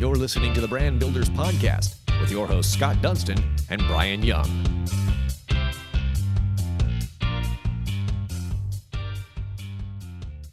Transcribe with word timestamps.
You're 0.00 0.16
listening 0.16 0.54
to 0.54 0.62
the 0.62 0.66
Brand 0.66 0.98
Builders 0.98 1.28
Podcast 1.28 1.96
with 2.22 2.30
your 2.30 2.46
hosts 2.46 2.72
Scott 2.72 3.02
Dunston 3.02 3.36
and 3.68 3.82
Brian 3.86 4.22
Young. 4.22 4.48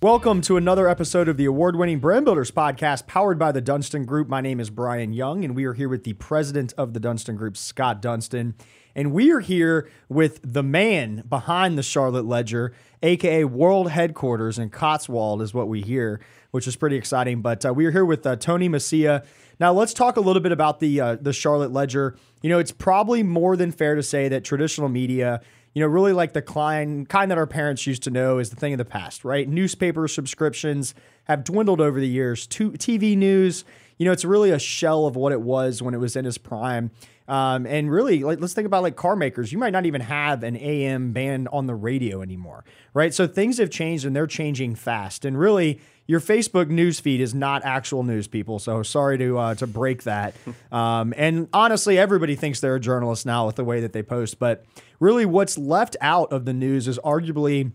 Welcome 0.01 0.41
to 0.41 0.57
another 0.57 0.89
episode 0.89 1.29
of 1.29 1.37
the 1.37 1.45
award 1.45 1.77
winning 1.77 1.99
Brand 1.99 2.25
Builders 2.25 2.51
podcast 2.51 3.07
powered 3.07 3.39
by 3.39 3.53
the 3.53 3.61
Dunston 3.61 4.03
Group. 4.03 4.27
My 4.27 4.41
name 4.41 4.59
is 4.59 4.69
Brian 4.69 5.13
Young, 5.13 5.45
and 5.45 5.55
we 5.55 5.63
are 5.63 5.73
here 5.73 5.87
with 5.87 6.03
the 6.03 6.11
president 6.13 6.73
of 6.77 6.93
the 6.93 6.99
Dunston 6.99 7.37
Group, 7.37 7.55
Scott 7.55 8.01
Dunston. 8.01 8.53
And 8.97 9.11
we 9.11 9.31
are 9.31 9.41
here 9.41 9.87
with 10.09 10.39
the 10.43 10.63
man 10.63 11.23
behind 11.29 11.77
the 11.77 11.83
Charlotte 11.83 12.25
Ledger, 12.25 12.73
aka 13.03 13.43
World 13.43 13.91
Headquarters 13.91 14.57
in 14.57 14.71
Cotswold, 14.71 15.43
is 15.43 15.53
what 15.53 15.67
we 15.67 15.83
hear, 15.83 16.19
which 16.49 16.67
is 16.67 16.75
pretty 16.75 16.95
exciting. 16.95 17.43
But 17.43 17.63
uh, 17.63 17.75
we 17.75 17.85
are 17.85 17.91
here 17.91 18.03
with 18.03 18.25
uh, 18.25 18.37
Tony 18.37 18.67
Mecia. 18.67 19.23
Now, 19.59 19.71
let's 19.71 19.93
talk 19.93 20.17
a 20.17 20.19
little 20.19 20.41
bit 20.41 20.51
about 20.51 20.79
the 20.79 20.99
uh, 20.99 21.15
the 21.21 21.31
Charlotte 21.31 21.71
Ledger. 21.71 22.17
You 22.41 22.49
know, 22.49 22.57
it's 22.57 22.71
probably 22.71 23.21
more 23.21 23.55
than 23.55 23.71
fair 23.71 23.93
to 23.93 24.01
say 24.01 24.29
that 24.29 24.43
traditional 24.43 24.89
media 24.89 25.41
you 25.77 25.81
know, 25.81 25.87
really 25.87 26.13
like 26.13 26.33
the 26.33 26.41
kind, 26.41 27.07
kind 27.07 27.29
that 27.29 27.37
our 27.37 27.45
parents 27.45 27.85
used 27.85 28.01
to 28.01 28.09
know 28.09 28.39
is 28.39 28.49
the 28.49 28.55
thing 28.55 28.73
of 28.73 28.79
the 28.79 28.85
past, 28.85 29.23
right? 29.23 29.47
Newspaper 29.47 30.07
subscriptions 30.07 30.95
have 31.25 31.43
dwindled 31.43 31.79
over 31.79 31.99
the 31.99 32.07
years. 32.07 32.47
TV 32.47 33.15
news, 33.15 33.63
you 33.97 34.05
know, 34.05 34.11
it's 34.11 34.25
really 34.25 34.51
a 34.51 34.59
shell 34.59 35.05
of 35.05 35.15
what 35.15 35.31
it 35.31 35.41
was 35.41 35.81
when 35.81 35.93
it 35.93 35.97
was 35.97 36.15
in 36.15 36.25
its 36.25 36.37
prime. 36.37 36.91
Um, 37.27 37.65
and 37.65 37.91
really, 37.91 38.23
like, 38.23 38.39
let's 38.39 38.53
think 38.53 38.65
about 38.65 38.83
like 38.83 38.95
car 38.95 39.15
makers. 39.15 39.51
You 39.51 39.57
might 39.57 39.73
not 39.73 39.85
even 39.85 40.01
have 40.01 40.43
an 40.43 40.55
AM 40.55 41.11
band 41.11 41.49
on 41.51 41.65
the 41.65 41.75
radio 41.75 42.21
anymore, 42.21 42.63
right? 42.93 43.13
So 43.13 43.27
things 43.27 43.57
have 43.57 43.69
changed 43.69 44.05
and 44.05 44.15
they're 44.15 44.27
changing 44.27 44.75
fast. 44.75 45.25
And 45.25 45.37
really, 45.37 45.81
your 46.05 46.21
Facebook 46.21 46.69
news 46.69 47.01
feed 47.01 47.19
is 47.19 47.35
not 47.35 47.65
actual 47.65 48.03
news, 48.03 48.27
people. 48.27 48.59
So 48.59 48.81
sorry 48.81 49.17
to 49.17 49.37
uh, 49.37 49.55
to 49.55 49.67
break 49.67 50.03
that. 50.03 50.35
Um, 50.69 51.13
and 51.15 51.47
honestly, 51.53 51.97
everybody 51.97 52.35
thinks 52.35 52.59
they're 52.59 52.75
a 52.75 52.79
journalist 52.79 53.25
now 53.25 53.45
with 53.45 53.55
the 53.55 53.63
way 53.63 53.79
that 53.81 53.93
they 53.93 54.03
post. 54.03 54.37
But 54.37 54.65
really, 54.99 55.25
what's 55.25 55.57
left 55.57 55.95
out 56.01 56.31
of 56.33 56.43
the 56.43 56.53
news 56.53 56.89
is 56.89 56.99
arguably, 56.99 57.71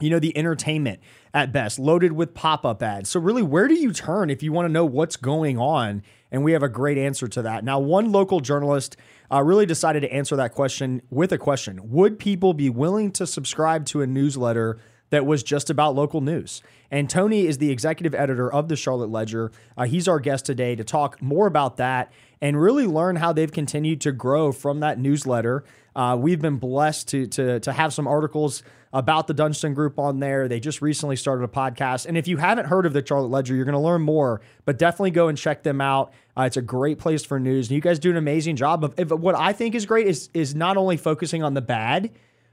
you 0.00 0.10
know, 0.10 0.18
the 0.18 0.36
entertainment 0.36 1.00
at 1.34 1.52
best, 1.52 1.78
loaded 1.78 2.12
with 2.12 2.34
pop 2.34 2.64
up 2.64 2.82
ads. 2.82 3.10
So 3.10 3.20
really, 3.20 3.42
where 3.42 3.68
do 3.68 3.74
you 3.74 3.92
turn 3.92 4.30
if 4.30 4.42
you 4.42 4.52
want 4.52 4.66
to 4.66 4.72
know 4.72 4.84
what's 4.84 5.16
going 5.16 5.58
on? 5.58 6.02
And 6.30 6.44
we 6.44 6.52
have 6.52 6.62
a 6.62 6.68
great 6.68 6.98
answer 6.98 7.26
to 7.28 7.42
that. 7.42 7.64
Now, 7.64 7.78
one 7.78 8.12
local 8.12 8.40
journalist 8.40 8.96
uh, 9.30 9.42
really 9.42 9.66
decided 9.66 10.00
to 10.00 10.12
answer 10.12 10.36
that 10.36 10.52
question 10.52 11.02
with 11.10 11.32
a 11.32 11.38
question: 11.38 11.90
Would 11.90 12.18
people 12.18 12.54
be 12.54 12.70
willing 12.70 13.12
to 13.12 13.26
subscribe 13.26 13.86
to 13.86 14.02
a 14.02 14.06
newsletter? 14.06 14.78
that 15.10 15.26
was 15.26 15.42
just 15.42 15.70
about 15.70 15.94
local 15.94 16.20
news. 16.20 16.62
And 16.90 17.08
Tony 17.08 17.46
is 17.46 17.58
the 17.58 17.70
executive 17.70 18.14
editor 18.14 18.52
of 18.52 18.68
the 18.68 18.76
Charlotte 18.76 19.10
Ledger. 19.10 19.50
Uh, 19.76 19.84
he's 19.84 20.08
our 20.08 20.20
guest 20.20 20.46
today 20.46 20.74
to 20.76 20.84
talk 20.84 21.20
more 21.22 21.46
about 21.46 21.76
that 21.78 22.12
and 22.40 22.60
really 22.60 22.86
learn 22.86 23.16
how 23.16 23.32
they've 23.32 23.50
continued 23.50 24.00
to 24.02 24.12
grow 24.12 24.52
from 24.52 24.80
that 24.80 24.98
newsletter. 24.98 25.64
Uh, 25.94 26.16
we've 26.18 26.40
been 26.40 26.56
blessed 26.56 27.08
to, 27.08 27.26
to, 27.26 27.60
to 27.60 27.72
have 27.72 27.92
some 27.92 28.06
articles 28.06 28.62
about 28.92 29.26
the 29.26 29.34
Dunston 29.34 29.74
Group 29.74 29.98
on 29.98 30.20
there. 30.20 30.48
They 30.48 30.60
just 30.60 30.80
recently 30.80 31.16
started 31.16 31.44
a 31.44 31.48
podcast. 31.48 32.06
And 32.06 32.16
if 32.16 32.26
you 32.26 32.38
haven't 32.38 32.66
heard 32.66 32.86
of 32.86 32.92
the 32.92 33.04
Charlotte 33.04 33.28
Ledger, 33.28 33.54
you're 33.54 33.64
going 33.64 33.74
to 33.74 33.78
learn 33.78 34.02
more, 34.02 34.40
but 34.64 34.78
definitely 34.78 35.10
go 35.10 35.28
and 35.28 35.36
check 35.36 35.62
them 35.62 35.80
out. 35.80 36.12
Uh, 36.36 36.42
it's 36.42 36.56
a 36.56 36.62
great 36.62 36.98
place 36.98 37.24
for 37.24 37.38
news. 37.38 37.68
And 37.68 37.74
you 37.76 37.80
guys 37.80 37.98
do 37.98 38.10
an 38.10 38.16
amazing 38.16 38.56
job 38.56 38.84
of, 38.84 38.98
of 38.98 39.20
what 39.20 39.34
I 39.34 39.52
think 39.52 39.74
is 39.74 39.86
great 39.86 40.06
is, 40.06 40.30
is 40.32 40.54
not 40.54 40.76
only 40.76 40.96
focusing 40.96 41.42
on 41.42 41.54
the 41.54 41.60
bad, 41.60 42.10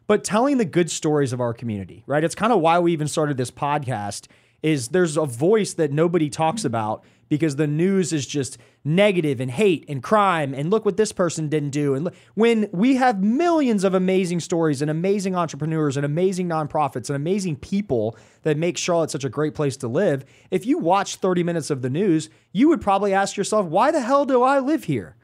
but 0.08 0.24
telling 0.24 0.58
the 0.58 0.66
good 0.66 0.92
stories 0.92 1.34
of 1.34 1.42
our 1.42 1.54
community, 1.54 2.04
right? 2.06 2.24
It's 2.24 2.36
kind 2.36 2.54
of 2.54 2.60
why 2.60 2.80
we 2.80 2.94
even 2.94 3.08
started 3.08 3.38
this 3.38 3.52
podcast 3.52 4.28
is 4.62 4.90
there's 4.90 5.18
a 5.18 5.26
voice 5.26 5.74
that 5.74 5.92
nobody 5.92 6.30
talks 6.30 6.66
about 6.66 7.04
because 7.30 7.56
the 7.56 7.68
news 7.68 8.14
is 8.14 8.26
just 8.26 8.58
negative 8.84 9.40
and 9.40 9.52
hate 9.52 9.86
and 9.88 10.04
crime 10.04 10.54
and 10.54 10.70
look 10.70 10.86
what 10.86 10.98
this 10.98 11.12
person 11.12 11.50
didn't 11.50 11.72
do. 11.72 11.96
And 11.96 12.06
look, 12.06 12.16
when 12.36 12.70
we 12.72 12.96
have 12.96 13.24
millions 13.24 13.84
of 13.84 13.94
amazing 13.94 14.40
stories 14.40 14.82
and 14.82 14.92
amazing 14.92 15.36
entrepreneurs 15.36 15.98
and 15.98 16.06
amazing 16.06 16.48
nonprofits 16.48 17.10
and 17.10 17.16
amazing 17.16 17.56
people 17.56 18.18
that 18.44 18.58
make 18.58 18.78
Charlotte 18.78 19.12
such 19.12 19.24
a 19.24 19.30
great 19.30 19.56
place 19.56 19.78
to 19.78 19.88
live 19.88 20.24
if 20.52 20.66
you 20.66 20.78
watch 20.78 21.16
30 21.18 21.44
minutes 21.44 21.70
of 21.70 21.82
the 21.82 21.90
news 21.90 22.30
you 22.52 22.70
would 22.70 22.82
probably 22.82 23.14
ask 23.14 23.38
yourself 23.38 23.66
why 23.66 23.92
the 23.92 24.02
hell 24.02 24.26
do 24.26 24.44
I 24.44 24.60
live 24.60 24.86
here 24.86 25.16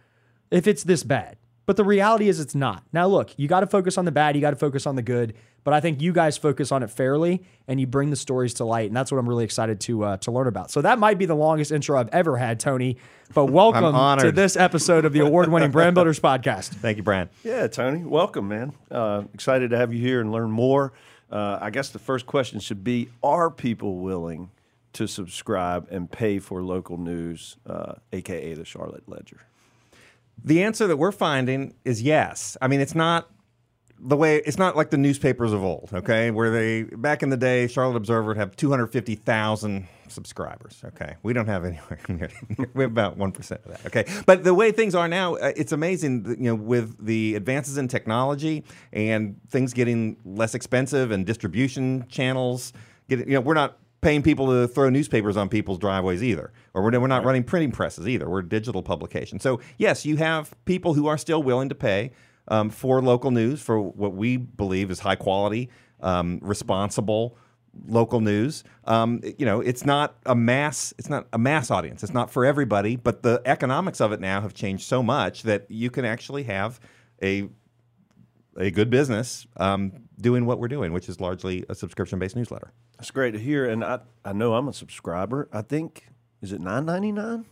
if 0.50 0.68
it's 0.68 0.84
this 0.84 1.04
bad 1.04 1.38
but 1.66 1.78
the 1.78 1.84
reality 1.84 2.28
is, 2.28 2.40
it's 2.40 2.56
not. 2.56 2.84
Now, 2.92 3.08
look, 3.08 3.38
you 3.38 3.48
got 3.48 3.62
to 3.62 3.68
focus 3.68 3.98
on 3.98 4.06
the 4.06 4.12
bad, 4.12 4.36
you 4.36 4.42
got 4.42 4.52
to 4.52 4.56
focus 4.56 4.86
on 4.86 4.96
the 4.96 5.02
good. 5.02 5.36
But 5.64 5.76
I 5.76 5.80
think 5.80 6.02
you 6.02 6.12
guys 6.12 6.38
focus 6.38 6.72
on 6.72 6.82
it 6.82 6.90
fairly, 6.90 7.44
and 7.68 7.80
you 7.80 7.86
bring 7.86 8.10
the 8.10 8.16
stories 8.16 8.56
to 8.56 8.66
light, 8.66 8.88
and 8.88 8.98
that's 8.98 9.12
what 9.12 9.20
I'm 9.20 9.30
really 9.30 9.46
excited 9.46 9.80
to 9.82 10.04
uh, 10.04 10.18
to 10.18 10.32
learn 10.32 10.48
about. 10.48 10.72
So 10.72 10.82
that 10.82 10.98
might 10.98 11.20
be 11.20 11.28
the 11.28 11.36
longest 11.36 11.72
intro 11.72 12.00
I've 12.00 12.10
ever 12.10 12.36
had, 12.36 12.60
Tony. 12.60 12.98
But 13.34 13.46
welcome 13.52 14.20
to 14.20 14.32
this 14.32 14.56
episode 14.56 15.06
of 15.06 15.14
the 15.14 15.20
award-winning 15.20 15.70
Brand 15.70 15.94
Builders 15.94 16.20
podcast. 16.20 16.70
Thank 16.70 16.98
you, 16.98 17.04
Brand. 17.04 17.30
Yeah, 17.44 17.68
Tony, 17.68 18.04
welcome, 18.04 18.48
man. 18.48 18.74
Uh, 18.90 19.24
excited 19.36 19.70
to 19.70 19.78
have 19.78 19.94
you 19.94 20.00
here 20.00 20.20
and 20.20 20.32
learn 20.32 20.50
more. 20.50 20.94
Uh, 21.32 21.60
I 21.62 21.70
guess 21.70 21.90
the 21.90 22.00
first 22.00 22.26
question 22.26 22.60
should 22.60 22.84
be: 22.84 23.10
Are 23.22 23.52
people 23.52 23.98
willing 24.00 24.50
to 24.94 25.08
subscribe 25.08 25.88
and 25.92 26.12
pay 26.12 26.40
for 26.40 26.64
local 26.64 26.98
news, 26.98 27.58
aka 28.12 28.52
uh, 28.52 28.56
the 28.56 28.66
Charlotte 28.66 29.08
Ledger? 29.08 29.42
The 30.44 30.64
answer 30.64 30.88
that 30.88 30.98
we're 30.98 31.12
finding 31.12 31.76
is 31.86 32.02
yes. 32.02 32.58
I 32.62 32.68
mean, 32.68 32.82
it's 32.82 32.96
not 32.96 33.30
the 34.04 34.18
way 34.18 34.38
it's 34.38 34.58
not 34.58 34.76
like 34.76 34.90
the 34.90 34.98
newspapers 34.98 35.54
of 35.54 35.64
old, 35.64 35.90
okay? 35.94 36.32
Where 36.32 36.50
they 36.50 36.84
back 36.84 37.22
in 37.22 37.30
the 37.30 37.38
day, 37.38 37.68
Charlotte 37.68 37.98
Observer 37.98 38.30
would 38.30 38.38
have 38.38 38.56
250,000 38.56 39.88
subscribers. 40.08 40.82
Okay, 40.84 41.16
we 41.24 41.34
don't 41.34 41.48
have 41.48 41.64
anywhere 41.66 42.00
near. 42.08 42.30
we 42.74 42.84
have 42.84 42.92
about 42.92 43.18
one 43.18 43.32
percent 43.32 43.62
of 43.66 43.72
that. 43.72 43.86
Okay, 43.86 44.24
but 44.26 44.44
the 44.44 44.54
way 44.54 44.72
things 44.72 44.96
are 44.96 45.08
now, 45.08 45.36
uh, 45.36 45.52
it's 45.56 45.72
amazing. 45.72 46.26
You 46.40 46.50
know, 46.52 46.56
with 46.56 47.04
the 47.06 47.36
advances 47.36 47.78
in 47.78 47.88
technology 47.88 48.64
and 48.92 49.40
things 49.50 49.74
getting 49.74 50.18
less 50.26 50.56
expensive 50.56 51.12
and 51.12 51.26
distribution 51.26 52.06
channels. 52.10 52.74
Getting, 53.08 53.28
you 53.28 53.36
know, 53.36 53.42
we're 53.42 53.54
not 53.54 53.78
paying 54.02 54.22
people 54.24 54.48
to 54.48 54.68
throw 54.68 54.90
newspapers 54.90 55.38
on 55.38 55.48
people's 55.48 55.78
driveways 55.78 56.24
either, 56.24 56.52
or 56.74 56.84
we're, 56.84 57.00
we're 57.00 57.08
not 57.08 57.18
right. 57.18 57.26
running 57.26 57.44
printing 57.44 57.72
presses 57.72 58.08
either. 58.08 58.30
We're 58.30 58.40
a 58.40 58.50
digital 58.50 58.84
publication. 58.84 59.40
So 59.40 59.62
yes, 59.78 60.06
you 60.06 60.18
have 60.18 60.54
people 60.66 60.94
who 60.94 61.08
are 61.08 61.18
still 61.18 61.44
willing 61.44 61.70
to 61.70 61.76
pay 61.76 62.12
um, 62.48 62.70
for 62.70 63.02
local 63.02 63.32
news 63.32 63.62
for 63.62 63.80
what 63.80 64.14
we 64.14 64.38
believe 64.38 64.92
is 64.92 65.00
high 65.00 65.16
quality, 65.16 65.70
um, 66.02 66.40
responsible 66.42 67.38
local 67.88 68.20
news. 68.20 68.64
Um, 68.86 69.22
you 69.38 69.46
know, 69.46 69.62
it's 69.62 69.86
not 69.86 70.18
a 70.26 70.36
mass. 70.36 70.94
It's 70.98 71.10
not 71.10 71.28
a 71.34 71.38
mass 71.38 71.72
audience. 71.72 72.04
It's 72.04 72.14
not 72.14 72.30
for 72.30 72.46
everybody. 72.46 72.96
But 72.96 73.24
the 73.24 73.42
economics 73.46 74.02
of 74.02 74.12
it 74.12 74.20
now 74.20 74.42
have 74.42 74.54
changed 74.54 74.84
so 74.84 75.02
much 75.02 75.44
that 75.44 75.66
you 75.70 75.90
can 75.90 76.06
actually 76.06 76.44
have 76.44 76.80
a 77.22 77.50
a 78.58 78.70
good 78.70 78.90
business 78.90 79.48
um, 79.58 79.94
doing 80.20 80.46
what 80.46 80.60
we're 80.60 80.68
doing, 80.68 80.92
which 80.92 81.08
is 81.08 81.22
largely 81.22 81.64
a 81.70 81.76
subscription 81.76 82.20
based 82.20 82.36
newsletter. 82.36 82.74
That's 83.02 83.10
great 83.10 83.32
to 83.32 83.40
hear, 83.40 83.68
and 83.68 83.84
I 83.84 83.98
I 84.24 84.32
know 84.32 84.54
I'm 84.54 84.68
a 84.68 84.74
subscriber. 84.74 85.50
I 85.52 85.64
think 85.64 86.06
is 86.40 86.52
it 86.52 86.62
nine 86.62 86.86
ninety 86.86 87.12
nine. 87.12 87.46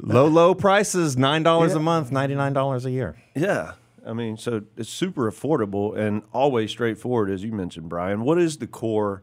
Low 0.00 0.26
low 0.26 0.54
prices, 0.54 1.18
nine 1.18 1.42
dollars 1.42 1.72
yeah. 1.72 1.76
a 1.76 1.80
month, 1.80 2.10
ninety 2.10 2.34
nine 2.34 2.54
dollars 2.54 2.86
a 2.86 2.90
year. 2.90 3.14
Yeah, 3.34 3.72
I 4.06 4.14
mean, 4.14 4.38
so 4.38 4.62
it's 4.78 4.88
super 4.88 5.30
affordable 5.30 5.94
and 5.94 6.22
always 6.32 6.70
straightforward, 6.70 7.28
as 7.30 7.44
you 7.44 7.52
mentioned, 7.52 7.90
Brian. 7.90 8.22
What 8.22 8.38
is 8.38 8.56
the 8.56 8.66
core 8.66 9.20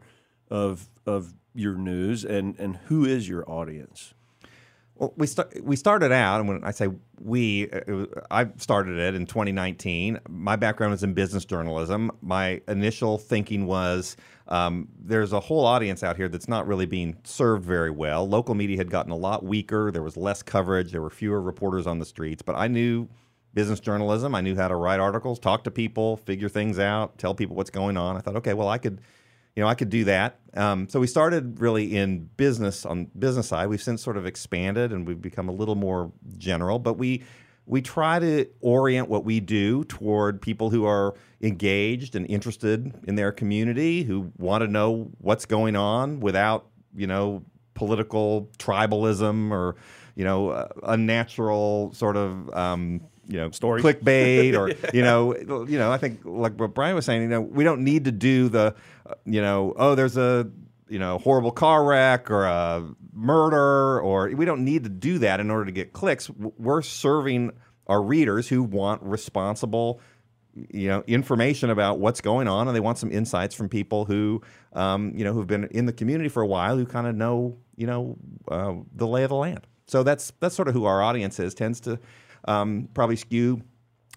of 0.48 0.88
of 1.06 1.34
your 1.56 1.74
news, 1.74 2.24
and 2.24 2.56
and 2.60 2.76
who 2.86 3.04
is 3.04 3.28
your 3.28 3.42
audience? 3.50 4.14
Well, 4.94 5.12
we 5.16 5.26
start, 5.26 5.60
we 5.64 5.74
started 5.74 6.12
out, 6.12 6.38
and 6.38 6.48
when 6.48 6.62
I 6.62 6.70
say 6.70 6.86
we, 7.20 7.68
was, 7.88 8.06
I 8.30 8.46
started 8.58 8.98
it 8.98 9.16
in 9.16 9.26
2019. 9.26 10.20
My 10.28 10.54
background 10.54 10.92
was 10.92 11.02
in 11.02 11.14
business 11.14 11.44
journalism. 11.44 12.12
My 12.20 12.60
initial 12.68 13.18
thinking 13.18 13.66
was 13.66 14.16
um, 14.52 14.88
there's 15.02 15.32
a 15.32 15.40
whole 15.40 15.64
audience 15.64 16.02
out 16.02 16.18
here 16.18 16.28
that's 16.28 16.46
not 16.46 16.66
really 16.66 16.84
being 16.84 17.16
served 17.24 17.64
very 17.64 17.90
well. 17.90 18.28
Local 18.28 18.54
media 18.54 18.76
had 18.76 18.90
gotten 18.90 19.10
a 19.10 19.16
lot 19.16 19.42
weaker. 19.42 19.90
There 19.90 20.02
was 20.02 20.14
less 20.14 20.42
coverage. 20.42 20.92
There 20.92 21.00
were 21.00 21.08
fewer 21.08 21.40
reporters 21.40 21.86
on 21.86 21.98
the 21.98 22.04
streets. 22.04 22.42
But 22.42 22.56
I 22.56 22.68
knew 22.68 23.08
business 23.54 23.80
journalism. 23.80 24.34
I 24.34 24.42
knew 24.42 24.54
how 24.54 24.68
to 24.68 24.76
write 24.76 25.00
articles, 25.00 25.38
talk 25.38 25.64
to 25.64 25.70
people, 25.70 26.18
figure 26.18 26.50
things 26.50 26.78
out, 26.78 27.16
tell 27.16 27.34
people 27.34 27.56
what's 27.56 27.70
going 27.70 27.96
on. 27.96 28.18
I 28.18 28.20
thought, 28.20 28.36
okay, 28.36 28.52
well, 28.52 28.68
I 28.68 28.76
could 28.76 29.00
you 29.56 29.62
know, 29.62 29.68
I 29.68 29.74
could 29.74 29.90
do 29.90 30.04
that. 30.04 30.38
Um, 30.54 30.88
so 30.88 30.98
we 30.98 31.06
started 31.06 31.60
really 31.60 31.96
in 31.96 32.30
business 32.36 32.86
on 32.86 33.10
business 33.18 33.48
side. 33.48 33.68
We've 33.68 33.82
since 33.82 34.02
sort 34.02 34.16
of 34.16 34.24
expanded 34.24 34.92
and 34.92 35.06
we've 35.06 35.20
become 35.20 35.48
a 35.48 35.52
little 35.52 35.74
more 35.74 36.10
general, 36.38 36.78
but 36.78 36.94
we 36.94 37.22
we 37.66 37.80
try 37.80 38.18
to 38.18 38.46
orient 38.60 39.08
what 39.08 39.24
we 39.24 39.40
do 39.40 39.84
toward 39.84 40.42
people 40.42 40.70
who 40.70 40.84
are 40.84 41.14
engaged 41.40 42.16
and 42.16 42.26
interested 42.26 42.94
in 43.06 43.14
their 43.14 43.32
community, 43.32 44.02
who 44.02 44.32
want 44.38 44.62
to 44.62 44.68
know 44.68 45.10
what's 45.18 45.46
going 45.46 45.76
on 45.76 46.20
without, 46.20 46.66
you 46.94 47.06
know, 47.06 47.42
political 47.74 48.50
tribalism 48.58 49.50
or, 49.50 49.76
you 50.14 50.24
know, 50.24 50.50
uh, 50.50 50.68
unnatural 50.82 51.92
sort 51.94 52.16
of 52.16 52.52
um, 52.54 53.00
you 53.28 53.38
know 53.38 53.50
story. 53.50 53.80
clickbait 53.80 54.58
or 54.58 54.70
you 54.94 55.02
know 55.02 55.34
you 55.66 55.78
know 55.78 55.92
I 55.92 55.96
think 55.96 56.20
like 56.24 56.58
what 56.58 56.74
Brian 56.74 56.94
was 56.94 57.06
saying 57.06 57.22
you 57.22 57.28
know 57.28 57.40
we 57.40 57.64
don't 57.64 57.84
need 57.84 58.04
to 58.04 58.12
do 58.12 58.48
the 58.48 58.74
uh, 59.06 59.14
you 59.24 59.40
know 59.40 59.74
oh 59.76 59.94
there's 59.94 60.16
a 60.16 60.50
you 60.92 60.98
know 60.98 61.16
horrible 61.16 61.50
car 61.50 61.84
wreck 61.84 62.30
or 62.30 62.44
a 62.44 62.86
murder 63.14 63.98
or 64.00 64.28
we 64.28 64.44
don't 64.44 64.62
need 64.62 64.84
to 64.84 64.90
do 64.90 65.18
that 65.20 65.40
in 65.40 65.50
order 65.50 65.64
to 65.64 65.72
get 65.72 65.94
clicks. 65.94 66.28
We're 66.30 66.82
serving 66.82 67.52
our 67.86 68.02
readers 68.02 68.46
who 68.46 68.62
want 68.62 69.02
responsible 69.02 70.00
you 70.54 70.88
know 70.88 71.02
information 71.06 71.70
about 71.70 71.98
what's 71.98 72.20
going 72.20 72.46
on 72.46 72.68
and 72.68 72.76
they 72.76 72.80
want 72.80 72.98
some 72.98 73.10
insights 73.10 73.54
from 73.54 73.70
people 73.70 74.04
who 74.04 74.42
um, 74.74 75.14
you 75.16 75.24
know 75.24 75.32
who've 75.32 75.46
been 75.46 75.64
in 75.70 75.86
the 75.86 75.94
community 75.94 76.28
for 76.28 76.42
a 76.42 76.46
while 76.46 76.76
who 76.76 76.84
kind 76.84 77.06
of 77.06 77.14
know 77.14 77.56
you 77.74 77.86
know 77.86 78.18
uh, 78.48 78.74
the 78.94 79.06
lay 79.06 79.22
of 79.22 79.30
the 79.30 79.34
land 79.34 79.66
so 79.86 80.02
that's 80.02 80.30
that's 80.40 80.54
sort 80.54 80.68
of 80.68 80.74
who 80.74 80.84
our 80.84 81.02
audience 81.02 81.40
is 81.40 81.54
tends 81.54 81.80
to 81.80 81.98
um, 82.44 82.86
probably 82.92 83.16
skew 83.16 83.62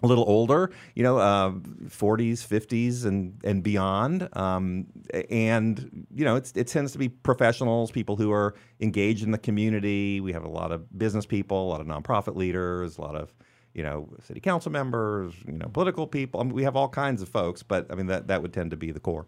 a 0.04 0.08
little 0.08 0.26
older, 0.28 0.72
you 0.94 1.04
know, 1.04 1.18
uh, 1.18 1.52
40s, 1.52 2.46
50s, 2.46 3.06
and 3.06 3.40
and 3.44 3.64
beyond. 3.64 4.28
Um, 4.34 4.88
and 5.30 6.06
you 6.14 6.26
know, 6.26 6.36
it 6.36 6.68
tends 6.68 6.92
to 6.92 6.98
be 6.98 7.10
professionals, 7.10 7.92
people 7.92 8.16
who 8.16 8.32
are 8.32 8.56
engaged 8.80 9.24
in 9.24 9.32
the 9.32 9.38
community. 9.38 10.20
We 10.20 10.34
have 10.34 10.44
a 10.44 10.50
lot 10.50 10.72
of 10.72 10.98
business 10.98 11.26
people, 11.26 11.68
a 11.68 11.70
lot 11.70 11.82
of 11.82 11.88
nonprofit 11.88 12.36
leaders, 12.36 12.98
a 12.98 13.02
lot 13.02 13.16
of 13.16 13.34
you 13.74 13.84
know, 13.84 14.08
city 14.24 14.40
council 14.40 14.72
members, 14.72 15.34
you 15.46 15.52
know, 15.52 15.68
political 15.68 16.08
people. 16.08 16.40
I 16.40 16.46
mean, 16.46 16.54
we 16.54 16.64
have 16.64 16.78
all 16.78 16.88
kinds 16.88 17.22
of 17.22 17.28
folks, 17.28 17.62
but 17.62 17.86
I 17.92 17.96
mean 17.96 18.08
that 18.08 18.28
that 18.28 18.42
would 18.42 18.54
tend 18.54 18.72
to 18.72 18.78
be 18.78 18.92
the 18.92 19.02
core. 19.02 19.28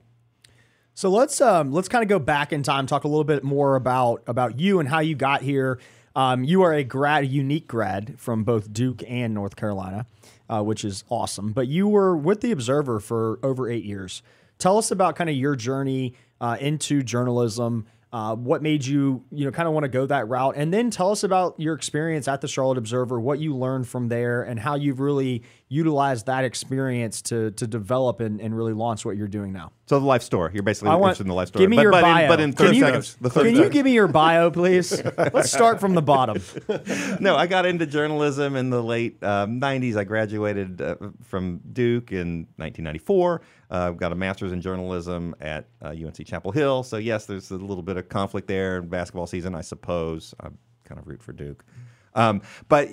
So 0.94 1.10
let's 1.10 1.42
um, 1.42 1.72
let's 1.74 1.90
kind 1.90 2.02
of 2.02 2.08
go 2.08 2.18
back 2.18 2.52
in 2.52 2.64
time, 2.64 2.88
talk 2.88 3.04
a 3.04 3.08
little 3.08 3.26
bit 3.26 3.44
more 3.44 3.76
about 3.76 4.24
about 4.26 4.58
you 4.60 4.80
and 4.80 4.90
how 4.90 5.00
you 5.00 5.16
got 5.16 5.42
here. 5.42 5.80
Um, 6.16 6.44
you 6.44 6.64
are 6.64 6.74
a 6.74 6.84
grad, 6.84 7.26
a 7.26 7.28
unique 7.28 7.68
grad 7.68 8.16
from 8.18 8.44
both 8.44 8.74
Duke 8.74 9.04
and 9.08 9.36
North 9.36 9.56
Carolina, 9.56 10.08
uh, 10.50 10.64
which 10.64 10.84
is 10.84 11.04
awesome. 11.10 11.52
But 11.52 11.68
you 11.68 11.88
were 11.88 12.16
with 12.16 12.42
the 12.42 12.52
Observer 12.52 13.00
for 13.00 13.40
over 13.44 13.70
eight 13.70 13.84
years. 13.84 14.22
Tell 14.58 14.78
us 14.78 14.92
about 14.92 15.16
kind 15.16 15.30
of 15.30 15.36
your 15.36 15.56
journey 15.56 16.16
uh, 16.42 16.58
into 16.60 17.04
journalism. 17.04 17.86
Uh, 18.12 18.36
what 18.36 18.64
made 18.64 18.86
you, 18.86 19.24
you 19.32 19.44
know, 19.44 19.52
kind 19.52 19.68
of 19.68 19.74
want 19.74 19.84
to 19.84 19.90
go 19.90 20.06
that 20.06 20.28
route, 20.30 20.56
and 20.56 20.74
then 20.74 20.90
tell 20.90 21.12
us 21.12 21.24
about 21.24 21.60
your 21.60 21.76
experience 21.76 22.28
at 22.28 22.40
the 22.40 22.48
Charlotte 22.48 22.78
Observer, 22.78 23.20
what 23.20 23.38
you 23.38 23.54
learned 23.54 23.88
from 23.88 24.08
there, 24.08 24.44
and 24.44 24.60
how 24.60 24.76
you've 24.76 25.02
really 25.02 25.44
utilized 25.70 26.28
that 26.28 26.46
experience 26.46 27.22
to 27.22 27.52
to 27.52 27.68
develop 27.68 28.20
and, 28.22 28.40
and 28.40 28.56
really 28.56 28.74
launch 28.74 29.06
what 29.06 29.18
you're 29.18 29.28
doing 29.28 29.52
now. 29.52 29.72
So 29.88 30.00
the 30.00 30.06
life 30.06 30.22
story. 30.22 30.52
You're 30.54 30.64
basically 30.64 30.90
I 30.90 30.96
want 30.96 31.10
interested 31.12 31.24
in 31.24 31.28
the 31.30 31.34
life 31.34 31.50
story. 31.50 31.64
Give 31.64 31.70
me 31.70 31.78
but, 31.78 31.82
your 31.84 31.92
but 31.92 32.02
bio. 32.02 32.24
In, 32.24 32.30
but 32.30 32.40
in 32.40 32.54
Can 32.54 32.66
30 32.68 32.78
you- 32.78 32.84
seconds. 32.84 33.18
The 33.20 33.30
30 33.30 33.52
Can 33.52 33.64
you 33.64 33.70
give 33.70 33.86
me 33.86 33.94
your 33.94 34.08
bio, 34.08 34.52
please? 34.52 35.02
Let's 35.18 35.52
start 35.52 35.80
from 35.80 35.94
the 35.94 36.02
bottom. 36.02 36.42
no, 37.20 37.36
I 37.36 37.48
got 37.48 37.66
into 37.66 37.86
journalism 37.86 38.56
in 38.56 38.70
the 38.70 38.82
late 38.82 39.22
um, 39.24 39.60
90s. 39.60 39.98
I 39.98 40.04
graduated 40.04 40.82
uh, 40.82 40.96
from 41.24 41.62
Duke 41.72 42.12
in 42.12 42.48
1994. 42.58 43.42
Uh, 43.70 43.92
got 43.92 44.12
a 44.12 44.16
master's 44.16 44.52
in 44.54 44.62
journalism 44.62 45.36
at 45.42 45.68
uh, 45.82 45.90
UNC 45.90 46.26
Chapel 46.26 46.52
Hill. 46.52 46.84
So, 46.84 46.98
yes, 46.98 47.26
there's 47.26 47.52
a 47.52 47.56
little 47.56 47.84
bit 47.84 47.98
of 47.98 48.08
conflict 48.08 48.48
there 48.48 48.78
in 48.78 48.88
basketball 48.88 49.28
season, 49.28 49.56
I 49.56 49.62
suppose. 49.62 50.34
I 50.40 50.50
kind 50.86 51.00
of 51.00 51.08
root 51.08 51.22
for 51.22 51.34
Duke. 51.34 51.64
Um, 52.16 52.42
but 52.68 52.90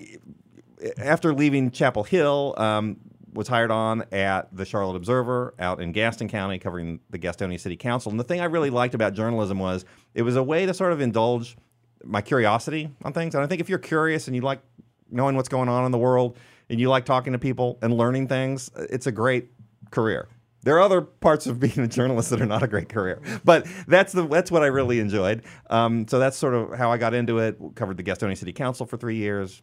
after 0.99 1.35
leaving 1.35 1.71
Chapel 1.71 2.05
Hill, 2.05 2.55
um, 2.57 2.99
was 3.35 3.49
hired 3.49 3.71
on 3.71 4.05
at 4.13 4.55
the 4.57 4.65
Charlotte 4.65 4.97
Observer 4.97 5.55
out 5.59 5.81
in 5.81 5.93
Gaston 5.93 6.29
County, 6.29 6.59
covering 6.59 7.01
the 7.11 7.19
Gastonia 7.19 7.59
City 7.59 7.77
Council. 7.77 8.11
And 8.11 8.19
the 8.19 8.25
thing 8.25 8.41
I 8.41 8.45
really 8.45 8.71
liked 8.71 8.95
about 8.95 9.13
journalism 9.15 9.59
was 9.59 9.85
it 10.15 10.23
was 10.23 10.37
a 10.37 10.43
way 10.43 10.67
to 10.67 10.73
sort 10.73 10.93
of 10.93 11.01
indulge 11.01 11.57
my 12.05 12.21
curiosity 12.21 12.91
on 13.03 13.13
things. 13.13 13.35
And 13.35 13.43
I 13.43 13.47
think 13.47 13.61
if 13.61 13.69
you're 13.69 13.79
curious 13.79 14.29
and 14.29 14.37
you 14.37 14.43
like 14.43 14.61
knowing 15.11 15.37
what's 15.37 15.49
going 15.49 15.69
on 15.69 15.85
in 15.85 15.93
the 15.93 15.99
world 15.99 16.37
and 16.71 16.81
you 16.81 16.89
like 16.89 17.05
talking 17.05 17.33
to 17.33 17.39
people 17.39 17.79
and 17.83 17.97
learning 17.97 18.29
things, 18.29 18.71
it's 18.77 19.07
a 19.07 19.13
great 19.13 19.51
career. 19.91 20.29
There 20.63 20.77
are 20.77 20.81
other 20.81 21.03
parts 21.03 21.47
of 21.47 21.61
being 21.61 21.79
a 21.79 21.89
journalist 21.89 22.31
that 22.31 22.41
are 22.41 22.47
not 22.47 22.63
a 22.63 22.69
great 22.69 22.89
career, 22.89 23.21
but 23.45 23.67
that's 23.87 24.13
the 24.13 24.27
that's 24.27 24.51
what 24.51 24.63
I 24.63 24.67
really 24.67 25.01
enjoyed. 25.01 25.43
Um, 25.69 26.07
so 26.09 26.19
that's 26.19 26.37
sort 26.37 26.55
of 26.55 26.75
how 26.79 26.91
I 26.91 26.99
got 26.99 27.15
into 27.15 27.39
it. 27.39 27.59
Covered 27.75 27.97
the 27.97 28.03
Gastonia 28.03 28.37
City 28.37 28.53
Council 28.53 28.87
for 28.87 28.97
three 28.97 29.17
years. 29.17 29.63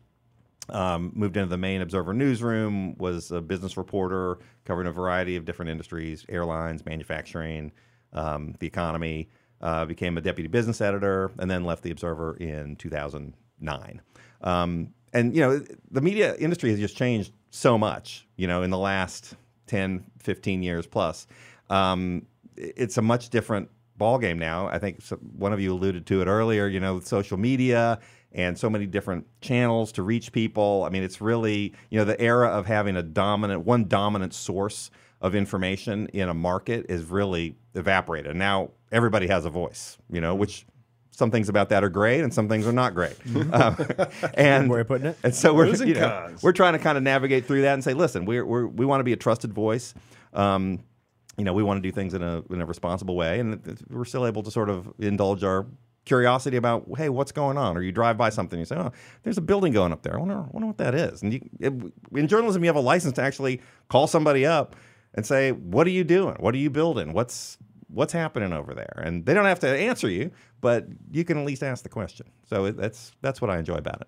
Um, 0.70 1.12
moved 1.16 1.38
into 1.38 1.50
the 1.50 1.58
main 1.58 1.82
Observer 1.82 2.14
newsroom. 2.14 2.96
Was 2.98 3.32
a 3.32 3.42
business 3.42 3.78
reporter 3.78 4.38
covering 4.66 4.88
a 4.88 4.92
variety 4.92 5.36
of 5.36 5.46
different 5.46 5.72
industries: 5.72 6.26
airlines, 6.30 6.86
manufacturing, 6.86 7.72
um, 8.14 8.56
the 8.60 8.68
economy. 8.68 9.30
Uh, 9.60 9.86
became 9.86 10.18
a 10.18 10.22
deputy 10.22 10.48
business 10.48 10.82
editor, 10.82 11.32
and 11.38 11.50
then 11.50 11.64
left 11.64 11.84
the 11.84 11.92
Observer 11.92 12.36
in 12.38 12.76
2009. 12.78 14.02
Um, 14.42 14.94
and 15.14 15.36
you 15.36 15.42
know, 15.42 15.64
the 15.92 16.02
media 16.02 16.36
industry 16.38 16.72
has 16.72 16.80
just 16.80 16.98
changed 16.98 17.32
so 17.52 17.78
much. 17.78 18.28
You 18.38 18.48
know, 18.48 18.64
in 18.64 18.72
the 18.72 18.78
last 18.80 19.36
10, 19.72 20.04
15 20.20 20.64
years 20.64 20.86
plus. 20.86 21.28
Um, 21.70 22.26
it's 22.58 22.98
a 22.98 23.02
much 23.02 23.30
different 23.30 23.70
ballgame 23.98 24.38
now. 24.38 24.68
I 24.68 24.80
think 24.80 25.02
one 25.38 25.54
of 25.54 25.62
you 25.62 25.74
alluded 25.74 26.06
to 26.08 26.22
it 26.22 26.26
earlier, 26.26 26.68
you 26.68 26.80
know, 26.80 26.96
with 26.96 27.08
social 27.08 27.38
media 27.38 28.00
and 28.34 28.58
so 28.58 28.70
many 28.70 28.86
different 28.86 29.26
channels 29.42 29.92
to 29.94 30.04
reach 30.04 30.32
people. 30.32 30.84
I 30.86 30.90
mean, 30.90 31.04
it's 31.04 31.20
really, 31.22 31.74
you 31.90 32.00
know, 32.00 32.06
the 32.06 32.20
era 32.22 32.48
of 32.48 32.66
having 32.66 32.96
a 32.96 33.04
dominant, 33.04 33.66
one 33.66 33.88
dominant 33.88 34.34
source 34.34 34.90
of 35.20 35.36
information 35.36 36.08
in 36.08 36.30
a 36.30 36.34
market 36.34 36.86
is 36.90 37.06
really 37.06 37.56
evaporated. 37.76 38.36
Now 38.36 38.72
everybody 38.92 39.28
has 39.28 39.46
a 39.46 39.50
voice, 39.50 39.98
you 40.10 40.22
know, 40.22 40.34
which 40.34 40.66
some 41.12 41.30
things 41.30 41.50
about 41.50 41.70
that 41.70 41.84
are 41.84 41.90
great 41.90 42.22
and 42.22 42.34
some 42.34 42.48
things 42.48 42.66
are 42.66 42.72
not 42.72 42.96
great. 42.96 43.16
um, 43.54 43.76
and 44.34 44.70
way 44.72 44.80
of 44.80 44.88
putting 44.88 45.08
it. 45.08 45.18
And 45.24 45.36
so 45.36 45.54
we're 45.54 45.66
Pros 45.68 45.82
and 45.82 45.90
you 45.90 45.96
know, 45.96 46.10
cons. 46.10 46.42
we're 46.42 46.54
trying 46.54 46.74
to 46.74 46.80
kind 46.80 46.98
of 46.98 47.04
navigate 47.04 47.46
through 47.46 47.62
that 47.64 47.74
and 47.74 47.84
say, 47.84 47.94
listen, 47.94 48.26
we're, 48.26 48.46
we're 48.46 48.66
we 48.66 48.86
want 48.86 49.02
to 49.02 49.04
be 49.04 49.14
a 49.14 49.18
trusted 49.18 49.54
voice. 49.54 49.94
Um, 50.34 50.80
you 51.38 51.44
know, 51.44 51.54
we 51.54 51.64
want 51.64 51.78
to 51.78 51.82
do 51.88 51.92
things 51.94 52.14
in 52.14 52.24
a 52.24 52.42
in 52.50 52.62
a 52.62 52.66
responsible 52.66 53.16
way, 53.16 53.40
and 53.40 53.54
it- 53.56 53.68
it- 53.68 53.92
we're 53.92 54.06
still 54.06 54.26
able 54.26 54.44
to 54.44 54.52
sort 54.52 54.70
of 54.70 54.92
indulge 55.00 55.44
our 55.44 55.66
curiosity 56.06 56.58
about, 56.58 56.86
hey, 56.98 57.10
what's 57.10 57.32
going 57.32 57.58
on? 57.58 57.78
Or 57.78 57.82
you 57.82 57.92
drive 57.92 58.18
by 58.18 58.30
something, 58.30 58.60
you 58.60 58.66
say, 58.66 58.76
oh, 58.76 58.92
there's 59.24 59.38
a 59.38 59.42
building 59.42 59.74
going 59.74 59.92
up 59.92 60.02
there. 60.02 60.16
I 60.16 60.20
wonder, 60.20 60.38
I 60.38 60.48
wonder 60.52 60.68
what 60.68 60.78
that 60.78 60.96
is. 60.96 61.22
And 61.22 61.34
you, 61.34 61.50
it, 61.60 61.74
in 62.14 62.28
journalism, 62.28 62.64
you 62.64 62.70
have 62.70 62.76
a 62.76 62.82
license 62.82 63.14
to 63.14 63.22
actually 63.22 63.62
call 63.90 64.08
somebody 64.08 64.46
up 64.46 64.76
and 65.14 65.26
say, 65.26 65.52
what 65.52 65.86
are 65.88 65.92
you 65.92 66.04
doing? 66.04 66.36
What 66.40 66.56
are 66.56 66.60
you 66.60 66.70
building? 66.70 67.14
What's 67.14 67.58
what's 67.94 68.14
happening 68.14 68.54
over 68.54 68.74
there? 68.74 69.02
And 69.04 69.26
they 69.26 69.34
don't 69.34 69.46
have 69.46 69.60
to 69.60 69.68
answer 69.68 70.10
you, 70.10 70.32
but 70.62 70.88
you 71.12 71.26
can 71.26 71.38
at 71.38 71.46
least 71.46 71.62
ask 71.62 71.84
the 71.84 71.90
question. 71.90 72.28
So 72.50 72.66
it, 72.66 72.78
that's 72.78 73.12
that's 73.22 73.42
what 73.42 73.52
I 73.52 73.58
enjoy 73.58 73.76
about 73.76 74.02
it. 74.02 74.08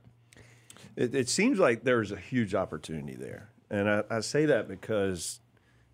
It, 0.95 1.15
it 1.15 1.29
seems 1.29 1.59
like 1.59 1.83
there's 1.83 2.11
a 2.11 2.17
huge 2.17 2.55
opportunity 2.55 3.15
there. 3.15 3.49
And 3.69 3.89
I, 3.89 4.03
I 4.09 4.19
say 4.21 4.45
that 4.45 4.67
because 4.67 5.41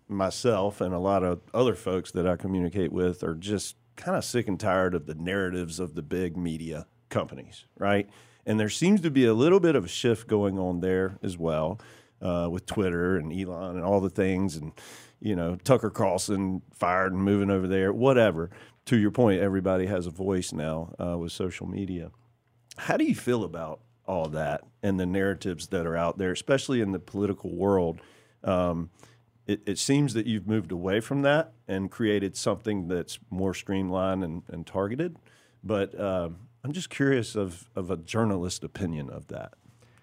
myself 0.08 0.80
and 0.80 0.94
a 0.94 0.98
lot 0.98 1.22
of 1.22 1.40
other 1.54 1.74
folks 1.74 2.10
that 2.12 2.26
I 2.26 2.36
communicate 2.36 2.92
with 2.92 3.22
are 3.22 3.34
just 3.34 3.76
kind 4.00 4.16
of 4.16 4.24
sick 4.24 4.48
and 4.48 4.58
tired 4.58 4.94
of 4.94 5.06
the 5.06 5.14
narratives 5.14 5.78
of 5.78 5.94
the 5.94 6.02
big 6.02 6.36
media 6.36 6.86
companies, 7.10 7.66
right? 7.78 8.08
And 8.46 8.58
there 8.58 8.70
seems 8.70 9.02
to 9.02 9.10
be 9.10 9.26
a 9.26 9.34
little 9.34 9.60
bit 9.60 9.76
of 9.76 9.84
a 9.84 9.88
shift 9.88 10.26
going 10.26 10.58
on 10.58 10.80
there 10.80 11.18
as 11.22 11.36
well 11.36 11.78
uh, 12.22 12.48
with 12.50 12.66
Twitter 12.66 13.16
and 13.16 13.32
Elon 13.32 13.76
and 13.76 13.84
all 13.84 14.00
the 14.00 14.10
things, 14.10 14.56
and 14.56 14.72
you 15.20 15.36
know 15.36 15.56
Tucker 15.56 15.90
Carlson 15.90 16.62
fired 16.72 17.12
and 17.12 17.22
moving 17.22 17.50
over 17.50 17.68
there, 17.68 17.92
whatever. 17.92 18.50
To 18.86 18.96
your 18.96 19.10
point, 19.10 19.40
everybody 19.40 19.86
has 19.86 20.06
a 20.06 20.10
voice 20.10 20.52
now 20.52 20.94
uh, 20.98 21.18
with 21.18 21.32
social 21.32 21.66
media. 21.66 22.10
How 22.76 22.96
do 22.96 23.04
you 23.04 23.14
feel 23.14 23.44
about 23.44 23.80
all 24.06 24.28
that 24.30 24.62
and 24.82 24.98
the 24.98 25.06
narratives 25.06 25.68
that 25.68 25.86
are 25.86 25.96
out 25.96 26.18
there, 26.18 26.32
especially 26.32 26.80
in 26.80 26.92
the 26.92 26.98
political 26.98 27.54
world? 27.54 28.00
Um, 28.42 28.90
it, 29.50 29.62
it 29.66 29.78
seems 29.78 30.14
that 30.14 30.26
you've 30.26 30.46
moved 30.46 30.70
away 30.70 31.00
from 31.00 31.22
that 31.22 31.52
and 31.66 31.90
created 31.90 32.36
something 32.36 32.86
that's 32.86 33.18
more 33.30 33.52
streamlined 33.52 34.22
and, 34.22 34.42
and 34.48 34.66
targeted. 34.66 35.16
But 35.64 35.98
um, 36.00 36.36
I'm 36.62 36.72
just 36.72 36.88
curious 36.88 37.34
of, 37.34 37.68
of 37.74 37.90
a 37.90 37.96
journalist 37.96 38.62
opinion 38.62 39.10
of 39.10 39.26
that. 39.28 39.54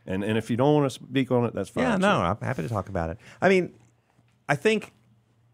And, 0.05 0.23
and 0.23 0.37
if 0.37 0.49
you 0.49 0.57
don't 0.57 0.73
want 0.73 0.91
to 0.91 0.99
speak 1.03 1.31
on 1.31 1.45
it, 1.45 1.53
that's 1.53 1.69
fine. 1.69 1.83
Yeah, 1.83 1.95
too. 1.95 2.01
no, 2.01 2.21
I'm 2.21 2.37
happy 2.41 2.61
to 2.61 2.69
talk 2.69 2.89
about 2.89 3.09
it. 3.09 3.17
I 3.41 3.49
mean, 3.49 3.73
I 4.49 4.55
think 4.55 4.93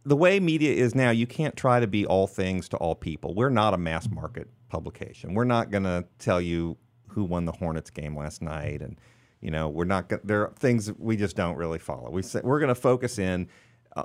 the 0.06 0.16
way 0.16 0.40
media 0.40 0.74
is 0.74 0.96
now, 0.96 1.12
you 1.12 1.28
can't 1.28 1.56
try 1.56 1.80
to 1.80 1.88
be 1.88 2.06
all 2.06 2.28
things 2.28 2.68
to 2.70 2.78
all 2.78 2.96
people. 2.96 3.34
We're 3.36 3.50
not 3.50 3.74
a 3.74 3.78
mass 3.78 4.10
market 4.10 4.48
publication. 4.70 5.36
We're 5.36 5.44
not 5.44 5.70
going 5.70 5.84
to 5.84 6.06
tell 6.18 6.42
you 6.42 6.78
who 7.10 7.24
won 7.24 7.46
the 7.46 7.52
Hornets 7.52 7.92
game 7.92 8.18
last 8.18 8.42
night, 8.42 8.82
and 8.82 9.00
you 9.40 9.52
know, 9.52 9.70
we're 9.70 9.86
not. 9.86 10.10
Gonna, 10.10 10.22
there 10.24 10.48
are 10.48 10.54
things 10.58 10.86
that 10.88 11.00
we 11.00 11.18
just 11.18 11.36
don't 11.36 11.58
really 11.58 11.78
follow. 11.78 12.10
We 12.10 12.22
say, 12.22 12.40
we're 12.44 12.60
going 12.60 12.70
to 12.70 12.76
focus 12.76 13.20
in 13.20 13.44
uh, 13.44 13.48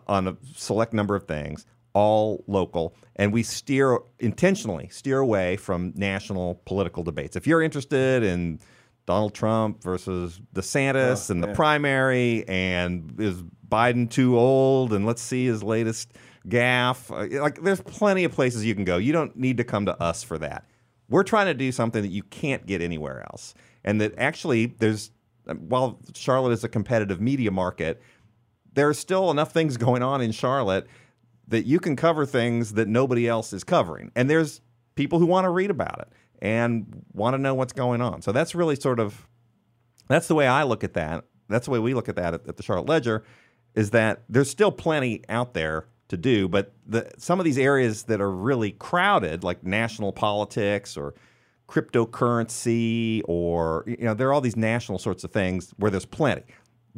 on 0.07 0.29
a 0.29 0.37
select 0.55 0.93
number 0.93 1.15
of 1.17 1.25
things, 1.25 1.67
all 1.95 2.45
local, 2.47 2.95
and 3.17 3.33
we 3.33 3.43
steer 3.43 3.99
intentionally 4.19 4.89
steer 4.91 5.19
away 5.19 5.57
from 5.57 5.93
national 5.97 6.61
political 6.67 7.03
debates. 7.03 7.37
If 7.37 7.47
you're 7.47 7.63
interested 7.63 8.23
in 8.23 8.61
Donald 9.07 9.35
Trump 9.35 9.83
versus 9.83 10.41
DeSantis 10.55 11.31
Oh, 11.31 11.33
and 11.33 11.43
the 11.43 11.49
yeah. 11.49 11.55
primary, 11.55 12.47
and 12.47 13.19
is 13.19 13.43
Biden 13.67 14.09
too 14.11 14.39
old? 14.39 14.93
And 14.93 15.07
let's 15.07 15.23
see 15.23 15.47
his 15.47 15.63
latest 15.63 16.13
gaffe. 16.47 17.11
Uh, 17.11 17.41
Like, 17.41 17.63
there's 17.63 17.81
plenty 17.81 18.25
of 18.25 18.33
places 18.33 18.65
you 18.65 18.75
can 18.75 18.85
go. 18.85 18.99
You 18.99 19.13
don't 19.13 19.35
need 19.37 19.57
to 19.57 19.65
come 19.65 19.87
to 19.87 20.01
us 20.03 20.23
for 20.23 20.39
that. 20.39 20.65
We're 21.09 21.25
trying 21.25 21.47
to 21.47 21.55
do 21.55 21.73
something 21.73 22.03
that 22.03 22.11
you 22.11 22.23
can't 22.23 22.67
get 22.67 22.83
anywhere 22.83 23.25
else, 23.31 23.55
and 23.85 24.01
that 24.01 24.13
actually 24.19 24.67
there's. 24.67 25.11
While 25.57 25.99
Charlotte 26.15 26.53
is 26.53 26.63
a 26.63 26.69
competitive 26.69 27.23
media 27.23 27.51
market, 27.51 28.03
there 28.75 28.89
are 28.89 28.95
still 28.95 29.31
enough 29.31 29.53
things 29.53 29.77
going 29.77 30.03
on 30.03 30.21
in 30.21 30.33
Charlotte 30.33 30.87
that 31.49 31.65
you 31.65 31.81
can 31.81 31.97
cover 31.97 32.27
things 32.27 32.75
that 32.75 32.89
nobody 32.89 33.27
else 33.27 33.53
is 33.53 33.65
covering. 33.65 34.13
And 34.15 34.29
there's 34.29 34.61
people 34.95 35.19
who 35.19 35.27
want 35.27 35.45
to 35.45 35.51
read 35.51 35.71
about 35.71 36.01
it 36.01 36.09
and 36.41 37.03
want 37.13 37.35
to 37.35 37.39
know 37.39 37.55
what's 37.55 37.73
going 37.73 38.01
on. 38.01 38.23
So 38.23 38.33
that's 38.33 38.55
really 38.55 38.77
sort 38.77 39.01
of 39.01 39.27
that's 40.09 40.29
the 40.29 40.35
way 40.35 40.47
I 40.47 40.63
look 40.63 40.85
at 40.85 40.95
that. 40.95 41.25
That's 41.49 41.67
the 41.67 41.71
way 41.71 41.79
we 41.79 41.95
look 41.95 42.09
at 42.09 42.17
that 42.17 42.35
at, 42.35 42.49
at 42.49 42.57
the 42.57 42.63
Charlotte 42.63 42.89
Ledger 42.89 43.25
is 43.75 43.91
that 43.91 44.23
there's 44.29 44.51
still 44.51 44.73
plenty 44.73 45.23
out 45.29 45.55
there 45.55 45.87
to 46.09 46.17
do, 46.17 46.49
but 46.49 46.73
the, 46.87 47.11
some 47.19 47.39
of 47.39 47.45
these 47.45 47.59
areas 47.59 48.05
that 48.05 48.21
are 48.21 48.31
really 48.31 48.73
crowded, 48.73 49.45
like 49.45 49.63
national 49.63 50.11
politics 50.11 50.97
or 50.97 51.15
cryptocurrency, 51.69 53.21
or 53.27 53.85
you 53.87 53.99
know, 53.99 54.15
there 54.15 54.29
are 54.29 54.33
all 54.33 54.41
these 54.41 54.57
national 54.57 54.99
sorts 54.99 55.23
of 55.23 55.31
things 55.31 55.73
where 55.77 55.91
there's 55.91 56.07
plenty. 56.07 56.45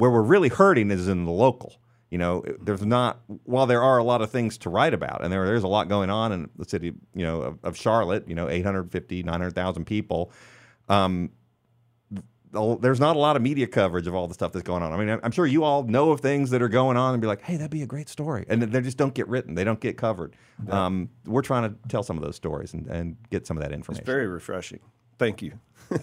Where 0.01 0.09
we're 0.09 0.23
really 0.23 0.49
hurting 0.49 0.89
is 0.89 1.07
in 1.07 1.25
the 1.25 1.31
local. 1.31 1.75
You 2.09 2.17
know, 2.17 2.43
there's 2.59 2.83
not. 2.83 3.21
While 3.43 3.67
there 3.67 3.83
are 3.83 3.99
a 3.99 4.03
lot 4.03 4.23
of 4.23 4.31
things 4.31 4.57
to 4.59 4.69
write 4.71 4.95
about, 4.95 5.23
and 5.23 5.31
there 5.31 5.45
there's 5.45 5.61
a 5.61 5.67
lot 5.67 5.89
going 5.89 6.09
on 6.09 6.31
in 6.31 6.49
the 6.57 6.65
city, 6.65 6.93
you 7.13 7.23
know, 7.23 7.43
of, 7.43 7.59
of 7.63 7.77
Charlotte. 7.77 8.27
You 8.27 8.33
know, 8.33 8.49
850, 8.49 9.21
900,000 9.21 9.85
people. 9.85 10.31
Um, 10.89 11.29
there's 12.51 12.99
not 12.99 13.15
a 13.15 13.19
lot 13.19 13.35
of 13.35 13.43
media 13.43 13.67
coverage 13.67 14.07
of 14.07 14.15
all 14.15 14.27
the 14.27 14.33
stuff 14.33 14.51
that's 14.53 14.63
going 14.63 14.81
on. 14.81 14.91
I 14.91 14.97
mean, 14.97 15.19
I'm 15.21 15.31
sure 15.31 15.45
you 15.45 15.63
all 15.63 15.83
know 15.83 16.09
of 16.09 16.19
things 16.19 16.49
that 16.49 16.63
are 16.63 16.67
going 16.67 16.97
on 16.97 17.13
and 17.13 17.21
be 17.21 17.27
like, 17.27 17.43
hey, 17.43 17.55
that'd 17.57 17.69
be 17.69 17.83
a 17.83 17.87
great 17.87 18.09
story. 18.09 18.43
And 18.49 18.59
they 18.63 18.81
just 18.81 18.97
don't 18.97 19.13
get 19.13 19.27
written, 19.27 19.53
they 19.53 19.63
don't 19.63 19.79
get 19.79 19.97
covered. 19.97 20.35
Yeah. 20.67 20.87
Um, 20.87 21.09
we're 21.27 21.43
trying 21.43 21.69
to 21.69 21.75
tell 21.89 22.01
some 22.01 22.17
of 22.17 22.23
those 22.23 22.35
stories 22.35 22.73
and, 22.73 22.87
and 22.87 23.17
get 23.29 23.45
some 23.45 23.55
of 23.55 23.63
that 23.63 23.71
information. 23.71 24.01
It's 24.01 24.07
very 24.07 24.27
refreshing. 24.27 24.79
Thank 25.17 25.41
you. 25.41 25.53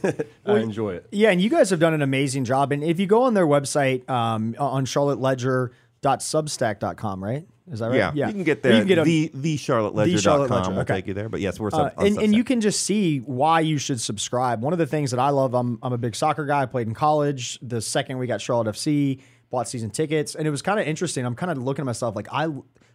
I 0.45 0.59
enjoy 0.59 0.95
it. 0.95 1.07
Yeah, 1.11 1.31
and 1.31 1.41
you 1.41 1.49
guys 1.49 1.71
have 1.71 1.81
done 1.81 1.95
an 1.95 2.03
amazing 2.03 2.45
job. 2.45 2.73
And 2.73 2.85
if 2.85 3.01
you 3.01 3.07
go 3.07 3.23
on 3.23 3.33
their 3.35 3.47
website 3.47 4.11
um, 4.11 4.57
on 4.59 4.85
charlotteledger.substack.com, 4.87 7.25
right? 7.25 7.47
Is 7.71 7.81
that 7.81 7.91
right? 7.91 8.15
Yeah, 8.15 8.29
you 8.29 8.33
can 8.33 8.45
get 8.45 8.63
there. 8.63 8.73
You 8.73 8.79
can 8.81 8.89
get 8.89 9.05
the 9.05 9.31
the 9.35 9.57
charlotteledger.com 9.57 10.51
Ledger. 10.51 10.71
will 10.71 10.79
okay. 10.81 10.95
take 10.95 11.07
you 11.07 11.13
there. 11.15 11.29
But 11.29 11.41
yes, 11.41 11.61
we're 11.61 11.71
uh, 11.73 11.91
and, 11.99 12.19
and 12.19 12.35
you 12.35 12.45
can 12.45 12.61
just 12.61 12.85
see 12.85 13.19
why 13.19 13.61
you 13.61 13.79
should 13.79 14.01
subscribe. 14.01 14.63
One 14.63 14.73
of 14.73 14.79
the 14.79 14.87
things 14.87 15.11
that 15.11 15.21
I 15.21 15.31
love, 15.31 15.55
I'm 15.55 15.79
I'm 15.83 15.93
a 15.93 15.99
big 15.99 16.15
soccer 16.15 16.47
guy. 16.47 16.63
I 16.63 16.67
played 16.67 16.87
in 16.87 16.95
college. 16.95 17.59
The 17.61 17.83
second 17.83 18.19
we 18.19 18.27
got 18.27 18.41
Charlotte 18.41 18.75
FC, 18.75 19.21
bought 19.51 19.69
season 19.69 19.91
tickets, 19.91 20.35
and 20.35 20.47
it 20.47 20.51
was 20.51 20.63
kind 20.63 20.81
of 20.81 20.87
interesting. 20.87 21.27
I'm 21.27 21.35
kind 21.35 21.53
of 21.53 21.59
looking 21.59 21.83
at 21.83 21.87
myself 21.87 22.17
like 22.17 22.29
I 22.33 22.49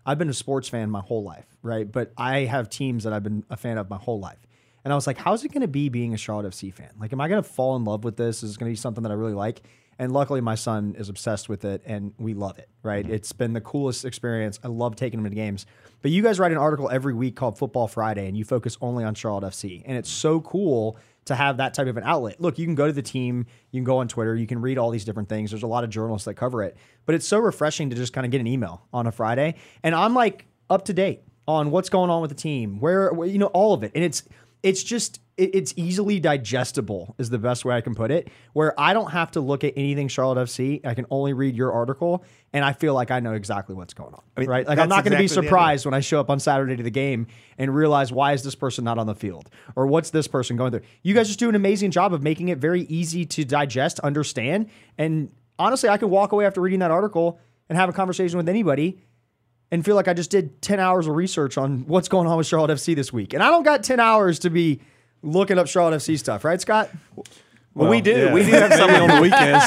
I've 0.05 0.17
been 0.17 0.29
a 0.29 0.33
sports 0.33 0.69
fan 0.69 0.89
my 0.89 1.01
whole 1.01 1.23
life, 1.23 1.45
right? 1.61 1.89
But 1.89 2.11
I 2.17 2.41
have 2.41 2.69
teams 2.69 3.03
that 3.03 3.13
I've 3.13 3.23
been 3.23 3.45
a 3.49 3.57
fan 3.57 3.77
of 3.77 3.89
my 3.89 3.97
whole 3.97 4.19
life. 4.19 4.39
And 4.83 4.91
I 4.91 4.95
was 4.95 5.07
like, 5.07 5.17
how's 5.17 5.43
it 5.43 5.49
going 5.49 5.61
to 5.61 5.67
be 5.67 5.89
being 5.89 6.13
a 6.13 6.17
Charlotte 6.17 6.51
FC 6.51 6.73
fan? 6.73 6.89
Like, 6.99 7.13
am 7.13 7.21
I 7.21 7.27
going 7.27 7.41
to 7.41 7.47
fall 7.47 7.75
in 7.75 7.85
love 7.85 8.03
with 8.03 8.17
this? 8.17 8.43
Is 8.43 8.55
it 8.55 8.59
going 8.59 8.69
to 8.69 8.73
be 8.73 8.79
something 8.79 9.03
that 9.03 9.11
I 9.11 9.15
really 9.15 9.33
like? 9.33 9.61
And 9.99 10.11
luckily, 10.11 10.41
my 10.41 10.55
son 10.55 10.95
is 10.97 11.09
obsessed 11.09 11.49
with 11.49 11.65
it, 11.65 11.83
and 11.85 12.13
we 12.17 12.33
love 12.33 12.57
it. 12.57 12.67
Right? 12.81 13.05
Mm-hmm. 13.05 13.13
It's 13.13 13.31
been 13.31 13.53
the 13.53 13.61
coolest 13.61 14.05
experience. 14.05 14.59
I 14.63 14.67
love 14.67 14.95
taking 14.95 15.19
him 15.19 15.29
to 15.29 15.35
games. 15.35 15.65
But 16.01 16.11
you 16.11 16.21
guys 16.21 16.39
write 16.39 16.51
an 16.51 16.57
article 16.57 16.89
every 16.89 17.13
week 17.13 17.35
called 17.35 17.57
Football 17.57 17.87
Friday, 17.87 18.27
and 18.27 18.35
you 18.35 18.43
focus 18.43 18.77
only 18.81 19.03
on 19.03 19.15
Charlotte 19.15 19.45
FC, 19.45 19.83
and 19.85 19.97
it's 19.97 20.09
so 20.09 20.41
cool 20.41 20.97
to 21.25 21.35
have 21.35 21.55
that 21.57 21.73
type 21.73 21.87
of 21.87 21.95
an 21.95 22.03
outlet. 22.03 22.41
Look, 22.41 22.59
you 22.59 22.65
can 22.65 22.75
go 22.75 22.87
to 22.87 22.91
the 22.91 23.01
team, 23.01 23.45
you 23.71 23.79
can 23.79 23.85
go 23.85 23.99
on 23.99 24.09
Twitter, 24.09 24.35
you 24.35 24.45
can 24.45 24.59
read 24.59 24.77
all 24.77 24.89
these 24.89 25.05
different 25.05 25.29
things. 25.29 25.51
There's 25.51 25.63
a 25.63 25.67
lot 25.67 25.85
of 25.85 25.89
journalists 25.89 26.25
that 26.25 26.33
cover 26.33 26.61
it, 26.63 26.75
but 27.05 27.15
it's 27.15 27.25
so 27.25 27.39
refreshing 27.39 27.89
to 27.89 27.95
just 27.95 28.11
kind 28.11 28.25
of 28.25 28.31
get 28.31 28.41
an 28.41 28.47
email 28.47 28.85
on 28.91 29.07
a 29.07 29.11
Friday, 29.13 29.55
and 29.83 29.95
I'm 29.95 30.13
like 30.13 30.45
up 30.69 30.83
to 30.85 30.93
date 30.93 31.21
on 31.47 31.71
what's 31.71 31.89
going 31.89 32.09
on 32.09 32.21
with 32.21 32.29
the 32.29 32.35
team, 32.35 32.79
where 32.81 33.13
you 33.25 33.37
know 33.37 33.47
all 33.47 33.73
of 33.73 33.83
it, 33.83 33.93
and 33.95 34.03
it's 34.03 34.23
it's 34.63 34.81
just 34.81 35.19
it, 35.35 35.53
it's 35.53 35.73
easily 35.75 36.19
digestible 36.19 37.15
is 37.17 37.29
the 37.29 37.37
best 37.37 37.65
way 37.65 37.75
I 37.75 37.81
can 37.81 37.93
put 37.93 38.11
it. 38.11 38.29
Where 38.53 38.79
I 38.79 38.93
don't 38.93 39.11
have 39.11 39.31
to 39.31 39.41
look 39.41 39.63
at 39.63 39.73
anything 39.75 40.07
Charlotte 40.07 40.47
FC. 40.47 40.85
I 40.85 40.93
can 40.93 41.05
only 41.11 41.33
read 41.33 41.55
your 41.55 41.73
article, 41.73 42.23
and 42.53 42.63
I 42.63 42.73
feel 42.73 42.93
like 42.93 43.11
I 43.11 43.19
know 43.19 43.33
exactly 43.33 43.75
what's 43.75 43.93
going 43.93 44.13
on. 44.13 44.21
I 44.37 44.39
mean, 44.39 44.49
right? 44.49 44.67
Like 44.67 44.79
I'm 44.79 44.89
not 44.89 45.03
going 45.03 45.11
to 45.11 45.19
be 45.19 45.27
surprised 45.27 45.85
when 45.85 45.93
I 45.93 45.99
show 45.99 46.19
up 46.19 46.29
on 46.29 46.39
Saturday 46.39 46.77
to 46.77 46.83
the 46.83 46.91
game 46.91 47.27
and 47.57 47.75
realize 47.75 48.11
why 48.11 48.33
is 48.33 48.43
this 48.43 48.55
person 48.55 48.85
not 48.85 48.97
on 48.97 49.05
the 49.05 49.15
field 49.15 49.49
or 49.75 49.85
what's 49.85 50.09
this 50.09 50.27
person 50.27 50.55
going 50.55 50.71
through. 50.71 50.81
You 51.03 51.13
guys 51.13 51.27
just 51.27 51.39
do 51.39 51.49
an 51.49 51.55
amazing 51.55 51.91
job 51.91 52.13
of 52.13 52.23
making 52.23 52.49
it 52.49 52.57
very 52.57 52.83
easy 52.83 53.25
to 53.25 53.43
digest, 53.43 53.99
understand, 53.99 54.69
and 54.97 55.29
honestly, 55.59 55.89
I 55.89 55.97
can 55.97 56.09
walk 56.09 56.31
away 56.31 56.45
after 56.45 56.61
reading 56.61 56.79
that 56.79 56.91
article 56.91 57.39
and 57.69 57.77
have 57.77 57.89
a 57.89 57.93
conversation 57.93 58.37
with 58.37 58.49
anybody 58.49 58.99
and 59.73 59.83
feel 59.83 59.95
like 59.95 60.07
I 60.07 60.13
just 60.13 60.29
did 60.29 60.61
10 60.61 60.79
hours 60.79 61.07
of 61.07 61.15
research 61.15 61.57
on 61.57 61.87
what's 61.87 62.07
going 62.07 62.27
on 62.27 62.37
with 62.37 62.45
Charlotte 62.45 62.69
FC 62.69 62.95
this 62.95 63.11
week. 63.11 63.33
And 63.33 63.41
I 63.41 63.49
don't 63.49 63.63
got 63.63 63.83
10 63.83 63.99
hours 63.99 64.37
to 64.39 64.51
be 64.51 64.79
looking 65.23 65.57
up 65.57 65.67
Charlotte 65.67 65.97
FC 65.97 66.19
stuff, 66.19 66.45
right, 66.45 66.61
Scott? 66.61 66.91
Well, 67.73 67.89
we 67.89 67.99
do. 67.99 68.11
Yeah. 68.11 68.33
We 68.35 68.43
do 68.43 68.51
have 68.51 68.71
someone 68.71 69.01
on 69.01 69.15
the 69.15 69.21
weekends. 69.23 69.65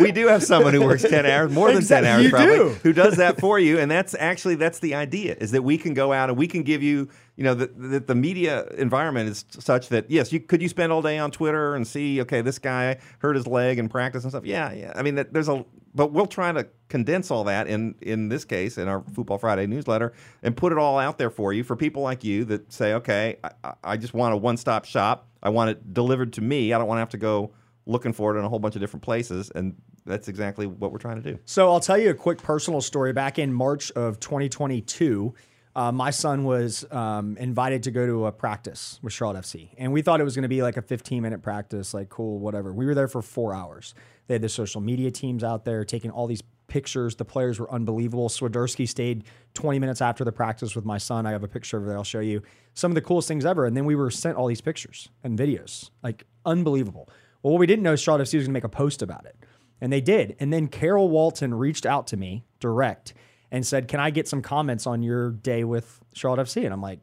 we 0.00 0.12
do 0.12 0.28
have 0.28 0.44
someone 0.44 0.74
who 0.74 0.82
works 0.82 1.02
ten 1.02 1.26
hours, 1.26 1.50
more 1.50 1.70
than 1.70 1.78
exactly. 1.78 2.06
ten 2.06 2.14
hours, 2.14 2.24
you 2.24 2.30
probably, 2.30 2.56
do. 2.56 2.68
who 2.84 2.92
does 2.92 3.16
that 3.16 3.40
for 3.40 3.58
you. 3.58 3.80
And 3.80 3.90
that's 3.90 4.14
actually 4.14 4.54
that's 4.54 4.78
the 4.78 4.94
idea: 4.94 5.36
is 5.40 5.50
that 5.50 5.62
we 5.62 5.76
can 5.76 5.92
go 5.92 6.12
out 6.12 6.28
and 6.28 6.38
we 6.38 6.46
can 6.46 6.62
give 6.62 6.84
you, 6.84 7.08
you 7.34 7.42
know, 7.42 7.54
that 7.54 7.76
the, 7.76 7.98
the, 7.98 8.14
media 8.14 8.64
environment 8.78 9.28
is 9.28 9.44
such 9.58 9.88
that 9.88 10.08
yes, 10.08 10.32
you 10.32 10.38
could 10.38 10.62
you 10.62 10.68
spend 10.68 10.92
all 10.92 11.02
day 11.02 11.18
on 11.18 11.32
Twitter 11.32 11.74
and 11.74 11.84
see, 11.84 12.20
okay, 12.20 12.42
this 12.42 12.60
guy 12.60 12.98
hurt 13.18 13.34
his 13.34 13.48
leg 13.48 13.80
in 13.80 13.88
practice 13.88 14.22
and 14.22 14.30
stuff. 14.30 14.46
Yeah, 14.46 14.72
yeah. 14.72 14.92
I 14.94 15.02
mean, 15.02 15.16
there's 15.16 15.48
a 15.48 15.64
but 15.96 16.12
we'll 16.12 16.26
try 16.26 16.52
to 16.52 16.68
condense 16.88 17.30
all 17.30 17.44
that 17.44 17.66
in 17.66 17.94
in 18.02 18.28
this 18.28 18.44
case 18.44 18.78
in 18.78 18.86
our 18.86 19.02
Football 19.14 19.38
Friday 19.38 19.66
newsletter 19.66 20.12
and 20.42 20.56
put 20.56 20.70
it 20.70 20.78
all 20.78 20.98
out 20.98 21.18
there 21.18 21.30
for 21.30 21.52
you 21.52 21.64
for 21.64 21.74
people 21.74 22.02
like 22.02 22.22
you 22.22 22.44
that 22.44 22.72
say, 22.72 22.92
okay, 22.94 23.38
I, 23.64 23.72
I 23.82 23.96
just 23.96 24.14
want 24.14 24.34
a 24.34 24.36
one 24.36 24.56
stop 24.56 24.84
shop. 24.84 25.26
I 25.42 25.48
want 25.48 25.70
it 25.70 25.94
delivered 25.94 26.34
to 26.34 26.42
me. 26.42 26.72
I 26.72 26.78
don't 26.78 26.86
want 26.86 26.98
to 26.98 27.00
have 27.00 27.10
to 27.10 27.18
go 27.18 27.52
looking 27.86 28.12
for 28.12 28.36
it 28.36 28.38
in 28.38 28.44
a 28.44 28.48
whole 28.48 28.58
bunch 28.58 28.76
of 28.76 28.80
different 28.80 29.02
places. 29.02 29.50
And 29.54 29.74
that's 30.04 30.28
exactly 30.28 30.66
what 30.66 30.92
we're 30.92 30.98
trying 30.98 31.22
to 31.22 31.32
do. 31.32 31.38
So 31.46 31.70
I'll 31.70 31.80
tell 31.80 31.98
you 31.98 32.10
a 32.10 32.14
quick 32.14 32.42
personal 32.42 32.80
story. 32.80 33.12
Back 33.12 33.38
in 33.38 33.52
March 33.52 33.90
of 33.92 34.20
2022. 34.20 35.34
Uh, 35.76 35.92
my 35.92 36.10
son 36.10 36.44
was 36.44 36.90
um, 36.90 37.36
invited 37.36 37.82
to 37.82 37.90
go 37.90 38.06
to 38.06 38.24
a 38.24 38.32
practice 38.32 38.98
with 39.02 39.12
Charlotte 39.12 39.44
FC, 39.44 39.68
and 39.76 39.92
we 39.92 40.00
thought 40.00 40.22
it 40.22 40.24
was 40.24 40.34
going 40.34 40.42
to 40.42 40.48
be 40.48 40.62
like 40.62 40.78
a 40.78 40.82
15 40.82 41.22
minute 41.22 41.42
practice, 41.42 41.92
like 41.92 42.08
cool, 42.08 42.38
whatever. 42.38 42.72
We 42.72 42.86
were 42.86 42.94
there 42.94 43.08
for 43.08 43.20
four 43.20 43.54
hours. 43.54 43.94
They 44.26 44.34
had 44.36 44.42
the 44.42 44.48
social 44.48 44.80
media 44.80 45.10
teams 45.10 45.44
out 45.44 45.66
there 45.66 45.84
taking 45.84 46.10
all 46.10 46.26
these 46.26 46.42
pictures. 46.66 47.16
The 47.16 47.26
players 47.26 47.60
were 47.60 47.70
unbelievable. 47.70 48.30
Swiderski 48.30 48.88
stayed 48.88 49.24
20 49.52 49.78
minutes 49.78 50.00
after 50.00 50.24
the 50.24 50.32
practice 50.32 50.74
with 50.74 50.86
my 50.86 50.96
son. 50.96 51.26
I 51.26 51.32
have 51.32 51.44
a 51.44 51.48
picture 51.48 51.76
of 51.76 51.86
it. 51.86 51.92
I'll 51.92 52.04
show 52.04 52.20
you 52.20 52.40
some 52.72 52.90
of 52.90 52.94
the 52.94 53.02
coolest 53.02 53.28
things 53.28 53.44
ever. 53.44 53.66
And 53.66 53.76
then 53.76 53.84
we 53.84 53.96
were 53.96 54.10
sent 54.10 54.38
all 54.38 54.46
these 54.46 54.62
pictures 54.62 55.10
and 55.22 55.38
videos, 55.38 55.90
like 56.02 56.24
unbelievable. 56.46 57.10
Well, 57.42 57.52
what 57.52 57.60
we 57.60 57.66
didn't 57.66 57.82
know 57.82 57.92
is 57.92 58.00
Charlotte 58.00 58.24
FC 58.24 58.34
was 58.34 58.44
going 58.44 58.46
to 58.46 58.50
make 58.52 58.64
a 58.64 58.70
post 58.70 59.02
about 59.02 59.26
it. 59.26 59.36
And 59.82 59.92
they 59.92 60.00
did. 60.00 60.36
And 60.40 60.50
then 60.50 60.68
Carol 60.68 61.10
Walton 61.10 61.52
reached 61.52 61.84
out 61.84 62.06
to 62.06 62.16
me 62.16 62.46
direct 62.60 63.12
and 63.50 63.66
said, 63.66 63.88
Can 63.88 64.00
I 64.00 64.10
get 64.10 64.28
some 64.28 64.42
comments 64.42 64.86
on 64.86 65.02
your 65.02 65.30
day 65.30 65.64
with 65.64 66.00
Charlotte 66.14 66.46
FC? 66.46 66.64
And 66.64 66.72
I'm 66.72 66.82
like, 66.82 67.00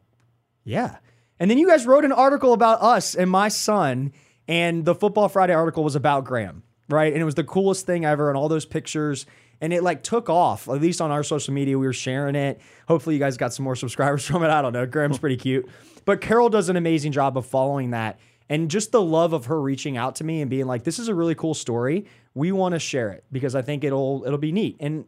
Yeah. 0.64 0.98
And 1.40 1.50
then 1.50 1.58
you 1.58 1.66
guys 1.66 1.86
wrote 1.86 2.04
an 2.04 2.12
article 2.12 2.52
about 2.52 2.80
us 2.82 3.14
and 3.14 3.30
my 3.30 3.48
son. 3.48 4.12
And 4.46 4.84
the 4.84 4.94
Football 4.94 5.28
Friday 5.28 5.54
article 5.54 5.82
was 5.82 5.96
about 5.96 6.24
Graham 6.24 6.62
right? 6.88 7.12
And 7.12 7.20
it 7.20 7.24
was 7.24 7.34
the 7.34 7.44
coolest 7.44 7.86
thing 7.86 8.04
ever, 8.04 8.28
and 8.28 8.36
all 8.36 8.48
those 8.48 8.64
pictures. 8.64 9.26
And 9.60 9.72
it 9.72 9.82
like 9.82 10.02
took 10.02 10.28
off, 10.28 10.68
at 10.68 10.80
least 10.80 11.00
on 11.00 11.10
our 11.10 11.22
social 11.22 11.54
media. 11.54 11.78
We 11.78 11.86
were 11.86 11.92
sharing 11.92 12.34
it. 12.34 12.60
Hopefully, 12.88 13.14
you 13.14 13.20
guys 13.20 13.36
got 13.36 13.52
some 13.52 13.64
more 13.64 13.76
subscribers 13.76 14.24
from 14.26 14.42
it. 14.42 14.48
I 14.50 14.62
don't 14.62 14.72
know. 14.72 14.86
Graham's 14.86 15.18
pretty 15.18 15.36
cute. 15.36 15.68
But 16.04 16.20
Carol 16.20 16.50
does 16.50 16.68
an 16.68 16.76
amazing 16.76 17.12
job 17.12 17.38
of 17.38 17.46
following 17.46 17.90
that. 17.90 18.18
And 18.50 18.70
just 18.70 18.92
the 18.92 19.00
love 19.00 19.32
of 19.32 19.46
her 19.46 19.58
reaching 19.58 19.96
out 19.96 20.16
to 20.16 20.24
me 20.24 20.42
and 20.42 20.50
being 20.50 20.66
like, 20.66 20.84
this 20.84 20.98
is 20.98 21.08
a 21.08 21.14
really 21.14 21.34
cool 21.34 21.54
story. 21.54 22.04
We 22.34 22.52
want 22.52 22.74
to 22.74 22.78
share 22.78 23.10
it 23.10 23.24
because 23.32 23.54
I 23.54 23.62
think 23.62 23.84
it'll 23.84 24.22
it'll 24.26 24.38
be 24.38 24.52
neat. 24.52 24.76
And 24.80 25.06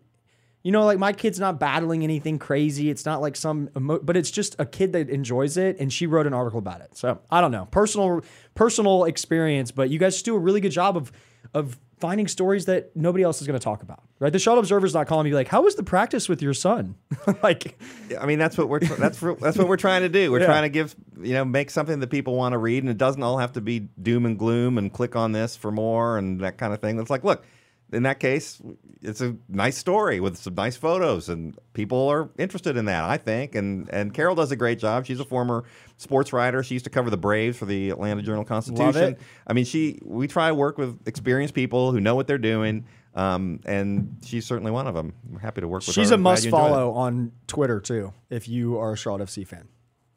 you 0.67 0.73
know, 0.73 0.85
like 0.85 0.99
my 0.99 1.13
kid's 1.13 1.39
not 1.39 1.61
battling 1.61 2.03
anything 2.03 2.41
crazy. 2.41 2.91
It's 2.91 3.07
not 3.07 3.21
like 3.21 3.37
some, 3.37 3.71
emo- 3.77 4.01
but 4.01 4.17
it's 4.17 4.33
just 4.33 4.57
a 4.59 4.67
kid 4.67 4.95
that 4.95 5.09
enjoys 5.09 5.57
it. 5.57 5.79
And 5.79 5.93
she 5.93 6.09
wrote 6.09 6.27
an 6.27 6.35
article 6.35 6.59
about 6.59 6.81
it. 6.81 6.97
So 6.97 7.21
I 7.31 7.41
don't 7.41 7.53
know, 7.53 7.67
personal 7.67 8.23
personal 8.57 9.05
experience. 9.05 9.71
But 9.71 9.91
you 9.91 10.01
guys 10.01 10.21
do 10.23 10.35
a 10.35 10.39
really 10.41 10.61
good 10.61 10.73
job 10.73 10.97
of 10.97 11.13
of 11.55 11.79
finding 12.01 12.27
stories 12.27 12.65
that 12.65 12.97
nobody 12.97 13.23
else 13.23 13.41
is 13.41 13.47
going 13.47 13.57
to 13.57 13.63
talk 13.63 13.85
about. 13.85 14.03
Right? 14.19 14.33
The 14.33 14.41
Charlotte 14.41 14.63
Observer's 14.63 14.93
not 14.93 15.07
calling 15.07 15.27
me 15.27 15.35
like, 15.35 15.47
"How 15.47 15.63
was 15.63 15.77
the 15.77 15.85
practice 15.85 16.29
with 16.29 16.43
your 16.43 16.53
son?" 16.53 16.97
like, 17.45 17.81
I 18.21 18.27
mean, 18.27 18.41
that's 18.41 18.59
what 18.59 18.69
we're 18.69 18.81
that's 18.81 19.21
that's 19.21 19.57
what 19.57 19.69
we're 19.69 19.77
trying 19.77 20.03
to 20.03 20.09
do. 20.09 20.33
We're 20.33 20.41
yeah. 20.41 20.47
trying 20.47 20.65
to 20.65 20.69
give 20.69 20.97
you 21.23 21.35
know 21.35 21.45
make 21.45 21.71
something 21.71 22.01
that 22.01 22.11
people 22.11 22.35
want 22.35 22.55
to 22.55 22.59
read, 22.59 22.83
and 22.83 22.91
it 22.91 22.99
doesn't 22.99 23.23
all 23.23 23.39
have 23.39 23.53
to 23.53 23.61
be 23.61 23.87
doom 24.03 24.27
and 24.27 24.37
gloom 24.37 24.79
and 24.79 24.93
click 24.93 25.15
on 25.15 25.31
this 25.31 25.55
for 25.55 25.71
more 25.71 26.19
and 26.19 26.41
that 26.41 26.59
kind 26.59 26.75
of 26.75 26.81
thing. 26.81 26.99
It's 26.99 27.09
like, 27.09 27.23
look, 27.23 27.45
in 27.93 28.03
that 28.03 28.19
case, 28.19 28.61
it's 29.01 29.21
a 29.21 29.37
nice 29.49 29.77
story 29.77 30.19
with 30.19 30.37
some 30.37 30.55
nice 30.55 30.77
photos, 30.77 31.29
and 31.29 31.57
people 31.73 32.09
are 32.09 32.31
interested 32.37 32.77
in 32.77 32.87
that, 32.87 33.05
I 33.05 33.17
think. 33.17 33.55
And 33.55 33.89
and 33.91 34.13
Carol 34.13 34.35
does 34.35 34.51
a 34.51 34.57
great 34.57 34.79
job. 34.79 35.07
She's 35.07 35.21
a 35.21 35.25
former 35.25 35.65
sports 35.97 36.33
writer. 36.33 36.63
She 36.63 36.75
used 36.75 36.85
to 36.85 36.91
cover 36.91 37.11
the 37.11 37.17
Braves 37.17 37.57
for 37.57 37.67
the 37.67 37.91
Atlanta 37.91 38.23
Journal 38.23 38.45
Constitution. 38.45 39.17
I 39.47 39.53
mean, 39.53 39.65
she 39.65 40.01
we 40.03 40.27
try 40.27 40.49
to 40.49 40.55
work 40.55 40.79
with 40.79 41.07
experienced 41.07 41.55
people 41.55 41.93
who 41.93 42.01
know 42.01 42.15
what 42.15 42.27
they're 42.27 42.39
doing. 42.39 42.87
Um, 43.15 43.61
and 43.65 44.19
she's 44.27 44.45
certainly 44.45 44.71
one 44.71 44.87
of 44.87 44.95
them. 44.95 45.15
We're 45.31 45.39
happy 45.39 45.63
to 45.63 45.69
work 45.69 45.81
with 45.81 45.87
she's 45.87 45.97
her. 45.97 46.03
She's 46.03 46.11
a 46.11 46.19
must 46.19 46.51
follow 46.51 46.93
on 46.93 47.33
Twitter 47.47 47.81
too, 47.81 48.13
if 48.29 48.47
you 48.47 48.79
are 48.79 48.93
a 48.93 48.97
Charlotte 48.97 49.27
FC 49.27 49.47
fan. 49.47 49.69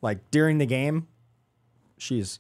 Like 0.02 0.32
during 0.32 0.58
the 0.58 0.66
game, 0.66 1.08
she's 1.98 2.40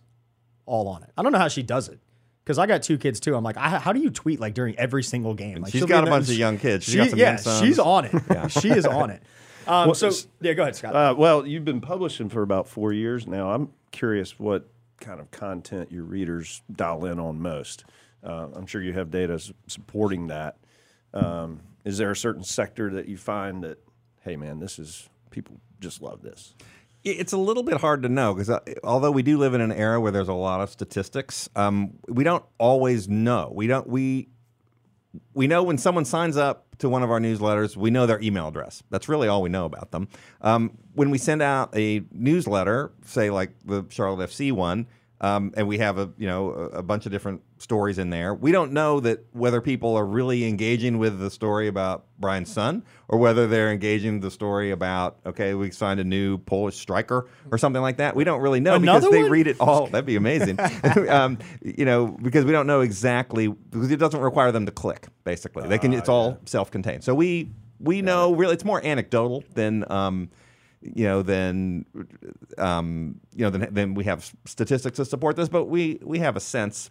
all 0.66 0.90
on 0.90 1.04
it. 1.04 1.12
I 1.18 1.24
don't 1.24 1.32
know 1.32 1.38
how 1.38 1.48
she 1.48 1.64
does 1.64 1.88
it 1.88 2.00
because 2.50 2.58
I 2.58 2.65
got 2.65 2.82
two 2.82 2.98
kids 2.98 3.20
too. 3.20 3.36
I'm 3.36 3.44
like, 3.44 3.58
I, 3.58 3.77
how 3.77 3.94
do 3.94 4.00
you 4.00 4.10
tweet 4.10 4.39
like 4.39 4.56
during 4.56 4.75
every 4.79 5.03
single 5.03 5.36
game? 5.36 5.62
Like, 5.62 5.72
she's 5.72 5.86
got 5.86 6.08
a 6.08 6.10
bunch 6.10 6.29
of 6.29 6.34
young 6.34 6.58
kids. 6.58 6.84
She's 6.84 7.12
she, 7.12 7.15
yeah, 7.15 7.38
she's 7.38 7.77
on 7.77 8.06
it. 8.06 8.24
yeah. 8.27 8.48
she 8.48 8.72
is 8.72 8.88
on 8.88 9.12
it. 9.12 9.22
Um, 9.68 9.94
so 9.94 10.10
yeah, 10.41 10.53
go 10.53 10.63
ahead, 10.63 10.75
Scott. 10.75 10.96
Uh, 10.96 11.13
well, 11.15 11.46
you've 11.46 11.63
been 11.63 11.79
publishing 11.79 12.27
for 12.27 12.41
about 12.41 12.68
four 12.68 12.91
years 12.91 13.27
now. 13.27 13.51
I'm 13.51 13.70
curious 13.91 14.39
what 14.39 14.68
kind 15.00 15.20
of 15.20 15.29
content 15.29 15.91
your 15.91 16.06
readers 16.06 16.63
dial 16.72 17.06
in 17.06 17.20
on 17.20 17.39
most. 17.39 17.86
Uh, 18.24 18.48
I'm 18.56 18.65
sure 18.65 18.82
you 18.82 18.94
have 18.94 19.12
data 19.12 19.39
supporting 19.68 20.25
that. 20.29 20.58
Um, 21.13 21.60
is 21.86 22.00
there 22.00 22.10
a 22.10 22.15
certain 22.15 22.44
sector 22.44 22.89
that 22.94 23.08
you 23.08 23.18
find 23.18 23.63
that, 23.63 23.77
hey, 24.22 24.38
man, 24.38 24.58
this 24.58 24.79
is 24.79 25.08
people 25.29 25.62
just 25.79 26.01
love 26.01 26.24
this? 26.24 26.56
It's 27.03 27.32
a 27.32 27.38
little 27.38 27.63
bit 27.63 27.77
hard 27.77 28.03
to 28.03 28.10
know 28.10 28.34
because 28.34 28.50
uh, 28.50 28.60
although 28.84 29.12
we 29.12 29.24
do 29.24 29.38
live 29.38 29.53
in 29.53 29.62
an 29.62 29.72
era 29.72 30.01
where 30.01 30.12
there's 30.12 30.27
a 30.27 30.34
lot 30.34 30.60
of 30.60 30.70
statistics, 30.70 31.50
um, 31.56 31.94
we 32.08 32.24
don't 32.24 32.44
always 32.58 33.08
know. 33.08 33.51
We 33.53 33.68
don't 33.68 33.88
we 33.88 34.27
we 35.34 35.48
know 35.48 35.63
when 35.63 35.77
someone 35.77 36.06
signs 36.06 36.38
up 36.38 36.65
to 36.79 36.89
one 36.89 37.03
of 37.03 37.12
our 37.12 37.20
newsletters, 37.20 37.75
we 37.75 37.89
know 37.89 38.06
their 38.06 38.22
email 38.22 38.48
address. 38.48 38.84
That's 38.89 39.10
really 39.10 39.27
all 39.27 39.41
we 39.41 39.50
know 39.50 39.65
about 39.65 39.91
them. 39.91 40.08
Um, 40.41 40.77
when 40.94 41.10
we 41.10 41.18
send 41.18 41.41
out 41.41 41.75
a 41.75 42.03
newsletter, 42.12 42.91
say 43.06 43.29
like 43.29 43.51
the 43.65 43.86
Charlotte 43.89 44.29
FC 44.29 44.51
one, 44.51 44.88
um, 45.22 45.53
and 45.56 45.68
we 45.68 45.77
have 45.79 45.98
a 45.98 46.12
you 46.18 46.27
know 46.27 46.51
a, 46.51 46.65
a 46.79 46.84
bunch 46.84 47.06
of 47.06 47.12
different 47.12 47.41
stories 47.62 47.98
in 47.98 48.10
there, 48.10 48.34
we 48.34 48.51
don't 48.51 48.72
know 48.72 49.00
that 49.01 49.25
whether 49.34 49.62
people 49.62 49.96
are 49.96 50.06
really 50.06 50.46
engaging 50.48 50.98
with 50.98 51.20
the 51.20 51.30
story 51.30 51.68
about 51.68 52.06
Brian's 52.18 52.51
son 52.51 52.84
or 53.08 53.20
whether 53.20 53.48
they're 53.48 53.72
engaging 53.72 54.20
the 54.20 54.32
story 54.32 54.72
about 54.72 55.20
okay, 55.25 55.54
we 55.54 55.72
signed 55.72 56.00
a 56.00 56.04
new 56.04 56.38
Polish 56.38 56.78
striker 56.78 57.28
or 57.51 57.58
something 57.58 57.82
like 57.82 57.98
that. 57.98 58.16
We 58.16 58.24
don't 58.24 58.42
really 58.42 58.60
know 58.60 58.75
Another 58.75 59.00
because 59.01 59.12
they 59.12 59.24
one? 59.24 59.32
read 59.32 59.48
it 59.48 59.58
all. 59.60 59.88
That'd 59.88 60.06
be 60.06 60.16
amazing. 60.16 60.60
um, 61.10 61.38
you 61.62 61.86
know, 61.86 62.08
because 62.08 62.46
we 62.46 62.51
don't 62.51 62.68
know 62.68 62.82
exactly 62.82 63.48
because 63.48 63.92
it 63.92 63.98
doesn't 63.98 64.22
require 64.22 64.51
them 64.51 64.66
to 64.66 64.72
click. 64.72 65.08
Basically, 65.24 65.68
they 65.68 65.78
can. 65.78 65.94
It's 65.94 66.10
all 66.10 66.39
self-contained. 66.46 67.04
So 67.04 67.13
we 67.13 67.51
we 67.80 68.01
know 68.01 68.34
really 68.34 68.54
it's 68.54 68.66
more 68.66 68.84
anecdotal 68.84 69.44
than. 69.54 69.89
Um, 69.92 70.30
you 70.82 71.04
know, 71.04 71.22
than 71.22 71.86
um, 72.58 73.20
you 73.36 73.44
know, 73.44 73.50
than, 73.50 73.74
than 73.74 73.94
we 73.94 74.06
have 74.06 74.34
statistics 74.46 74.96
to 74.96 75.04
support 75.04 75.36
this, 75.36 75.50
but 75.50 75.66
we 75.66 76.00
we 76.01 76.20
have 76.20 76.38
a 76.38 76.39
sense. 76.39 76.89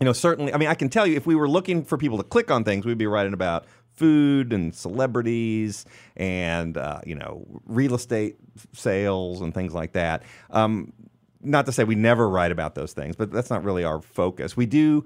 You 0.00 0.06
know, 0.06 0.12
certainly. 0.12 0.52
I 0.52 0.56
mean, 0.56 0.68
I 0.68 0.74
can 0.74 0.88
tell 0.88 1.06
you, 1.06 1.16
if 1.16 1.26
we 1.26 1.34
were 1.34 1.48
looking 1.48 1.84
for 1.84 1.96
people 1.96 2.18
to 2.18 2.24
click 2.24 2.50
on 2.50 2.64
things, 2.64 2.84
we'd 2.84 2.98
be 2.98 3.06
writing 3.06 3.32
about 3.32 3.66
food 3.94 4.52
and 4.52 4.74
celebrities 4.74 5.86
and 6.16 6.76
uh, 6.76 7.00
you 7.06 7.14
know 7.14 7.46
real 7.66 7.94
estate 7.94 8.36
sales 8.72 9.40
and 9.40 9.54
things 9.54 9.72
like 9.72 9.92
that. 9.92 10.22
Um, 10.50 10.92
not 11.40 11.66
to 11.66 11.72
say 11.72 11.84
we 11.84 11.94
never 11.94 12.28
write 12.28 12.50
about 12.50 12.74
those 12.74 12.92
things, 12.92 13.16
but 13.16 13.30
that's 13.30 13.50
not 13.50 13.62
really 13.62 13.84
our 13.84 14.00
focus. 14.00 14.56
We 14.56 14.66
do. 14.66 15.04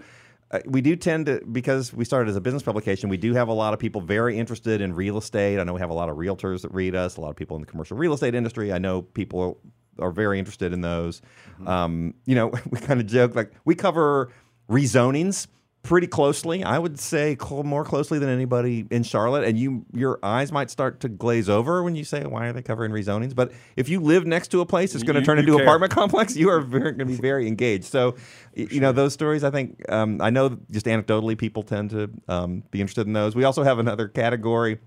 Uh, 0.50 0.60
we 0.64 0.80
do 0.80 0.96
tend 0.96 1.26
to 1.26 1.42
because 1.52 1.92
we 1.92 2.06
started 2.06 2.30
as 2.30 2.36
a 2.36 2.40
business 2.40 2.62
publication. 2.62 3.10
We 3.10 3.18
do 3.18 3.34
have 3.34 3.48
a 3.48 3.52
lot 3.52 3.74
of 3.74 3.78
people 3.78 4.00
very 4.00 4.38
interested 4.38 4.80
in 4.80 4.94
real 4.94 5.18
estate. 5.18 5.58
I 5.58 5.64
know 5.64 5.74
we 5.74 5.80
have 5.80 5.90
a 5.90 5.94
lot 5.94 6.08
of 6.08 6.16
realtors 6.16 6.62
that 6.62 6.72
read 6.72 6.94
us. 6.94 7.18
A 7.18 7.20
lot 7.20 7.28
of 7.28 7.36
people 7.36 7.56
in 7.56 7.60
the 7.60 7.66
commercial 7.66 7.98
real 7.98 8.14
estate 8.14 8.34
industry. 8.34 8.72
I 8.72 8.78
know 8.78 9.02
people 9.02 9.60
are 9.98 10.10
very 10.10 10.38
interested 10.38 10.72
in 10.72 10.80
those. 10.80 11.20
Um, 11.66 12.14
you 12.24 12.34
know, 12.34 12.52
we 12.70 12.80
kind 12.80 12.98
of 12.98 13.06
joke 13.06 13.34
like 13.34 13.52
we 13.66 13.74
cover 13.74 14.30
rezonings 14.68 15.46
pretty 15.82 16.06
closely. 16.06 16.62
I 16.62 16.78
would 16.78 16.98
say 16.98 17.36
more 17.64 17.84
closely 17.84 18.18
than 18.18 18.28
anybody 18.28 18.86
in 18.90 19.02
Charlotte. 19.04 19.44
And 19.44 19.58
you, 19.58 19.86
your 19.94 20.18
eyes 20.22 20.52
might 20.52 20.70
start 20.70 21.00
to 21.00 21.08
glaze 21.08 21.48
over 21.48 21.82
when 21.82 21.96
you 21.96 22.04
say, 22.04 22.24
"Why 22.24 22.48
are 22.48 22.52
they 22.52 22.62
covering 22.62 22.92
rezonings?" 22.92 23.34
But 23.34 23.52
if 23.76 23.88
you 23.88 24.00
live 24.00 24.26
next 24.26 24.48
to 24.48 24.60
a 24.60 24.66
place 24.66 24.92
that's 24.92 25.04
going 25.04 25.14
to 25.16 25.22
turn 25.22 25.38
into 25.38 25.54
an 25.54 25.60
apartment 25.62 25.92
complex, 25.92 26.36
you 26.36 26.50
are 26.50 26.60
going 26.60 26.98
to 26.98 27.04
be 27.06 27.14
very 27.30 27.46
engaged. 27.48 27.84
So, 27.84 28.16
y- 28.56 28.68
you 28.70 28.80
know, 28.80 28.92
those 28.92 29.12
stories. 29.14 29.44
I 29.44 29.50
think 29.50 29.80
um, 29.90 30.20
I 30.20 30.30
know 30.30 30.58
just 30.70 30.86
anecdotally, 30.86 31.38
people 31.38 31.62
tend 31.62 31.90
to 31.90 32.10
um, 32.28 32.64
be 32.70 32.80
interested 32.80 33.06
in 33.06 33.12
those. 33.14 33.34
We 33.34 33.44
also 33.44 33.62
have 33.62 33.78
another 33.78 34.08
category 34.08 34.78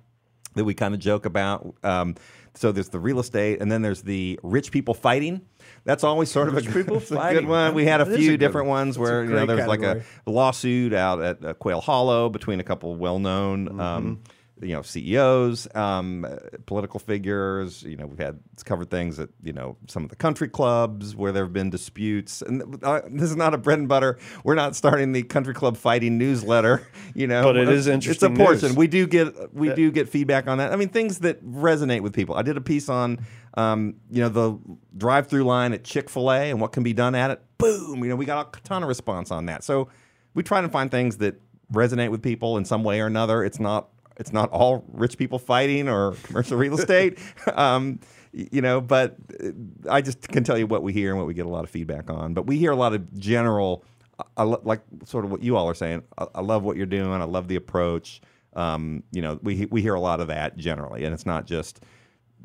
that 0.54 0.66
we 0.66 0.74
kind 0.74 0.94
of 0.94 1.00
joke 1.00 1.26
about. 1.26 1.74
Um, 1.84 2.16
so 2.53 2.72
there's 2.72 2.89
the 2.89 3.00
real 3.00 3.20
estate, 3.20 3.62
and 3.62 3.72
then 3.72 3.81
there's 3.81 4.01
the 4.01 4.39
rich 4.43 4.72
people 4.72 4.93
fighting. 4.93 5.41
That's 5.84 6.03
always 6.03 6.29
sort 6.29 6.48
of 6.48 6.55
a, 6.55 6.60
a 6.60 7.34
good 7.34 7.48
one. 7.48 7.74
We 7.74 7.86
had 7.86 8.01
a 8.01 8.05
is 8.05 8.17
few 8.17 8.34
a 8.34 8.38
different 8.38 8.67
one. 8.67 8.88
ones 8.88 9.00
where 9.00 9.23
you 9.23 9.30
know 9.30 9.45
great 9.45 9.47
there 9.47 9.56
was 9.56 9.67
like 9.67 9.84
a 9.84 10.04
lawsuit 10.26 10.93
out 10.93 11.21
at 11.21 11.45
uh, 11.45 11.54
Quail 11.54 11.82
Hollow 11.82 12.30
between 12.30 12.60
a 12.60 12.63
couple 12.63 12.95
well-known, 12.95 13.80
um, 13.80 14.21
you 14.62 14.74
know, 14.74 14.82
CEOs, 14.82 15.67
um, 15.76 16.26
political 16.65 17.00
figures. 17.00 17.84
You 17.84 17.97
know, 17.97 18.06
we've 18.06 18.19
had 18.19 18.39
it's 18.54 18.63
covered 18.63 18.89
things 18.89 19.19
at 19.19 19.30
you 19.41 19.54
know 19.54 19.78
some 19.88 20.04
of 20.04 20.10
the 20.10 20.15
country 20.15 20.47
clubs 20.47 21.15
where 21.15 21.32
there 21.32 21.43
have 21.43 21.54
been 21.54 21.69
disputes. 21.69 22.41
And 22.41 22.84
uh, 22.84 23.02
this 23.10 23.30
is 23.30 23.36
not 23.36 23.54
a 23.54 23.58
bread 23.58 23.80
and 23.80 23.88
butter. 23.88 24.17
We're 24.43 24.56
not 24.56 24.76
starting 24.76 25.12
the 25.13 25.24
country 25.24 25.54
club 25.54 25.78
fighting 25.78 26.17
newsletter. 26.17 26.88
You 27.13 27.28
know, 27.28 27.43
But 27.43 27.58
it 27.58 27.67
is 27.67 27.88
interesting. 27.88 28.32
It's 28.32 28.39
a 28.39 28.43
portion. 28.43 28.69
news. 28.69 28.78
We 28.78 28.88
do 28.88 29.06
get 29.06 29.54
we 29.54 29.74
do 29.74 29.91
get 29.91 30.08
feedback 30.08 30.47
on 30.47 30.60
that. 30.60 30.71
I 30.71 30.78
mean, 30.78 30.88
things 30.88 31.19
that 31.19 31.45
resonate 31.45 32.00
with 32.02 32.13
people. 32.13 32.36
I 32.36 32.41
did 32.41 32.56
a 32.56 32.62
piece 32.62 32.88
on. 32.88 33.26
Um, 33.56 33.95
you 34.10 34.21
know 34.21 34.30
the 34.30 34.58
drive-through 34.95 35.43
line 35.43 35.74
at 35.74 35.84
Chick-fil-A 35.84 36.52
and 36.52 36.62
what 36.62 36.71
can 36.71 36.84
be 36.84 36.93
done 36.93 37.15
at 37.15 37.32
it. 37.32 37.41
Boom! 37.58 38.02
You 38.02 38.12
know 38.12 38.15
we 38.15 38.24
got 38.24 38.56
a 38.58 38.62
ton 38.62 38.82
of 38.82 38.88
response 38.88 39.30
on 39.30 39.47
that. 39.47 39.65
So 39.65 39.89
we 40.34 40.41
try 40.41 40.62
to 40.62 40.69
find 40.69 40.89
things 40.89 41.17
that 41.17 41.36
resonate 41.74 42.12
with 42.12 42.21
people 42.21 42.58
in 42.58 42.63
some 42.63 42.84
way 42.86 43.02
or 43.02 43.08
another. 43.08 43.43
It's 43.43 43.60
not 43.60 43.89
it's 44.17 44.34
not 44.34 44.50
all 44.52 44.84
rich 44.91 45.17
people 45.17 45.39
fighting 45.39 45.88
or 45.89 46.13
commercial 46.24 46.58
real 46.58 46.74
estate, 46.78 47.17
um, 47.54 48.00
you 48.34 48.62
know. 48.62 48.82
But 48.82 49.15
uh, 49.43 49.50
I 49.89 50.02
just 50.02 50.28
can 50.28 50.43
tell 50.43 50.58
you 50.58 50.67
what 50.67 50.84
we 50.84 50.93
hear 50.93 51.10
and 51.10 51.17
what 51.17 51.28
we 51.28 51.34
get 51.34 51.45
a 51.45 51.50
lot 51.50 51.63
of 51.63 51.69
feedback 51.69 52.10
on. 52.10 52.34
But 52.34 52.45
we 52.47 52.58
hear 52.58 52.71
a 52.71 52.76
lot 52.76 52.93
of 52.93 53.17
general, 53.17 53.84
I- 54.19 54.24
I 54.38 54.43
lo- 54.43 54.62
like 54.63 54.82
sort 55.06 55.26
of 55.26 55.32
what 55.32 55.41
you 55.43 55.56
all 55.58 55.67
are 55.69 55.74
saying. 55.76 56.04
I, 56.17 56.28
I 56.36 56.41
love 56.41 56.63
what 56.63 56.78
you're 56.78 56.86
doing. 56.86 57.21
I 57.21 57.26
love 57.26 57.47
the 57.47 57.56
approach. 57.56 58.21
Um, 58.54 59.04
you 59.12 59.21
know, 59.21 59.39
we 59.41 59.65
we 59.71 59.82
hear 59.82 59.93
a 59.93 60.00
lot 60.02 60.19
of 60.19 60.28
that 60.28 60.58
generally, 60.58 61.06
and 61.06 61.13
it's 61.13 61.26
not 61.26 61.45
just 61.45 61.82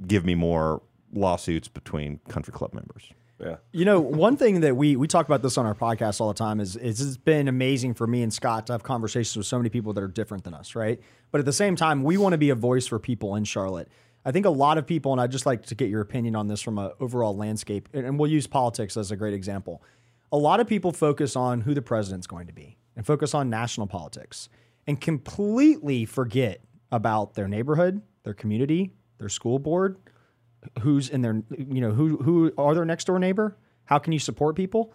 give 0.07 0.25
me 0.25 0.35
more 0.35 0.83
lawsuits 1.13 1.69
between 1.69 2.21
country 2.29 2.53
club 2.53 2.73
members. 2.75 3.11
Yeah. 3.41 3.57
You 3.73 3.85
know, 3.85 4.01
one 4.01 4.37
thing 4.37 4.61
that 4.61 4.77
we 4.77 4.97
we 4.97 5.07
talk 5.07 5.27
about 5.27 5.43
this 5.43 5.59
on 5.59 5.67
our 5.67 5.75
podcast 5.75 6.21
all 6.21 6.29
the 6.29 6.35
time 6.35 6.59
is, 6.59 6.77
is 6.77 7.01
it's 7.01 7.17
been 7.17 7.49
amazing 7.49 7.95
for 7.95 8.07
me 8.07 8.23
and 8.23 8.33
Scott 8.33 8.67
to 8.69 8.73
have 8.73 8.83
conversations 8.83 9.37
with 9.37 9.47
so 9.47 9.59
many 9.59 9.69
people 9.69 9.93
that 9.93 10.03
are 10.03 10.09
different 10.09 10.45
than 10.45 10.55
us, 10.55 10.75
right? 10.75 11.01
But 11.31 11.41
at 11.41 11.45
the 11.45 11.53
same 11.53 11.77
time, 11.77 12.03
we 12.03 12.17
want 12.17 12.33
to 12.33 12.39
be 12.39 12.51
a 12.51 12.55
voice 12.55 12.87
for 12.87 12.99
people 12.99 13.37
in 13.37 13.45
Charlotte. 13.45 13.89
I 14.25 14.33
think 14.33 14.47
a 14.47 14.51
lot 14.51 14.79
of 14.79 14.87
people, 14.87 15.13
and 15.13 15.21
I'd 15.21 15.31
just 15.31 15.47
like 15.47 15.67
to 15.67 15.75
get 15.75 15.91
your 15.91 16.01
opinion 16.01 16.35
on 16.35 16.49
this 16.49 16.63
from 16.63 16.79
an 16.79 16.93
overall 16.99 17.37
landscape, 17.37 17.89
and 17.93 18.07
and 18.07 18.19
we'll 18.19 18.31
use 18.31 18.47
politics 18.47 18.97
as 18.97 19.11
a 19.11 19.17
great 19.17 19.35
example. 19.35 19.83
A 20.33 20.39
lot 20.39 20.59
of 20.59 20.67
people 20.67 20.91
focus 20.91 21.37
on 21.37 21.61
who 21.61 21.75
the 21.75 21.83
president's 21.83 22.27
going 22.27 22.47
to 22.47 22.53
be 22.53 22.79
and 22.97 23.07
focus 23.07 23.35
on 23.35 23.51
national 23.51 23.87
politics 23.87 24.49
and 24.87 25.01
completely 25.01 26.05
forget 26.07 26.61
about 26.91 27.35
their 27.35 27.49
neighborhood, 27.49 28.01
their 28.23 28.35
community, 28.35 28.93
their 29.19 29.29
school 29.29 29.59
board, 29.59 29.99
who's 30.81 31.09
in 31.09 31.23
their 31.23 31.43
you 31.57 31.81
know 31.81 31.91
who 31.91 32.17
who 32.19 32.53
are 32.59 32.75
their 32.75 32.85
next 32.85 33.07
door 33.07 33.19
neighbor? 33.19 33.57
How 33.85 33.99
can 33.99 34.13
you 34.13 34.19
support 34.19 34.57
people? 34.57 34.93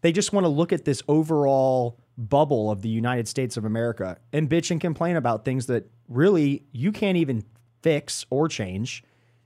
They 0.00 0.12
just 0.12 0.32
want 0.32 0.44
to 0.44 0.48
look 0.48 0.72
at 0.72 0.84
this 0.84 1.02
overall 1.08 1.98
bubble 2.16 2.70
of 2.70 2.80
the 2.82 2.88
united 2.88 3.26
states 3.26 3.56
of 3.56 3.64
america 3.64 4.16
and 4.32 4.48
bitch 4.48 4.70
and 4.70 4.80
complain 4.80 5.16
about 5.16 5.44
things 5.44 5.66
that 5.66 5.90
really 6.08 6.64
you 6.70 6.92
can't 6.92 7.16
even 7.16 7.42
fix 7.82 8.24
or 8.30 8.46
change 8.46 9.02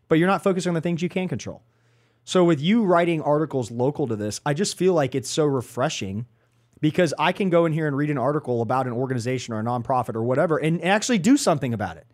but 0.06 0.18
you're 0.18 0.28
not 0.28 0.42
focusing 0.42 0.68
on 0.68 0.74
the 0.74 0.80
things 0.82 1.00
you 1.00 1.08
can 1.08 1.28
control. 1.28 1.62
So 2.24 2.44
with 2.44 2.60
you 2.60 2.84
writing 2.84 3.22
articles 3.22 3.70
local 3.70 4.06
to 4.06 4.16
this 4.16 4.42
i 4.44 4.52
just 4.52 4.76
feel 4.76 4.92
like 4.92 5.14
it's 5.14 5.30
so 5.30 5.46
refreshing 5.46 6.26
because 6.82 7.14
i 7.18 7.32
can 7.32 7.48
go 7.48 7.64
in 7.64 7.72
here 7.72 7.86
and 7.86 7.96
read 7.96 8.10
an 8.10 8.18
article 8.18 8.60
about 8.60 8.86
an 8.86 8.92
organization 8.92 9.54
or 9.54 9.60
a 9.60 9.64
nonprofit 9.64 10.14
or 10.14 10.22
whatever 10.22 10.58
and 10.58 10.84
actually 10.84 11.18
do 11.18 11.38
something 11.38 11.72
about 11.72 11.96
it 11.96 12.06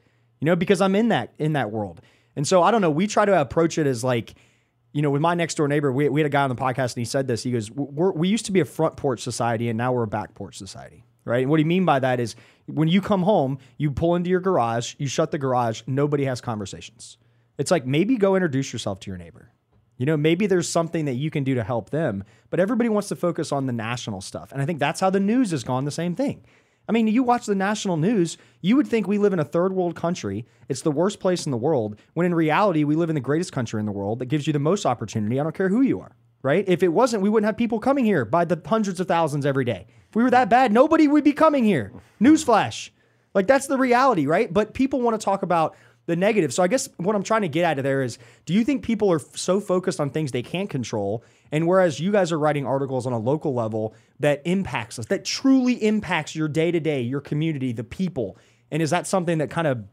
you 0.44 0.50
know, 0.50 0.56
because 0.56 0.82
I'm 0.82 0.94
in 0.94 1.08
that 1.08 1.32
in 1.38 1.54
that 1.54 1.70
world. 1.70 2.02
And 2.36 2.46
so 2.46 2.62
I 2.62 2.70
don't 2.70 2.80
know. 2.80 2.90
We 2.90 3.06
try 3.06 3.24
to 3.24 3.40
approach 3.40 3.78
it 3.78 3.86
as 3.86 4.02
like, 4.02 4.34
you 4.92 5.02
know, 5.02 5.10
with 5.10 5.22
my 5.22 5.34
next 5.34 5.56
door 5.56 5.68
neighbor, 5.68 5.92
we, 5.92 6.08
we 6.08 6.20
had 6.20 6.26
a 6.26 6.30
guy 6.30 6.42
on 6.42 6.50
the 6.50 6.56
podcast 6.56 6.94
and 6.94 6.98
he 7.00 7.04
said 7.04 7.26
this. 7.26 7.42
He 7.42 7.52
goes, 7.52 7.70
"We 7.70 8.28
used 8.28 8.46
to 8.46 8.52
be 8.52 8.60
a 8.60 8.64
front 8.64 8.96
porch 8.96 9.20
society, 9.20 9.68
and 9.68 9.76
now 9.76 9.92
we're 9.92 10.04
a 10.04 10.08
back 10.08 10.34
porch 10.34 10.56
society." 10.56 11.04
Right. 11.24 11.42
And 11.42 11.50
what 11.50 11.58
he 11.58 11.64
mean 11.64 11.86
by 11.86 12.00
that 12.00 12.20
is 12.20 12.36
when 12.66 12.86
you 12.88 13.00
come 13.00 13.22
home, 13.22 13.58
you 13.78 13.90
pull 13.90 14.14
into 14.14 14.28
your 14.28 14.40
garage, 14.40 14.94
you 14.98 15.08
shut 15.08 15.30
the 15.30 15.38
garage, 15.38 15.80
nobody 15.86 16.26
has 16.26 16.42
conversations. 16.42 17.16
It's 17.56 17.70
like 17.70 17.86
maybe 17.86 18.16
go 18.18 18.36
introduce 18.36 18.72
yourself 18.74 19.00
to 19.00 19.10
your 19.10 19.16
neighbor. 19.16 19.50
You 19.96 20.06
know, 20.06 20.16
maybe 20.16 20.46
there's 20.46 20.68
something 20.68 21.04
that 21.04 21.14
you 21.14 21.30
can 21.30 21.44
do 21.44 21.54
to 21.54 21.62
help 21.62 21.90
them, 21.90 22.24
but 22.50 22.60
everybody 22.60 22.88
wants 22.88 23.08
to 23.08 23.16
focus 23.16 23.52
on 23.52 23.66
the 23.66 23.72
national 23.72 24.20
stuff. 24.20 24.52
And 24.52 24.60
I 24.60 24.66
think 24.66 24.80
that's 24.80 25.00
how 25.00 25.08
the 25.08 25.20
news 25.20 25.52
has 25.52 25.64
gone 25.64 25.84
the 25.84 25.90
same 25.90 26.14
thing. 26.14 26.44
I 26.88 26.92
mean, 26.92 27.08
you 27.08 27.22
watch 27.22 27.46
the 27.46 27.54
national 27.54 27.96
news, 27.96 28.36
you 28.60 28.76
would 28.76 28.86
think 28.86 29.06
we 29.06 29.18
live 29.18 29.32
in 29.32 29.38
a 29.38 29.44
third 29.44 29.72
world 29.72 29.96
country. 29.96 30.44
It's 30.68 30.82
the 30.82 30.90
worst 30.90 31.18
place 31.20 31.46
in 31.46 31.50
the 31.50 31.56
world, 31.56 31.98
when 32.12 32.26
in 32.26 32.34
reality, 32.34 32.84
we 32.84 32.94
live 32.94 33.08
in 33.08 33.14
the 33.14 33.20
greatest 33.20 33.52
country 33.52 33.80
in 33.80 33.86
the 33.86 33.92
world 33.92 34.18
that 34.18 34.26
gives 34.26 34.46
you 34.46 34.52
the 34.52 34.58
most 34.58 34.84
opportunity. 34.84 35.40
I 35.40 35.42
don't 35.42 35.54
care 35.54 35.68
who 35.68 35.80
you 35.80 36.00
are, 36.00 36.14
right? 36.42 36.64
If 36.68 36.82
it 36.82 36.88
wasn't, 36.88 37.22
we 37.22 37.28
wouldn't 37.28 37.46
have 37.46 37.56
people 37.56 37.80
coming 37.80 38.04
here 38.04 38.24
by 38.24 38.44
the 38.44 38.60
hundreds 38.64 39.00
of 39.00 39.08
thousands 39.08 39.46
every 39.46 39.64
day. 39.64 39.86
If 40.10 40.16
we 40.16 40.22
were 40.22 40.30
that 40.30 40.50
bad, 40.50 40.72
nobody 40.72 41.08
would 41.08 41.24
be 41.24 41.32
coming 41.32 41.64
here. 41.64 41.92
Newsflash. 42.20 42.90
Like, 43.34 43.46
that's 43.46 43.66
the 43.66 43.78
reality, 43.78 44.26
right? 44.26 44.52
But 44.52 44.74
people 44.74 45.00
want 45.00 45.18
to 45.18 45.24
talk 45.24 45.42
about 45.42 45.74
the 46.06 46.16
negative. 46.16 46.52
So 46.52 46.62
I 46.62 46.68
guess 46.68 46.88
what 46.96 47.16
I'm 47.16 47.22
trying 47.22 47.42
to 47.42 47.48
get 47.48 47.78
at 47.78 47.82
there 47.82 48.02
is 48.02 48.18
do 48.46 48.52
you 48.52 48.64
think 48.64 48.82
people 48.82 49.10
are 49.12 49.20
f- 49.20 49.36
so 49.36 49.60
focused 49.60 50.00
on 50.00 50.10
things 50.10 50.32
they 50.32 50.42
can't 50.42 50.68
control 50.68 51.24
and 51.50 51.66
whereas 51.66 52.00
you 52.00 52.12
guys 52.12 52.32
are 52.32 52.38
writing 52.38 52.66
articles 52.66 53.06
on 53.06 53.12
a 53.12 53.18
local 53.18 53.54
level 53.54 53.94
that 54.20 54.42
impacts 54.44 54.98
us, 54.98 55.06
that 55.06 55.24
truly 55.24 55.82
impacts 55.82 56.34
your 56.34 56.48
day 56.48 56.70
to 56.70 56.80
day, 56.80 57.00
your 57.00 57.20
community, 57.20 57.72
the 57.72 57.84
people. 57.84 58.36
And 58.70 58.82
is 58.82 58.90
that 58.90 59.06
something 59.06 59.38
that 59.38 59.50
kind 59.50 59.66
of 59.66 59.84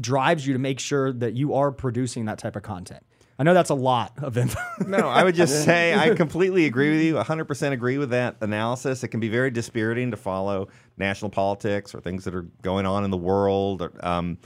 drives 0.00 0.46
you 0.46 0.52
to 0.54 0.58
make 0.58 0.80
sure 0.80 1.12
that 1.12 1.34
you 1.34 1.54
are 1.54 1.70
producing 1.70 2.24
that 2.24 2.38
type 2.38 2.56
of 2.56 2.62
content? 2.62 3.04
I 3.38 3.44
know 3.44 3.54
that's 3.54 3.70
a 3.70 3.74
lot 3.74 4.12
of 4.22 4.38
info. 4.38 4.60
No, 4.86 5.08
I 5.08 5.24
would 5.24 5.34
just 5.34 5.64
say 5.64 5.94
I 5.94 6.14
completely 6.14 6.66
agree 6.66 6.90
with 6.90 7.02
you. 7.02 7.14
100% 7.14 7.72
agree 7.72 7.98
with 7.98 8.10
that 8.10 8.36
analysis. 8.40 9.02
It 9.02 9.08
can 9.08 9.20
be 9.20 9.28
very 9.28 9.50
dispiriting 9.50 10.10
to 10.12 10.16
follow 10.16 10.68
national 10.96 11.30
politics 11.30 11.94
or 11.94 12.00
things 12.00 12.24
that 12.24 12.34
are 12.34 12.46
going 12.62 12.86
on 12.86 13.04
in 13.04 13.10
the 13.10 13.16
world. 13.16 13.82
Or, 13.82 13.92
um, 14.06 14.38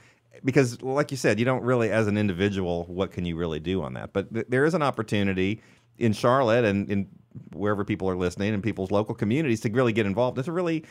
because, 0.44 0.83
like 0.83 1.11
you 1.11 1.16
said, 1.16 1.38
you 1.38 1.44
don't 1.44 1.62
really, 1.62 1.90
as 1.90 2.07
an 2.07 2.16
individual, 2.16 2.85
what 2.85 3.11
can 3.11 3.25
you 3.25 3.37
really 3.37 3.61
do 3.61 3.83
on 3.83 3.94
that? 3.94 4.12
But 4.12 4.33
th- 4.33 4.46
there 4.49 4.64
is 4.64 4.75
an 4.75 4.83
opportunity 4.83 5.61
in 5.99 6.12
Charlotte 6.12 6.64
and 6.64 6.90
in 6.90 7.09
wherever 7.53 7.85
people 7.85 8.09
are 8.09 8.16
listening 8.16 8.55
and 8.55 8.62
people's 8.62 8.90
local 8.90 9.14
communities 9.14 9.61
to 9.61 9.70
really 9.70 9.92
get 9.92 10.07
involved. 10.07 10.38
It's 10.38 10.49
a 10.49 10.53
really 10.53 10.85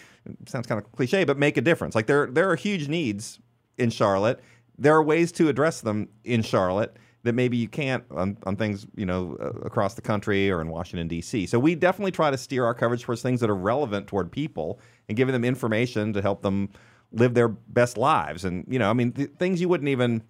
sounds 0.45 0.67
kind 0.67 0.79
of 0.79 0.91
cliche, 0.91 1.23
but 1.23 1.37
make 1.37 1.57
a 1.57 1.61
difference. 1.61 1.95
Like 1.95 2.07
there, 2.07 2.27
there 2.27 2.49
are 2.49 2.55
huge 2.55 2.87
needs 2.87 3.39
in 3.77 3.89
Charlotte. 3.89 4.39
There 4.77 4.93
are 4.93 5.03
ways 5.03 5.31
to 5.33 5.49
address 5.49 5.81
them 5.81 6.09
in 6.23 6.41
Charlotte 6.41 6.97
that 7.25 7.33
maybe 7.33 7.57
you 7.57 7.67
can't 7.67 8.03
on, 8.11 8.37
on 8.45 8.55
things 8.55 8.85
you 8.95 9.05
know 9.05 9.35
uh, 9.41 9.49
across 9.65 9.95
the 9.95 10.01
country 10.01 10.49
or 10.51 10.61
in 10.61 10.69
Washington 10.69 11.07
D.C. 11.07 11.47
So 11.47 11.57
we 11.57 11.73
definitely 11.73 12.11
try 12.11 12.29
to 12.29 12.37
steer 12.37 12.65
our 12.65 12.75
coverage 12.75 13.01
towards 13.01 13.21
things 13.21 13.41
that 13.41 13.49
are 13.49 13.55
relevant 13.55 14.07
toward 14.07 14.31
people 14.31 14.79
and 15.09 15.17
giving 15.17 15.33
them 15.33 15.43
information 15.43 16.13
to 16.13 16.21
help 16.21 16.43
them 16.43 16.69
live 17.11 17.33
their 17.33 17.47
best 17.47 17.97
lives. 17.97 18.45
And 18.45 18.65
you 18.67 18.79
know, 18.79 18.89
I 18.89 18.93
mean, 18.93 19.11
th- 19.11 19.31
things 19.39 19.61
you 19.61 19.69
wouldn't 19.69 19.89
even 19.89 20.23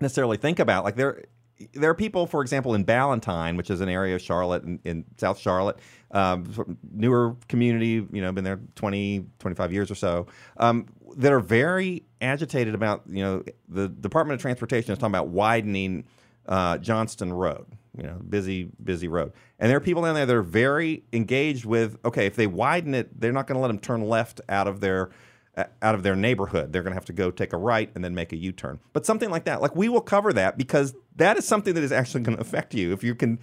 necessarily 0.00 0.36
think 0.36 0.58
about. 0.58 0.84
Like 0.84 0.96
there, 0.96 1.24
there 1.72 1.90
are 1.90 1.94
people, 1.94 2.26
for 2.26 2.42
example, 2.42 2.74
in 2.74 2.84
Ballantyne, 2.84 3.56
which 3.56 3.70
is 3.70 3.80
an 3.80 3.88
area 3.88 4.14
of 4.14 4.22
Charlotte 4.22 4.64
in, 4.64 4.80
in 4.84 5.04
South 5.18 5.38
Charlotte, 5.38 5.78
um, 6.12 6.78
newer 6.90 7.36
community, 7.48 8.06
you 8.12 8.22
know, 8.22 8.32
been 8.32 8.44
there 8.44 8.60
20, 8.76 9.26
25 9.38 9.72
years 9.72 9.90
or 9.90 9.94
so, 9.94 10.26
um, 10.56 10.86
that 11.16 11.32
are 11.32 11.40
very 11.40 12.04
agitated 12.20 12.74
about, 12.74 13.02
you 13.08 13.22
know, 13.22 13.42
the 13.68 13.88
Department 13.88 14.36
of 14.36 14.42
Transportation 14.42 14.92
is 14.92 14.98
talking 14.98 15.12
about 15.12 15.28
widening 15.28 16.04
uh, 16.48 16.78
Johnston 16.78 17.32
Road, 17.32 17.66
you 17.96 18.04
know, 18.04 18.18
busy, 18.28 18.70
busy 18.82 19.08
road. 19.08 19.32
And 19.58 19.68
there 19.68 19.76
are 19.76 19.80
people 19.80 20.02
down 20.02 20.14
there 20.14 20.26
that 20.26 20.34
are 20.34 20.42
very 20.42 21.04
engaged 21.12 21.64
with, 21.64 21.98
okay, 22.04 22.26
if 22.26 22.36
they 22.36 22.46
widen 22.46 22.94
it, 22.94 23.20
they're 23.20 23.32
not 23.32 23.46
going 23.46 23.56
to 23.56 23.60
let 23.60 23.68
them 23.68 23.78
turn 23.78 24.02
left 24.02 24.40
out 24.48 24.66
of 24.66 24.80
their 24.80 25.10
out 25.82 25.94
of 25.94 26.02
their 26.02 26.16
neighborhood. 26.16 26.72
They're 26.72 26.82
going 26.82 26.92
to 26.92 26.96
have 26.96 27.04
to 27.06 27.12
go 27.12 27.30
take 27.30 27.52
a 27.52 27.56
right 27.56 27.90
and 27.94 28.04
then 28.04 28.14
make 28.14 28.32
a 28.32 28.36
U-turn. 28.36 28.78
But 28.92 29.06
something 29.06 29.30
like 29.30 29.44
that, 29.44 29.60
like 29.62 29.74
we 29.76 29.88
will 29.88 30.00
cover 30.00 30.32
that 30.34 30.56
because 30.58 30.94
that 31.16 31.36
is 31.36 31.46
something 31.46 31.74
that 31.74 31.84
is 31.84 31.92
actually 31.92 32.22
going 32.22 32.36
to 32.36 32.40
affect 32.42 32.74
you 32.74 32.92
if 32.92 33.02
you 33.04 33.14
can 33.14 33.38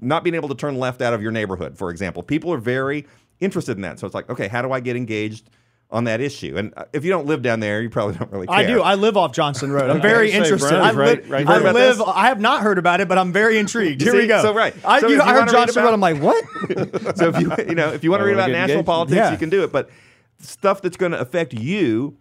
not 0.00 0.24
being 0.24 0.34
able 0.34 0.48
to 0.48 0.54
turn 0.54 0.78
left 0.78 1.00
out 1.02 1.12
of 1.14 1.22
your 1.22 1.32
neighborhood, 1.32 1.76
for 1.78 1.90
example. 1.90 2.22
People 2.22 2.52
are 2.52 2.58
very 2.58 3.06
interested 3.40 3.76
in 3.76 3.82
that. 3.82 3.98
So 3.98 4.06
it's 4.06 4.14
like, 4.14 4.28
okay, 4.30 4.48
how 4.48 4.62
do 4.62 4.72
I 4.72 4.80
get 4.80 4.96
engaged 4.96 5.48
on 5.90 6.04
that 6.04 6.20
issue? 6.20 6.56
And 6.56 6.72
uh, 6.76 6.84
if 6.92 7.04
you 7.04 7.10
don't 7.10 7.26
live 7.26 7.42
down 7.42 7.60
there, 7.60 7.80
you 7.82 7.90
probably 7.90 8.16
don't 8.16 8.30
really 8.32 8.46
care. 8.46 8.56
I 8.56 8.64
do. 8.64 8.80
I 8.82 8.94
live 8.94 9.16
off 9.16 9.32
Johnston 9.32 9.70
Road. 9.70 9.90
I'm 9.90 10.00
very 10.14 10.30
say, 10.30 10.38
interested. 10.38 10.70
Brian, 10.70 10.98
I, 10.98 11.12
li- 11.12 11.20
right 11.28 11.46
I 11.46 11.58
live. 11.58 11.74
this? 11.74 12.00
I 12.04 12.26
have 12.28 12.40
not 12.40 12.62
heard 12.62 12.78
about 12.78 13.00
it, 13.00 13.08
but 13.08 13.18
I'm 13.18 13.32
very 13.32 13.58
intrigued. 13.58 14.00
Here 14.02 14.14
we 14.14 14.26
go. 14.26 14.42
So, 14.42 14.54
right. 14.54 14.74
I, 14.84 15.00
So 15.00 15.08
you, 15.08 15.16
if 15.16 15.20
I 15.22 15.26
heard 15.34 15.38
wanna 15.40 15.52
read 15.52 15.52
Johnston 15.52 15.82
about- 15.82 15.90
Road. 15.90 15.94
I'm 15.94 16.00
like, 16.00 16.20
what? 16.20 17.16
so 17.16 17.28
if 17.28 17.40
you 17.40 17.52
you 17.68 17.74
know 17.74 17.92
if 17.92 18.02
you 18.02 18.10
want 18.10 18.22
to 18.22 18.26
read 18.26 18.34
about 18.34 18.50
national 18.50 18.78
engaged? 18.78 18.86
politics, 18.86 19.16
Yeah. 19.16 19.30
you 19.32 19.38
can 19.38 19.50
do 19.50 19.62
it. 19.62 19.70
But 19.72 19.90
stuff 20.44 20.82
that's 20.82 20.96
going 20.96 21.12
to 21.12 21.18
affect 21.20 21.54
you, 21.54 22.16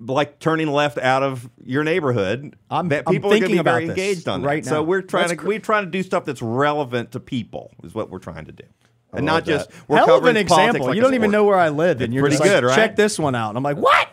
like 0.00 0.38
turning 0.40 0.68
left 0.68 0.98
out 0.98 1.22
of 1.22 1.48
your 1.64 1.84
neighborhood, 1.84 2.56
I'm- 2.70 2.88
that 2.88 3.04
I'm 3.06 3.12
people 3.14 3.30
are 3.30 3.38
going 3.38 3.42
to 3.42 3.46
thinking 3.48 3.62
be 3.64 3.70
very 3.70 3.84
about 3.84 3.90
engaged 3.98 4.28
on 4.28 4.42
that. 4.42 4.46
right 4.48 4.64
So 4.64 4.76
now. 4.76 4.82
we're 4.82 5.02
trying 5.02 5.22
That's 5.28 5.32
to 5.32 5.36
cr- 5.36 5.46
we're 5.48 5.58
trying 5.60 5.84
to 5.84 5.90
do 5.90 6.02
stuff 6.02 6.24
that's 6.24 6.42
relevant 6.42 7.12
to 7.12 7.20
people 7.20 7.70
is 7.84 7.94
what 7.94 8.10
we're 8.10 8.18
trying 8.18 8.46
to 8.46 8.52
do, 8.52 8.64
and 9.12 9.24
not 9.24 9.44
just 9.44 9.70
we're 9.88 9.96
Hell 9.98 10.06
of 10.06 10.10
covering 10.16 10.36
an 10.36 10.42
example. 10.42 10.86
like 10.86 10.96
you 10.96 11.02
don't 11.02 11.14
even 11.14 11.30
know 11.30 11.44
where 11.44 11.58
I 11.58 11.68
live, 11.68 12.00
and 12.00 12.12
you're 12.12 12.22
pretty 12.24 12.34
just 12.36 12.40
like, 12.42 12.50
good, 12.50 12.64
right? 12.64 12.74
check 12.74 12.96
this 12.96 13.18
one 13.18 13.34
out. 13.34 13.50
And 13.50 13.56
I'm 13.58 13.62
like, 13.62 13.76
what? 13.76 14.08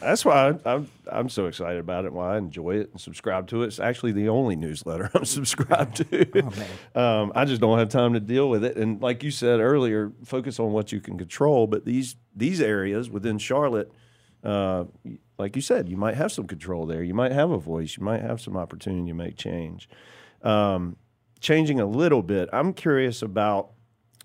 That's 0.00 0.24
why 0.24 0.50
I, 0.50 0.74
I'm, 0.74 0.90
I'm 1.06 1.28
so 1.28 1.46
excited 1.46 1.78
about 1.78 2.04
it. 2.04 2.12
Why 2.12 2.34
I 2.34 2.38
enjoy 2.38 2.76
it 2.76 2.90
and 2.90 3.00
subscribe 3.00 3.48
to 3.48 3.62
it. 3.62 3.68
It's 3.68 3.80
actually 3.80 4.12
the 4.12 4.28
only 4.28 4.56
newsletter 4.56 5.10
I'm 5.14 5.24
subscribed 5.24 5.96
to. 6.10 6.42
um, 6.94 7.32
I 7.34 7.44
just 7.44 7.60
don't 7.60 7.78
have 7.78 7.88
time 7.88 8.14
to 8.14 8.20
deal 8.20 8.48
with 8.48 8.64
it. 8.64 8.76
And 8.76 9.00
like 9.00 9.22
you 9.22 9.30
said 9.30 9.60
earlier, 9.60 10.12
focus 10.24 10.58
on 10.58 10.72
what 10.72 10.92
you 10.92 11.00
can 11.00 11.18
control. 11.18 11.66
But 11.66 11.84
these 11.84 12.16
these 12.34 12.60
areas 12.60 13.10
within 13.10 13.38
Charlotte, 13.38 13.92
uh, 14.44 14.84
like 15.38 15.56
you 15.56 15.62
said, 15.62 15.88
you 15.88 15.96
might 15.96 16.16
have 16.16 16.32
some 16.32 16.46
control 16.46 16.86
there. 16.86 17.02
You 17.02 17.14
might 17.14 17.32
have 17.32 17.50
a 17.50 17.58
voice. 17.58 17.96
You 17.96 18.04
might 18.04 18.22
have 18.22 18.40
some 18.40 18.56
opportunity 18.56 19.08
to 19.08 19.14
make 19.14 19.36
change. 19.36 19.88
Um, 20.42 20.96
changing 21.40 21.80
a 21.80 21.86
little 21.86 22.22
bit, 22.22 22.48
I'm 22.52 22.72
curious 22.72 23.22
about 23.22 23.72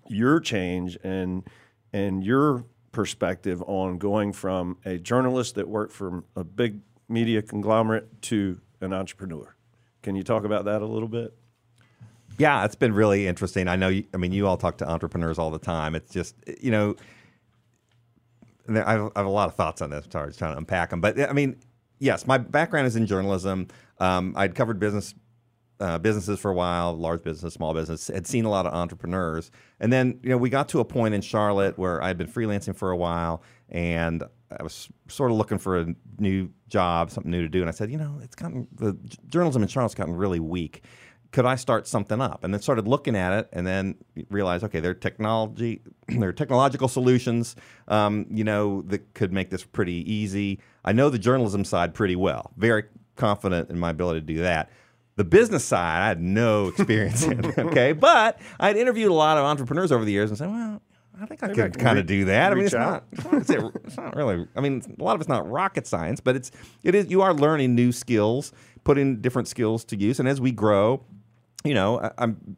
your 0.08 0.40
change 0.40 0.98
and 1.04 1.44
and 1.94 2.24
your 2.24 2.66
perspective 2.96 3.62
on 3.68 3.98
going 3.98 4.32
from 4.32 4.78
a 4.86 4.98
journalist 4.98 5.56
that 5.56 5.68
worked 5.68 5.92
for 5.92 6.24
a 6.38 6.46
big 6.46 6.80
media 7.10 7.42
conglomerate 7.42 8.22
to 8.24 8.60
an 8.80 8.94
entrepreneur. 8.94 9.54
Can 10.02 10.16
you 10.16 10.24
talk 10.24 10.46
about 10.46 10.64
that 10.66 10.82
a 10.82 10.86
little 10.86 11.10
bit? 11.10 11.34
Yeah, 12.38 12.64
it's 12.64 12.76
been 12.76 12.94
really 12.94 13.28
interesting. 13.28 13.68
I 13.68 13.76
know. 13.76 13.90
You, 13.90 14.06
I 14.14 14.18
mean, 14.18 14.32
you 14.32 14.48
all 14.48 14.56
talk 14.56 14.78
to 14.78 14.90
entrepreneurs 14.90 15.38
all 15.38 15.52
the 15.52 15.60
time. 15.60 15.94
It's 15.94 16.12
just 16.12 16.36
you 16.62 16.72
know, 16.72 16.96
I 18.70 18.94
have, 18.94 19.12
a 19.16 19.24
lot 19.24 19.50
of 19.50 19.56
thoughts 19.56 19.82
on 19.82 19.90
this. 19.90 20.06
I'm 20.06 20.12
sorry, 20.12 20.28
just 20.30 20.40
trying 20.40 20.54
to 20.54 20.58
unpack 20.58 20.90
them. 20.90 21.02
But 21.02 21.20
I 21.20 21.34
mean, 21.34 21.58
yes, 22.00 22.26
my 22.26 22.38
background 22.38 22.88
is 22.88 22.96
in 22.96 23.08
journalism. 23.08 23.68
Um, 24.00 24.34
I'd 24.38 24.56
covered 24.56 24.80
business 24.80 25.14
uh, 25.80 25.98
businesses 25.98 26.40
for 26.40 26.52
a 26.52 26.54
while, 26.54 26.94
large 26.94 27.24
business, 27.24 27.54
small 27.54 27.74
business. 27.74 28.08
Had 28.08 28.28
seen 28.28 28.46
a 28.46 28.50
lot 28.50 28.66
of 28.66 28.74
entrepreneurs, 28.74 29.52
and 29.80 29.92
then 29.92 30.20
you 30.24 30.30
know 30.30 30.38
we 30.38 30.50
got 30.50 30.70
to 30.70 30.80
a 30.80 30.86
point 30.86 31.14
in 31.14 31.22
Charlotte 31.22 31.78
where 31.78 32.02
I 32.02 32.08
had 32.08 32.18
been 32.18 32.28
freelancing 32.28 32.76
for 32.76 32.92
a 32.92 32.98
while, 32.98 33.44
and 33.70 34.24
I 34.58 34.64
was 34.64 34.90
sort 35.08 35.32
of 35.32 35.38
looking 35.38 35.58
for 35.58 35.80
a 35.80 35.96
new 36.20 36.50
job, 36.68 37.12
something 37.12 37.32
new 37.32 37.42
to 37.42 37.50
do. 37.50 37.62
And 37.62 37.70
I 37.70 37.74
said, 37.74 37.92
you 37.92 37.98
know, 37.98 38.20
it's 38.24 38.36
gotten 38.36 38.68
the 38.74 38.98
journalism 39.28 39.62
in 39.64 39.68
Charlotte's 39.68 39.96
gotten 39.96 40.16
really 40.16 40.40
weak. 40.40 40.84
Could 41.32 41.46
I 41.46 41.56
start 41.56 41.86
something 41.86 42.22
up? 42.22 42.46
And 42.46 42.54
then 42.54 42.62
started 42.62 42.88
looking 42.88 43.16
at 43.16 43.34
it, 43.34 43.50
and 43.52 43.68
then 43.68 43.96
realized, 44.30 44.64
okay, 44.64 44.80
there 44.80 44.92
are 44.92 44.96
technology, 44.96 45.82
there 46.08 46.30
are 46.30 46.34
technological 46.34 46.88
solutions, 46.88 47.58
um, 47.90 48.26
you 48.30 48.46
know, 48.46 48.82
that 48.84 49.14
could 49.14 49.34
make 49.34 49.50
this 49.50 49.66
pretty 49.66 50.10
easy. 50.12 50.62
I 50.86 50.94
know 50.94 51.10
the 51.10 51.20
journalism 51.20 51.66
side 51.66 51.94
pretty 51.94 52.16
well. 52.16 52.52
Very 52.56 52.84
confident 53.16 53.70
in 53.70 53.80
my 53.80 53.90
ability 53.90 54.22
to 54.22 54.26
do 54.26 54.42
that. 54.42 54.70
The 55.16 55.24
business 55.24 55.64
side, 55.64 56.02
I 56.02 56.08
had 56.10 56.22
no 56.22 56.68
experience 56.70 57.24
in. 57.24 57.46
Okay, 57.58 57.94
but 57.94 58.40
I'd 58.60 58.78
interviewed 58.78 59.10
a 59.10 59.14
lot 59.14 59.38
of 59.38 59.46
entrepreneurs 59.46 59.92
over 59.92 60.04
the 60.04 60.12
years 60.12 60.30
and 60.30 60.38
said, 60.38 60.50
well, 60.50 60.82
I 61.22 61.26
think 61.26 61.42
I 61.42 61.48
Maybe 61.48 61.62
could 61.62 61.80
kind 61.80 61.98
of 61.98 62.06
do 62.06 62.26
that. 62.26 62.52
I 62.52 62.56
mean, 62.56 62.66
it's 62.66 62.74
out. 62.74 63.06
not, 63.14 63.40
it's 63.40 63.50
not, 63.50 63.76
it's 63.86 63.98
not 63.98 64.16
really. 64.16 64.48
I 64.56 64.62
mean, 64.62 64.84
a 65.00 65.04
lot 65.04 65.16
of 65.16 65.22
it's 65.22 65.30
not 65.30 65.50
rocket 65.50 65.88
science, 65.88 66.20
but 66.20 66.36
it's 66.36 66.52
it 66.84 66.94
is. 66.94 67.10
You 67.10 67.22
are 67.22 67.34
learning 67.34 67.76
new 67.76 67.92
skills, 67.92 68.52
putting 68.84 69.22
different 69.22 69.48
skills 69.48 69.86
to 69.86 69.96
use, 69.96 70.20
and 70.20 70.28
as 70.28 70.42
we 70.42 70.52
grow, 70.52 71.04
you 71.64 71.74
know, 71.74 72.02
I, 72.02 72.12
I'm 72.18 72.58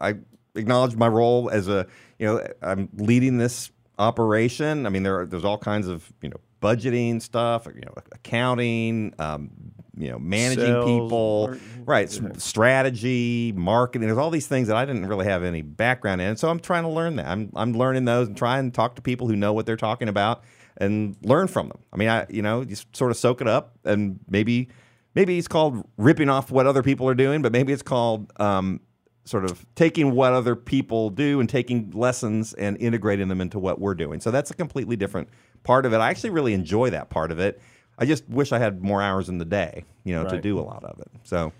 I 0.00 0.14
acknowledge 0.54 0.96
my 0.96 1.08
role 1.08 1.50
as 1.50 1.68
a 1.68 1.86
you 2.18 2.26
know 2.26 2.46
I'm 2.62 2.88
leading 2.94 3.36
this 3.36 3.70
operation. 3.98 4.86
I 4.86 4.88
mean, 4.88 5.02
there 5.02 5.20
are, 5.20 5.26
there's 5.26 5.44
all 5.44 5.58
kinds 5.58 5.86
of 5.86 6.10
you 6.22 6.30
know 6.30 6.40
budgeting 6.62 7.20
stuff, 7.20 7.66
you 7.66 7.82
know, 7.82 7.94
accounting, 8.12 9.14
um, 9.18 9.50
you 9.96 10.10
know, 10.10 10.18
managing 10.18 10.64
Sales, 10.64 10.84
people, 10.84 11.46
mar- 11.48 11.58
right? 11.84 12.06
s- 12.06 12.20
Strategy, 12.42 13.52
marketing. 13.56 14.08
There's 14.08 14.18
all 14.18 14.30
these 14.30 14.46
things 14.46 14.68
that 14.68 14.76
I 14.76 14.84
didn't 14.84 15.06
really 15.06 15.26
have 15.26 15.42
any 15.42 15.62
background 15.62 16.20
in, 16.20 16.36
so 16.36 16.48
I'm 16.48 16.60
trying 16.60 16.84
to 16.84 16.88
learn 16.88 17.16
that. 17.16 17.26
I'm 17.26 17.50
I'm 17.56 17.72
learning 17.72 18.04
those 18.04 18.28
and 18.28 18.36
trying 18.36 18.70
to 18.70 18.74
talk 18.74 18.96
to 18.96 19.02
people 19.02 19.26
who 19.28 19.36
know 19.36 19.52
what 19.52 19.66
they're 19.66 19.76
talking 19.76 20.08
about 20.08 20.42
and 20.76 21.16
learn 21.22 21.46
from 21.48 21.68
them. 21.68 21.78
I 21.92 21.96
mean, 21.96 22.08
I 22.08 22.26
you 22.30 22.42
know, 22.42 22.62
you 22.62 22.76
sort 22.92 23.10
of 23.10 23.16
soak 23.16 23.40
it 23.40 23.48
up 23.48 23.78
and 23.84 24.20
maybe 24.28 24.68
maybe 25.14 25.36
it's 25.38 25.48
called 25.48 25.84
ripping 25.96 26.28
off 26.28 26.50
what 26.50 26.66
other 26.66 26.82
people 26.82 27.08
are 27.08 27.14
doing, 27.14 27.42
but 27.42 27.52
maybe 27.52 27.72
it's 27.72 27.82
called 27.82 28.32
um, 28.40 28.80
sort 29.24 29.44
of 29.44 29.66
taking 29.74 30.12
what 30.12 30.32
other 30.32 30.54
people 30.56 31.10
do 31.10 31.40
and 31.40 31.48
taking 31.48 31.90
lessons 31.90 32.54
and 32.54 32.76
integrating 32.78 33.28
them 33.28 33.40
into 33.40 33.58
what 33.58 33.80
we're 33.80 33.94
doing. 33.94 34.20
So 34.20 34.30
that's 34.30 34.50
a 34.50 34.54
completely 34.54 34.96
different 34.96 35.28
part 35.64 35.84
of 35.84 35.92
it. 35.92 35.98
I 35.98 36.10
actually 36.10 36.30
really 36.30 36.54
enjoy 36.54 36.90
that 36.90 37.10
part 37.10 37.32
of 37.32 37.38
it. 37.38 37.60
I 38.00 38.06
just 38.06 38.28
wish 38.28 38.50
I 38.52 38.58
had 38.58 38.82
more 38.82 39.02
hours 39.02 39.28
in 39.28 39.38
the 39.38 39.44
day, 39.44 39.84
you 40.04 40.14
know, 40.14 40.28
to 40.28 40.40
do 40.40 40.58
a 40.58 40.62
lot 40.62 40.82
of 40.84 40.98
it. 41.00 41.08
So 41.24 41.52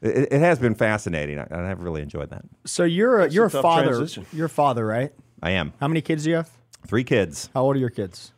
it, 0.00 0.32
it 0.32 0.40
has 0.40 0.58
been 0.58 0.74
fascinating. 0.74 1.38
I, 1.38 1.70
I've 1.70 1.82
really 1.82 2.02
enjoyed 2.02 2.30
that. 2.30 2.44
So 2.64 2.84
you're 2.84 3.18
a, 3.18 3.22
That's 3.22 3.34
you're 3.34 3.46
a 3.46 3.50
tough 3.50 3.62
father. 3.62 3.88
transition. 3.88 4.26
You're 4.32 4.46
a 4.46 4.50
father, 4.50 4.86
right? 4.86 5.12
I 5.42 5.50
am. 5.50 5.72
How 5.80 5.88
many 5.88 6.00
kids 6.00 6.24
do 6.24 6.30
you 6.30 6.36
have? 6.36 6.50
Three 6.86 7.04
kids. 7.04 7.50
How 7.52 7.62
old 7.62 7.76
are 7.76 7.80
your 7.80 7.90
kids? 7.90 8.32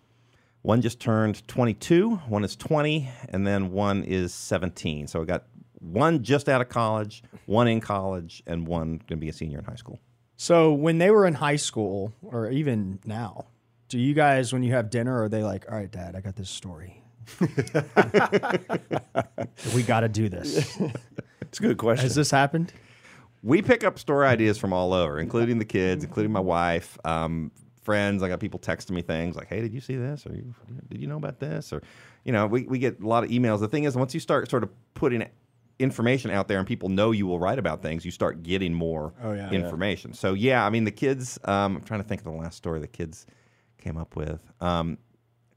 One 0.62 0.82
just 0.82 1.00
turned 1.00 1.46
22, 1.48 2.10
one 2.28 2.44
is 2.44 2.54
20, 2.56 3.08
and 3.30 3.46
then 3.46 3.72
one 3.72 4.04
is 4.04 4.34
17. 4.34 5.06
So 5.06 5.22
I 5.22 5.24
got 5.24 5.44
one 5.80 6.22
just 6.22 6.48
out 6.50 6.60
of 6.60 6.68
college, 6.68 7.22
one 7.46 7.66
in 7.66 7.80
college, 7.80 8.42
and 8.46 8.66
one 8.66 8.98
going 9.06 9.06
to 9.08 9.16
be 9.16 9.30
a 9.30 9.32
senior 9.32 9.58
in 9.58 9.64
high 9.64 9.76
school. 9.76 9.98
So 10.36 10.72
when 10.72 10.98
they 10.98 11.10
were 11.10 11.26
in 11.26 11.34
high 11.34 11.56
school, 11.56 12.12
or 12.22 12.50
even 12.50 12.98
now, 13.06 13.46
do 13.88 13.98
you 13.98 14.12
guys, 14.14 14.52
when 14.52 14.62
you 14.62 14.72
have 14.72 14.90
dinner, 14.90 15.22
are 15.22 15.28
they 15.28 15.42
like, 15.42 15.70
"All 15.70 15.76
right, 15.76 15.90
Dad, 15.90 16.14
I 16.14 16.20
got 16.20 16.36
this 16.36 16.50
story. 16.50 16.99
we 19.74 19.82
got 19.82 20.00
to 20.00 20.08
do 20.08 20.28
this." 20.28 20.78
It's 21.42 21.58
a 21.58 21.62
good 21.62 21.78
question. 21.78 22.04
Has 22.04 22.14
this 22.14 22.30
happened? 22.30 22.72
We 23.42 23.62
pick 23.62 23.84
up 23.84 23.98
story 23.98 24.26
ideas 24.26 24.58
from 24.58 24.72
all 24.72 24.92
over, 24.92 25.18
including 25.18 25.58
the 25.58 25.64
kids, 25.64 26.04
including 26.04 26.32
my 26.32 26.40
wife. 26.40 26.98
Um, 27.04 27.50
friends. 27.82 28.22
I 28.22 28.28
got 28.28 28.40
people 28.40 28.60
texting 28.60 28.90
me 28.90 29.02
things 29.02 29.36
like, 29.36 29.48
"Hey, 29.48 29.60
did 29.60 29.72
you 29.72 29.80
see 29.80 29.96
this? 29.96 30.26
Or 30.26 30.30
did 30.30 31.00
you 31.00 31.06
know 31.06 31.16
about 31.16 31.40
this?" 31.40 31.72
Or 31.72 31.82
you 32.24 32.32
know, 32.32 32.46
we 32.46 32.64
we 32.64 32.78
get 32.78 33.00
a 33.00 33.06
lot 33.06 33.24
of 33.24 33.30
emails. 33.30 33.60
The 33.60 33.68
thing 33.68 33.84
is, 33.84 33.96
once 33.96 34.14
you 34.14 34.20
start 34.20 34.50
sort 34.50 34.62
of 34.62 34.70
putting 34.94 35.26
information 35.78 36.30
out 36.30 36.46
there 36.46 36.58
and 36.58 36.68
people 36.68 36.90
know 36.90 37.10
you 37.10 37.26
will 37.26 37.38
write 37.38 37.58
about 37.58 37.80
things, 37.80 38.04
you 38.04 38.10
start 38.10 38.42
getting 38.42 38.74
more 38.74 39.14
Oh, 39.22 39.32
yeah. 39.32 39.50
information. 39.50 40.12
So 40.12 40.34
yeah, 40.34 40.66
I 40.66 40.68
mean 40.68 40.84
the 40.84 40.90
kids. 40.90 41.38
Um, 41.44 41.76
I'm 41.76 41.82
trying 41.82 42.02
to 42.02 42.06
think 42.06 42.20
of 42.20 42.26
the 42.26 42.38
last 42.38 42.58
story 42.58 42.80
the 42.80 42.86
kids 42.86 43.24
came 43.78 43.96
up 43.96 44.14
with. 44.14 44.42
Um, 44.60 44.98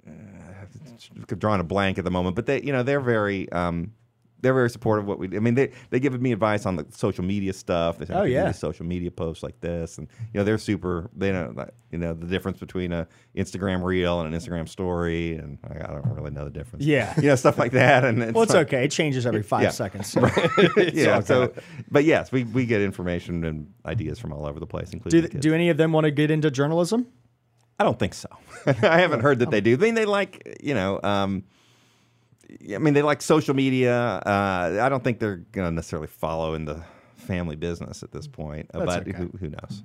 uh, 0.07 1.35
drawing 1.37 1.59
a 1.61 1.63
blank 1.63 1.97
at 1.97 2.03
the 2.05 2.11
moment, 2.11 2.35
but 2.35 2.45
they, 2.45 2.61
you 2.61 2.71
know, 2.71 2.83
they're 2.83 2.99
very, 3.01 3.51
um, 3.51 3.93
they're 4.41 4.53
very 4.53 4.69
supportive 4.69 5.05
of 5.05 5.07
what 5.07 5.19
we. 5.19 5.27
do. 5.29 5.37
I 5.37 5.39
mean, 5.39 5.53
they 5.55 5.71
they 5.89 6.01
give 6.01 6.21
me 6.21 6.33
advice 6.33 6.65
on 6.65 6.75
the 6.75 6.85
social 6.89 7.23
media 7.23 7.53
stuff. 7.53 7.97
They 7.97 8.05
say, 8.05 8.13
Oh, 8.13 8.23
"Okay, 8.23 8.33
yeah. 8.33 8.51
social 8.51 8.85
media 8.85 9.09
posts 9.09 9.41
like 9.41 9.57
this, 9.61 9.97
and 9.97 10.09
you 10.33 10.37
know, 10.39 10.43
they're 10.43 10.57
super. 10.57 11.09
They 11.15 11.31
know, 11.31 11.65
you 11.91 11.97
know, 11.97 12.13
the 12.13 12.25
difference 12.27 12.59
between 12.59 12.91
a 12.91 13.07
Instagram 13.37 13.83
reel 13.85 14.19
and 14.19 14.33
an 14.33 14.37
Instagram 14.37 14.67
story, 14.67 15.35
and 15.37 15.59
I, 15.63 15.85
I 15.85 15.93
don't 15.93 16.05
really 16.13 16.31
know 16.31 16.43
the 16.43 16.49
difference. 16.49 16.83
Yeah. 16.83 17.13
you 17.21 17.29
know, 17.29 17.35
stuff 17.35 17.57
like 17.57 17.71
that. 17.71 18.03
And 18.03 18.33
Well, 18.33 18.43
it's 18.43 18.53
like- 18.53 18.67
okay. 18.67 18.83
It 18.83 18.91
changes 18.91 19.25
every 19.25 19.43
five 19.43 19.63
Yeah. 19.63 19.69
seconds. 19.69 20.13
yeah. 20.93 21.21
So, 21.21 21.53
but 21.89 22.03
yes, 22.03 22.29
we, 22.33 22.43
we 22.43 22.65
get 22.65 22.81
information 22.81 23.45
and 23.45 23.71
ideas 23.85 24.19
from 24.19 24.33
all 24.33 24.45
over 24.45 24.59
the 24.59 24.67
place, 24.67 24.91
including 24.91 25.21
Do, 25.21 25.27
the 25.27 25.31
kids. 25.31 25.41
do 25.41 25.53
any 25.53 25.69
of 25.69 25.77
them 25.77 25.93
want 25.93 26.03
to 26.03 26.11
get 26.11 26.29
into 26.31 26.51
journalism? 26.51 27.07
I 27.83 27.85
don't 27.85 27.99
think 27.99 28.13
so. 28.13 28.29
I 28.65 29.01
haven't 29.01 29.19
heard 29.19 29.39
that 29.39 29.51
they 29.51 29.59
do. 29.59 29.73
I 29.73 29.75
mean, 29.75 29.93
they 29.93 30.05
like, 30.05 30.57
you 30.63 30.73
know, 30.73 31.01
um, 31.03 31.43
I 32.73 32.77
mean, 32.77 32.93
they 32.93 33.01
like 33.01 33.21
social 33.21 33.53
media. 33.53 33.93
Uh, 33.93 34.79
I 34.81 34.87
don't 34.87 35.03
think 35.03 35.19
they're 35.19 35.43
going 35.51 35.67
to 35.67 35.71
necessarily 35.71 36.07
follow 36.07 36.53
in 36.53 36.63
the 36.63 36.81
family 37.17 37.57
business 37.57 38.01
at 38.01 38.13
this 38.13 38.25
point, 38.25 38.71
uh, 38.73 38.85
That's 38.85 39.03
but 39.03 39.07
okay. 39.09 39.17
who, 39.17 39.31
who 39.37 39.49
knows? 39.49 39.83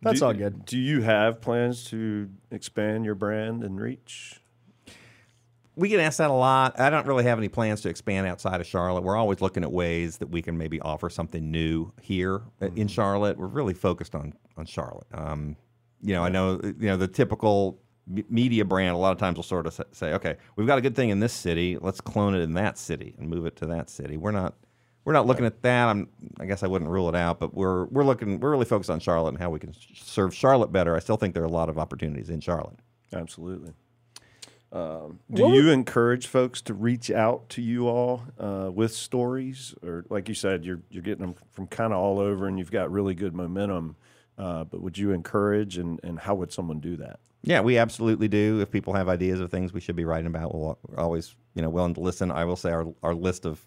That's 0.00 0.20
Do- 0.20 0.26
all 0.26 0.32
good. 0.32 0.64
Do 0.64 0.78
you 0.78 1.02
have 1.02 1.42
plans 1.42 1.84
to 1.90 2.30
expand 2.50 3.04
your 3.04 3.14
brand 3.14 3.62
and 3.62 3.78
reach? 3.78 4.40
We 5.74 5.90
get 5.90 6.00
asked 6.00 6.16
that 6.16 6.30
a 6.30 6.32
lot. 6.32 6.80
I 6.80 6.88
don't 6.88 7.06
really 7.06 7.24
have 7.24 7.36
any 7.36 7.48
plans 7.48 7.82
to 7.82 7.90
expand 7.90 8.26
outside 8.26 8.62
of 8.62 8.66
Charlotte. 8.66 9.02
We're 9.02 9.16
always 9.16 9.42
looking 9.42 9.62
at 9.62 9.70
ways 9.70 10.16
that 10.18 10.30
we 10.30 10.40
can 10.40 10.56
maybe 10.56 10.80
offer 10.80 11.10
something 11.10 11.50
new 11.50 11.92
here 12.00 12.40
uh, 12.62 12.70
in 12.76 12.88
Charlotte. 12.88 13.36
We're 13.36 13.46
really 13.46 13.74
focused 13.74 14.14
on 14.14 14.32
on 14.56 14.64
Charlotte. 14.64 15.06
Um, 15.12 15.56
you 16.02 16.14
know, 16.14 16.24
I 16.24 16.28
know 16.28 16.60
you 16.62 16.88
know 16.88 16.96
the 16.96 17.08
typical 17.08 17.80
media 18.06 18.64
brand. 18.64 18.94
A 18.94 18.98
lot 18.98 19.12
of 19.12 19.18
times 19.18 19.36
will 19.36 19.42
sort 19.42 19.66
of 19.66 19.80
say, 19.92 20.12
"Okay, 20.14 20.36
we've 20.56 20.66
got 20.66 20.78
a 20.78 20.80
good 20.80 20.94
thing 20.94 21.10
in 21.10 21.20
this 21.20 21.32
city. 21.32 21.78
Let's 21.80 22.00
clone 22.00 22.34
it 22.34 22.40
in 22.40 22.54
that 22.54 22.78
city 22.78 23.14
and 23.18 23.28
move 23.28 23.46
it 23.46 23.56
to 23.56 23.66
that 23.66 23.90
city." 23.90 24.16
We're 24.16 24.32
not. 24.32 24.54
We're 25.04 25.12
not 25.12 25.26
looking 25.26 25.46
at 25.46 25.62
that. 25.62 25.88
I'm, 25.88 26.08
I 26.40 26.46
guess 26.46 26.64
I 26.64 26.66
wouldn't 26.66 26.90
rule 26.90 27.08
it 27.08 27.14
out, 27.14 27.38
but 27.38 27.54
we're 27.54 27.84
we're 27.86 28.04
looking. 28.04 28.40
We're 28.40 28.50
really 28.50 28.64
focused 28.64 28.90
on 28.90 28.98
Charlotte 28.98 29.30
and 29.30 29.38
how 29.38 29.50
we 29.50 29.60
can 29.60 29.72
serve 29.94 30.34
Charlotte 30.34 30.72
better. 30.72 30.96
I 30.96 30.98
still 30.98 31.16
think 31.16 31.34
there 31.34 31.44
are 31.44 31.46
a 31.46 31.50
lot 31.50 31.68
of 31.68 31.78
opportunities 31.78 32.28
in 32.28 32.40
Charlotte. 32.40 32.78
Absolutely. 33.12 33.72
Um, 34.72 35.20
do 35.32 35.48
you 35.48 35.70
encourage 35.70 36.26
folks 36.26 36.60
to 36.62 36.74
reach 36.74 37.10
out 37.10 37.48
to 37.50 37.62
you 37.62 37.88
all 37.88 38.24
uh, 38.38 38.68
with 38.70 38.92
stories, 38.92 39.74
or 39.82 40.04
like 40.10 40.28
you 40.28 40.34
said, 40.34 40.64
you're 40.64 40.80
you're 40.90 41.04
getting 41.04 41.24
them 41.24 41.34
from 41.52 41.66
kind 41.68 41.92
of 41.92 42.00
all 42.00 42.18
over, 42.18 42.46
and 42.46 42.58
you've 42.58 42.72
got 42.72 42.90
really 42.90 43.14
good 43.14 43.34
momentum. 43.34 43.96
Uh, 44.38 44.64
but 44.64 44.82
would 44.82 44.98
you 44.98 45.12
encourage, 45.12 45.78
and, 45.78 45.98
and 46.02 46.18
how 46.18 46.34
would 46.34 46.52
someone 46.52 46.78
do 46.78 46.96
that? 46.96 47.20
Yeah, 47.42 47.60
we 47.60 47.78
absolutely 47.78 48.28
do. 48.28 48.60
If 48.60 48.70
people 48.70 48.92
have 48.94 49.08
ideas 49.08 49.40
of 49.40 49.50
things 49.50 49.72
we 49.72 49.80
should 49.80 49.96
be 49.96 50.04
writing 50.04 50.26
about, 50.26 50.54
we'll 50.54 50.78
we're 50.88 50.98
always 50.98 51.36
you 51.54 51.62
know 51.62 51.70
willing 51.70 51.94
to 51.94 52.00
listen. 52.00 52.30
I 52.30 52.44
will 52.44 52.56
say 52.56 52.70
our 52.70 52.86
our 53.02 53.14
list 53.14 53.46
of 53.46 53.64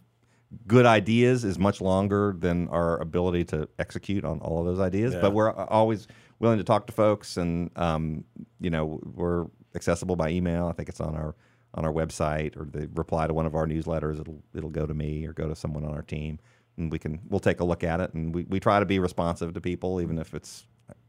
good 0.67 0.85
ideas 0.85 1.45
is 1.45 1.57
much 1.57 1.79
longer 1.79 2.35
than 2.37 2.67
our 2.69 2.99
ability 2.99 3.45
to 3.45 3.69
execute 3.77 4.25
on 4.25 4.39
all 4.39 4.59
of 4.59 4.65
those 4.65 4.79
ideas. 4.79 5.13
Yeah. 5.13 5.21
But 5.21 5.33
we're 5.33 5.53
always 5.53 6.07
willing 6.39 6.57
to 6.57 6.63
talk 6.63 6.87
to 6.87 6.93
folks, 6.93 7.37
and 7.37 7.71
um, 7.77 8.25
you 8.59 8.69
know 8.69 8.99
we're 9.15 9.47
accessible 9.75 10.15
by 10.15 10.29
email. 10.29 10.67
I 10.67 10.73
think 10.73 10.89
it's 10.89 11.01
on 11.01 11.15
our 11.15 11.35
on 11.75 11.85
our 11.85 11.93
website, 11.93 12.57
or 12.57 12.65
the 12.65 12.89
reply 12.95 13.27
to 13.27 13.33
one 13.33 13.45
of 13.45 13.55
our 13.55 13.65
newsletters. 13.65 14.19
It'll 14.19 14.43
it'll 14.53 14.69
go 14.69 14.85
to 14.85 14.93
me 14.93 15.25
or 15.25 15.33
go 15.33 15.47
to 15.47 15.55
someone 15.55 15.85
on 15.85 15.93
our 15.93 16.01
team, 16.01 16.39
and 16.79 16.91
we 16.91 16.97
can 16.99 17.19
we'll 17.29 17.39
take 17.39 17.59
a 17.59 17.63
look 17.63 17.83
at 17.83 17.99
it. 17.99 18.13
And 18.13 18.33
we, 18.33 18.43
we 18.43 18.59
try 18.59 18.79
to 18.79 18.85
be 18.85 18.97
responsive 18.99 19.53
to 19.53 19.61
people, 19.61 20.01
even 20.01 20.17
if 20.17 20.33
it's 20.33 20.65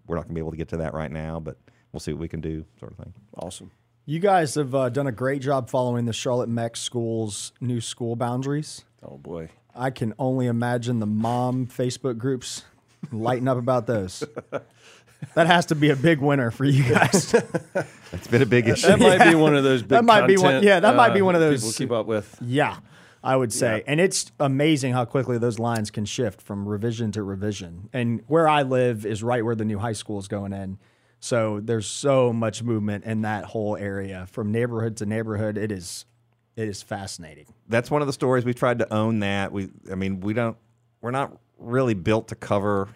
we're 0.07 0.17
not 0.17 0.23
going 0.23 0.31
to 0.31 0.35
be 0.35 0.41
able 0.41 0.51
to 0.51 0.57
get 0.57 0.69
to 0.69 0.77
that 0.79 0.93
right 0.93 1.11
now, 1.11 1.41
but 1.41 1.57
we'll 1.93 2.01
see 2.01 2.13
what 2.13 2.21
we 2.21 2.29
can 2.29 2.41
do, 2.41 2.65
sort 2.79 2.93
of 2.93 2.99
thing. 2.99 3.15
Awesome. 3.37 3.71
You 4.07 4.19
guys 4.19 4.57
have 4.57 4.75
uh, 4.75 4.89
done 4.89 5.07
a 5.07 5.13
great 5.13 5.41
job 5.41 5.71
following 5.71 6.05
the 6.05 6.13
Charlotte 6.13 6.49
Meck 6.49 6.77
School's 6.77 7.53
new 7.61 7.81
school 7.81 8.17
boundaries. 8.17 8.85
Oh 9.03 9.17
boy. 9.19 9.51
I 9.75 9.91
can 9.91 10.15
only 10.19 10.47
imagine 10.47 10.99
the 10.99 11.07
mom 11.07 11.67
Facebook 11.69 12.19
groups 12.19 12.65
lighting 13.13 13.47
up 13.49 13.57
about 13.59 13.87
those. 13.87 14.25
That 15.35 15.47
has 15.49 15.67
to 15.67 15.75
be 15.75 15.91
a 15.91 15.97
big 15.97 16.21
winner 16.21 16.51
for 16.51 16.65
you 16.65 16.83
guys. 16.83 17.35
It's 18.13 18.27
been 18.27 18.41
a 18.43 18.47
big 18.47 18.67
issue. 18.69 18.89
That 18.89 18.99
might 18.99 19.23
be 19.31 19.35
one 19.37 19.55
of 19.55 19.63
those. 19.63 19.83
Big 19.83 19.91
That 19.91 20.05
might 20.05 20.27
be 20.27 20.37
one- 20.39 20.63
yeah, 20.65 20.81
that 20.81 20.97
might 20.97 21.13
be 21.15 21.21
uh, 21.21 21.25
one 21.27 21.35
of 21.37 21.41
those- 21.43 21.61
people 21.61 21.73
keep 21.73 21.91
up 21.93 22.07
with. 22.07 22.37
yeah, 22.41 22.79
I 23.23 23.37
would 23.37 23.53
say. 23.53 23.79
Yeah. 23.79 23.85
And 23.87 24.01
it's 24.01 24.33
amazing 24.41 24.93
how 24.93 25.05
quickly 25.05 25.39
those 25.39 25.59
lines 25.59 25.91
can 25.91 26.05
shift 26.05 26.41
from 26.41 26.69
revision 26.69 27.13
to 27.13 27.23
revision. 27.23 27.89
And 27.93 28.23
where 28.27 28.49
I 28.49 28.63
live 28.63 29.05
is 29.05 29.23
right 29.23 29.45
where 29.45 29.55
the 29.55 29.65
new 29.65 29.79
high 29.79 29.93
school 29.93 30.19
is 30.19 30.29
going 30.29 30.53
in. 30.53 30.79
So 31.21 31.61
there's 31.61 31.87
so 31.87 32.33
much 32.33 32.63
movement 32.63 33.05
in 33.05 33.23
that 33.23 33.45
whole 33.45 33.77
area 33.77 34.27
from 34.31 34.51
neighborhood 34.51 34.97
to 34.99 35.07
neighborhood. 35.07 35.59
It 35.59 35.71
is 35.71 36.07
it 36.57 36.69
is 36.69 36.83
fascinating. 36.83 37.47
That's 37.69 37.91
one 37.91 38.03
of 38.03 38.07
the 38.07 38.13
stories 38.13 38.45
we 38.45 38.55
tried 38.55 38.79
to 38.81 38.93
own. 38.93 39.21
That 39.21 39.53
we, 39.53 39.69
I 39.91 39.95
mean, 39.95 40.21
we 40.21 40.35
don't, 40.35 40.57
we're 41.01 41.11
not 41.11 41.37
really 41.59 41.95
built 41.95 42.29
to 42.29 42.35
cover, 42.35 42.89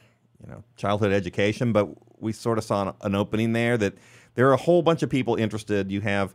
you 0.42 0.50
know, 0.50 0.64
childhood 0.76 1.12
education, 1.12 1.72
but 1.72 1.88
we 2.20 2.32
sort 2.32 2.58
of 2.58 2.64
saw 2.64 2.88
an, 2.88 2.94
an 3.02 3.14
opening 3.14 3.52
there 3.52 3.76
that 3.78 3.94
there 4.34 4.48
are 4.48 4.52
a 4.52 4.58
whole 4.58 4.82
bunch 4.82 5.02
of 5.02 5.10
people 5.10 5.36
interested. 5.36 5.90
You 5.90 6.00
have, 6.00 6.34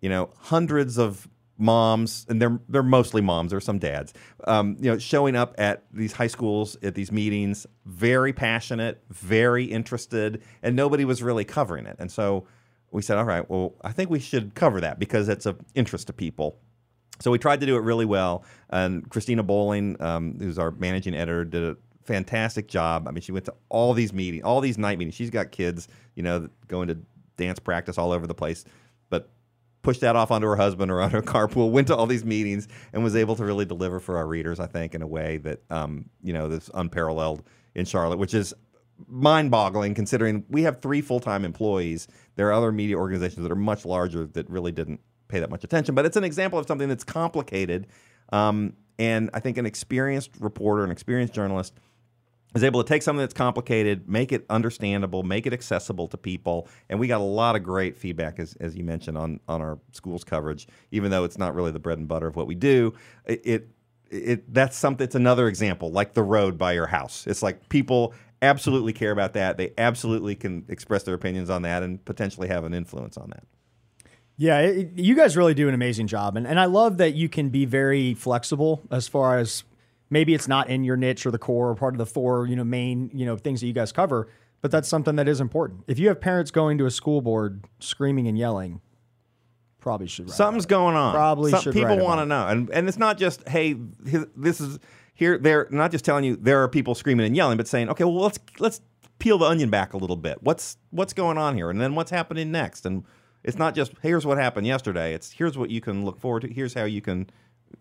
you 0.00 0.08
know, 0.08 0.30
hundreds 0.38 0.98
of 0.98 1.28
moms, 1.60 2.26
and 2.28 2.40
they're 2.40 2.58
they're 2.68 2.82
mostly 2.82 3.20
moms. 3.20 3.50
There's 3.50 3.64
some 3.64 3.78
dads, 3.78 4.14
um, 4.44 4.76
you 4.80 4.90
know, 4.90 4.98
showing 4.98 5.36
up 5.36 5.54
at 5.58 5.84
these 5.92 6.12
high 6.12 6.26
schools 6.26 6.76
at 6.82 6.94
these 6.94 7.12
meetings, 7.12 7.66
very 7.84 8.32
passionate, 8.32 9.02
very 9.10 9.64
interested, 9.64 10.42
and 10.62 10.74
nobody 10.74 11.04
was 11.04 11.22
really 11.22 11.44
covering 11.44 11.86
it. 11.86 11.96
And 11.98 12.10
so 12.10 12.46
we 12.90 13.02
said, 13.02 13.18
all 13.18 13.24
right, 13.24 13.48
well, 13.48 13.74
I 13.82 13.92
think 13.92 14.10
we 14.10 14.18
should 14.18 14.54
cover 14.54 14.80
that 14.80 14.98
because 14.98 15.28
it's 15.28 15.46
of 15.46 15.60
interest 15.74 16.08
to 16.08 16.12
people. 16.12 16.58
So 17.20 17.30
we 17.30 17.38
tried 17.38 17.60
to 17.60 17.66
do 17.66 17.76
it 17.76 17.80
really 17.82 18.06
well. 18.06 18.44
And 18.70 19.08
Cristina 19.10 19.42
Bolling, 19.42 20.00
um, 20.00 20.36
who's 20.38 20.58
our 20.58 20.70
managing 20.70 21.14
editor, 21.14 21.44
did 21.44 21.62
a 21.62 21.76
fantastic 22.04 22.66
job. 22.66 23.06
I 23.06 23.10
mean, 23.12 23.20
she 23.20 23.32
went 23.32 23.44
to 23.44 23.54
all 23.68 23.92
these 23.92 24.12
meetings, 24.12 24.42
all 24.42 24.60
these 24.60 24.78
night 24.78 24.98
meetings. 24.98 25.14
She's 25.14 25.30
got 25.30 25.52
kids, 25.52 25.86
you 26.14 26.22
know, 26.22 26.48
going 26.66 26.88
to 26.88 26.98
dance 27.36 27.58
practice 27.58 27.98
all 27.98 28.12
over 28.12 28.26
the 28.26 28.34
place, 28.34 28.64
pushed 29.82 30.00
that 30.02 30.16
off 30.16 30.30
onto 30.30 30.46
her 30.46 30.56
husband 30.56 30.90
or 30.90 31.00
on 31.02 31.10
her 31.10 31.22
carpool, 31.22 31.70
went 31.70 31.88
to 31.88 31.96
all 31.96 32.06
these 32.06 32.24
meetings, 32.24 32.68
and 32.92 33.02
was 33.02 33.16
able 33.16 33.36
to 33.36 33.44
really 33.44 33.64
deliver 33.64 34.00
for 34.00 34.16
our 34.16 34.26
readers, 34.26 34.60
I 34.60 34.66
think, 34.66 34.94
in 34.94 35.02
a 35.02 35.06
way 35.06 35.38
that, 35.38 35.60
um, 35.70 36.06
you 36.22 36.32
know, 36.32 36.48
that's 36.48 36.70
unparalleled 36.74 37.42
in 37.74 37.84
Charlotte, 37.84 38.18
which 38.18 38.34
is 38.34 38.52
mind-boggling 39.08 39.94
considering 39.94 40.44
we 40.48 40.62
have 40.62 40.80
three 40.80 41.00
full-time 41.00 41.44
employees. 41.44 42.06
There 42.36 42.48
are 42.48 42.52
other 42.52 42.72
media 42.72 42.96
organizations 42.96 43.42
that 43.42 43.52
are 43.52 43.56
much 43.56 43.84
larger 43.86 44.26
that 44.26 44.48
really 44.50 44.72
didn't 44.72 45.00
pay 45.28 45.40
that 45.40 45.50
much 45.50 45.64
attention. 45.64 45.94
But 45.94 46.04
it's 46.04 46.16
an 46.16 46.24
example 46.24 46.58
of 46.58 46.66
something 46.66 46.88
that's 46.88 47.04
complicated, 47.04 47.86
um, 48.32 48.74
and 48.98 49.30
I 49.32 49.40
think 49.40 49.56
an 49.56 49.64
experienced 49.64 50.32
reporter, 50.40 50.84
an 50.84 50.90
experienced 50.90 51.32
journalist, 51.32 51.74
is 52.54 52.64
able 52.64 52.82
to 52.82 52.88
take 52.88 53.02
something 53.02 53.20
that's 53.20 53.34
complicated, 53.34 54.08
make 54.08 54.32
it 54.32 54.44
understandable, 54.50 55.22
make 55.22 55.46
it 55.46 55.52
accessible 55.52 56.08
to 56.08 56.16
people. 56.16 56.68
And 56.88 56.98
we 56.98 57.06
got 57.06 57.20
a 57.20 57.24
lot 57.24 57.56
of 57.56 57.62
great 57.62 57.96
feedback, 57.96 58.38
as, 58.38 58.56
as 58.60 58.76
you 58.76 58.84
mentioned, 58.84 59.16
on, 59.16 59.40
on 59.48 59.60
our 59.60 59.78
schools 59.92 60.24
coverage, 60.24 60.66
even 60.90 61.10
though 61.10 61.24
it's 61.24 61.38
not 61.38 61.54
really 61.54 61.70
the 61.70 61.78
bread 61.78 61.98
and 61.98 62.08
butter 62.08 62.26
of 62.26 62.36
what 62.36 62.46
we 62.46 62.54
do. 62.54 62.94
It, 63.24 63.40
it, 63.44 63.68
it 64.10 64.52
that's 64.52 64.76
something, 64.76 65.04
it's 65.04 65.14
another 65.14 65.46
example, 65.46 65.92
like 65.92 66.14
the 66.14 66.22
road 66.22 66.58
by 66.58 66.72
your 66.72 66.88
house. 66.88 67.26
It's 67.26 67.42
like 67.42 67.68
people 67.68 68.14
absolutely 68.42 68.92
care 68.92 69.12
about 69.12 69.34
that. 69.34 69.56
They 69.56 69.72
absolutely 69.78 70.34
can 70.34 70.64
express 70.68 71.04
their 71.04 71.14
opinions 71.14 71.50
on 71.50 71.62
that 71.62 71.82
and 71.82 72.04
potentially 72.04 72.48
have 72.48 72.64
an 72.64 72.74
influence 72.74 73.16
on 73.16 73.30
that. 73.30 73.44
Yeah, 74.36 74.60
it, 74.60 74.92
you 74.94 75.14
guys 75.14 75.36
really 75.36 75.52
do 75.52 75.68
an 75.68 75.74
amazing 75.74 76.06
job, 76.06 76.34
and 76.34 76.46
and 76.46 76.58
I 76.58 76.64
love 76.64 76.96
that 76.96 77.14
you 77.14 77.28
can 77.28 77.50
be 77.50 77.66
very 77.66 78.14
flexible 78.14 78.80
as 78.90 79.06
far 79.06 79.36
as 79.36 79.64
maybe 80.10 80.34
it's 80.34 80.48
not 80.48 80.68
in 80.68 80.84
your 80.84 80.96
niche 80.96 81.24
or 81.24 81.30
the 81.30 81.38
core 81.38 81.70
or 81.70 81.74
part 81.74 81.94
of 81.94 81.98
the 81.98 82.06
four 82.06 82.46
you 82.46 82.56
know 82.56 82.64
main 82.64 83.10
you 83.14 83.24
know 83.24 83.36
things 83.36 83.60
that 83.60 83.66
you 83.66 83.72
guys 83.72 83.92
cover, 83.92 84.28
but 84.60 84.70
that's 84.70 84.88
something 84.88 85.16
that 85.16 85.28
is 85.28 85.40
important. 85.40 85.84
If 85.86 85.98
you 85.98 86.08
have 86.08 86.20
parents 86.20 86.50
going 86.50 86.78
to 86.78 86.86
a 86.86 86.90
school 86.90 87.22
board 87.22 87.64
screaming 87.78 88.26
and 88.26 88.36
yelling, 88.36 88.80
probably 89.80 90.06
should 90.06 90.26
write 90.26 90.36
Something's 90.36 90.66
going 90.66 90.96
on. 90.96 91.14
Probably 91.14 91.50
Some, 91.52 91.62
should 91.62 91.74
people 91.74 91.98
want 91.98 92.20
to 92.20 92.26
know, 92.26 92.46
and 92.46 92.68
and 92.70 92.88
it's 92.88 92.98
not 92.98 93.18
just 93.18 93.48
hey, 93.48 93.76
this 94.36 94.60
is 94.60 94.78
here. 95.14 95.38
They're 95.38 95.68
not 95.70 95.90
just 95.90 96.04
telling 96.04 96.24
you 96.24 96.36
there 96.36 96.62
are 96.62 96.68
people 96.68 96.94
screaming 96.94 97.26
and 97.26 97.36
yelling, 97.36 97.56
but 97.56 97.68
saying 97.68 97.88
okay, 97.90 98.04
well 98.04 98.20
let's 98.20 98.38
let's 98.58 98.80
peel 99.18 99.38
the 99.38 99.46
onion 99.46 99.70
back 99.70 99.92
a 99.92 99.96
little 99.96 100.16
bit. 100.16 100.42
What's 100.42 100.76
what's 100.90 101.12
going 101.12 101.38
on 101.38 101.54
here, 101.54 101.70
and 101.70 101.80
then 101.80 101.94
what's 101.94 102.10
happening 102.10 102.50
next, 102.50 102.84
and 102.84 103.04
it's 103.44 103.56
not 103.58 103.74
just 103.74 103.92
here's 104.02 104.26
what 104.26 104.38
happened 104.38 104.66
yesterday. 104.66 105.14
It's 105.14 105.32
here's 105.32 105.56
what 105.56 105.70
you 105.70 105.80
can 105.80 106.04
look 106.04 106.18
forward 106.18 106.42
to. 106.42 106.52
Here's 106.52 106.74
how 106.74 106.84
you 106.84 107.00
can 107.00 107.30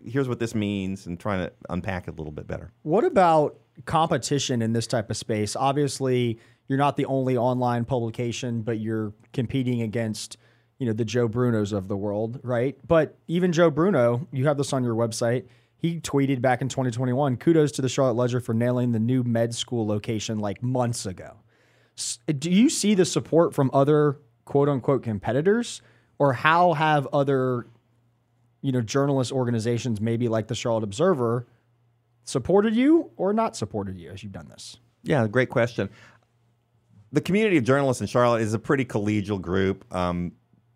here's 0.06 0.28
what 0.30 0.40
this 0.40 0.56
means, 0.56 1.06
and 1.06 1.20
trying 1.20 1.46
to 1.46 1.52
unpack 1.70 2.08
it 2.08 2.12
a 2.12 2.14
little 2.14 2.32
bit 2.32 2.48
better. 2.48 2.72
What 2.84 3.04
about 3.04 3.60
competition 3.86 4.62
in 4.62 4.74
this 4.74 4.88
type 4.88 5.10
of 5.10 5.18
space? 5.18 5.56
Obviously, 5.56 6.40
you're 6.68 6.78
not 6.78 6.98
the 6.98 7.06
only 7.06 7.38
online 7.38 7.86
publication, 7.86 8.62
but 8.62 8.80
you're 8.80 9.14
competing 9.34 9.82
against, 9.82 10.38
you 10.78 10.86
know, 10.86 10.94
the 10.94 11.06
Joe 11.06 11.28
Brunos 11.28 11.74
of 11.74 11.88
the 11.88 11.98
world, 11.98 12.40
right? 12.44 12.78
But 12.88 13.18
even 13.28 13.52
Joe 13.52 13.70
Bruno, 13.70 14.28
you 14.32 14.46
have 14.46 14.58
this 14.58 14.74
on 14.74 14.84
your 14.84 14.96
website. 14.96 15.46
He 15.78 16.00
tweeted 16.00 16.42
back 16.42 16.62
in 16.62 16.70
2021, 16.70 17.38
kudos 17.38 17.72
to 17.74 17.82
the 17.82 17.90
Charlotte 17.90 18.16
Ledger 18.16 18.40
for 18.40 18.54
nailing 18.54 18.92
the 18.92 19.00
new 19.00 19.24
med 19.24 19.56
school 19.56 19.88
location 19.88 20.40
like 20.40 20.62
months 20.62 21.06
ago. 21.06 21.38
Do 22.28 22.52
you 22.52 22.70
see 22.70 22.94
the 22.94 23.06
support 23.06 23.54
from 23.54 23.72
other 23.74 24.20
quote 24.46 24.70
unquote 24.70 25.04
competitors? 25.04 25.82
Or 26.18 26.34
how 26.34 26.74
have 26.74 27.08
other, 27.14 27.68
you 28.62 28.72
know, 28.72 28.82
journalist 28.82 29.32
organizations, 29.32 30.02
maybe 30.02 30.28
like 30.28 30.48
the 30.48 30.56
Charlotte 30.56 30.84
Observer, 30.84 31.48
supported 32.24 32.76
you 32.76 33.10
or 33.18 33.34
not 33.34 33.56
supported 33.56 33.98
you 34.00 34.12
as 34.12 34.24
you've 34.24 34.32
done 34.32 34.48
this? 34.50 34.78
Yeah, 35.04 35.28
great 35.28 35.50
question. 35.50 35.90
The 37.12 37.22
community 37.22 37.58
of 37.58 37.64
journalists 37.64 38.02
in 38.02 38.08
Charlotte 38.08 38.42
is 38.42 38.54
a 38.54 38.60
pretty 38.60 38.86
collegial 38.86 39.42
group. 39.42 39.84
Um, 39.94 40.34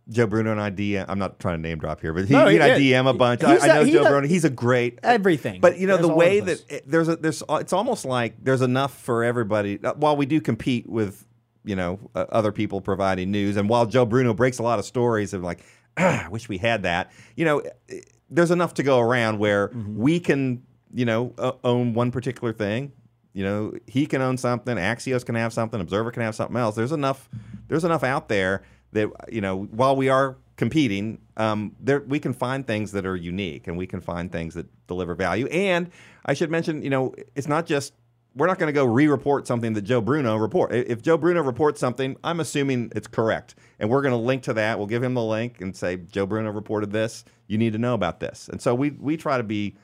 Joe 0.09 0.27
Bruno 0.27 0.51
and 0.51 0.59
I 0.59 0.69
DM. 0.71 1.05
I'm 1.07 1.19
not 1.19 1.39
trying 1.39 1.61
to 1.61 1.61
name 1.61 1.77
drop 1.77 2.01
here, 2.01 2.11
but 2.13 2.25
he, 2.25 2.33
No, 2.33 2.47
he 2.47 2.55
and 2.55 2.63
I 2.63 2.69
DM 2.71 3.09
a 3.09 3.13
bunch. 3.13 3.43
I, 3.43 3.67
know 3.67 3.83
he 3.85 3.91
Joe 3.91 3.99
does- 4.03 4.07
Bruno. 4.11 4.27
He's 4.27 4.43
a 4.43 4.49
great 4.49 4.99
Everything. 5.03 5.61
But 5.61 5.77
you 5.77 5.87
know 5.87 5.95
There's 5.95 6.07
the 6.07 6.13
way 6.13 6.39
that 6.41 6.63
it, 6.69 6.83
there's 6.89 7.07
a 7.07 7.15
there's 7.15 7.41
it's 7.49 7.71
almost 7.71 8.03
like 8.03 8.35
there's 8.43 8.61
enough 8.61 8.97
for 8.97 9.23
everybody. 9.23 9.79
Uh, 9.81 9.93
While 9.93 10.17
we 10.17 10.25
do 10.25 10.41
compete 10.41 10.89
with 10.89 11.25
you 11.63 11.75
know 11.77 11.99
uh, 12.15 12.25
other 12.29 12.51
people 12.51 12.81
providing 12.81 13.31
news, 13.31 13.55
and 13.55 13.69
while 13.69 13.85
Joe 13.85 14.05
Bruno 14.05 14.33
breaks 14.33 14.59
a 14.59 14.63
lot 14.63 14.77
of 14.79 14.83
stories 14.85 15.33
of 15.33 15.41
like, 15.43 15.63
ah, 15.97 16.23
I 16.25 16.29
wish 16.29 16.49
we 16.49 16.57
had 16.57 16.83
that. 16.83 17.11
You 17.35 17.45
know, 17.45 17.59
eh, 17.89 17.99
there's 18.29 18.51
enough 18.51 18.73
to 18.75 18.83
go 18.83 18.99
around 18.99 19.39
where 19.39 19.69
Mm-hmm. 19.69 19.97
we 19.97 20.19
can 20.19 20.63
you 20.93 21.05
know 21.05 21.33
uh, 21.37 21.53
own 21.63 21.93
one 21.93 22.11
particular 22.11 22.53
thing. 22.53 22.91
You 23.33 23.43
know, 23.43 23.73
he 23.87 24.05
can 24.05 24.21
own 24.21 24.37
something. 24.37 24.77
Axios 24.77 25.25
can 25.25 25.33
have 25.35 25.53
something. 25.53 25.81
Observer 25.81 26.11
can 26.11 26.21
have 26.21 26.35
something 26.35 26.55
else. 26.57 26.75
There's 26.75 26.91
enough. 26.91 27.29
There's 27.67 27.83
enough 27.83 28.03
out 28.03 28.29
there 28.29 28.63
that 28.91 29.09
you 29.31 29.41
know. 29.41 29.63
While 29.63 29.95
we 29.95 30.09
are 30.09 30.37
competing, 30.55 31.19
um, 31.37 31.75
there 31.79 32.01
we 32.01 32.19
can 32.19 32.31
find 32.33 32.65
things 32.67 32.91
that 32.91 33.07
are 33.07 33.15
unique, 33.15 33.67
and 33.67 33.75
we 33.75 33.87
can 33.87 34.01
find 34.01 34.31
things 34.31 34.53
that 34.53 34.67
deliver 34.87 35.15
value. 35.15 35.47
And 35.47 35.89
I 36.27 36.35
should 36.35 36.51
mention, 36.51 36.83
you 36.83 36.91
know, 36.91 37.15
it's 37.33 37.47
not 37.47 37.65
just 37.65 37.93
we're 38.35 38.47
not 38.47 38.57
going 38.57 38.67
to 38.67 38.73
go 38.73 38.85
re-report 38.85 39.45
something 39.45 39.73
that 39.73 39.83
Joe 39.83 40.01
Bruno 40.01 40.35
report. 40.37 40.73
If 40.73 41.01
Joe 41.01 41.17
Bruno 41.17 41.41
reports 41.41 41.79
something, 41.79 42.17
I'm 42.23 42.39
assuming 42.39 42.91
it's 42.95 43.07
correct, 43.07 43.55
and 43.79 43.89
we're 43.89 44.01
going 44.01 44.13
to 44.13 44.17
link 44.17 44.43
to 44.43 44.53
that. 44.53 44.77
We'll 44.77 44.87
give 44.87 45.03
him 45.03 45.13
the 45.13 45.23
link 45.23 45.61
and 45.61 45.75
say 45.75 45.97
Joe 45.97 46.25
Bruno 46.25 46.51
reported 46.51 46.91
this. 46.91 47.25
You 47.47 47.57
need 47.57 47.73
to 47.73 47.79
know 47.79 47.93
about 47.93 48.19
this. 48.19 48.49
And 48.49 48.61
so 48.61 48.73
we 48.73 48.91
we 48.91 49.17
try 49.17 49.37
to 49.37 49.43
be 49.43 49.75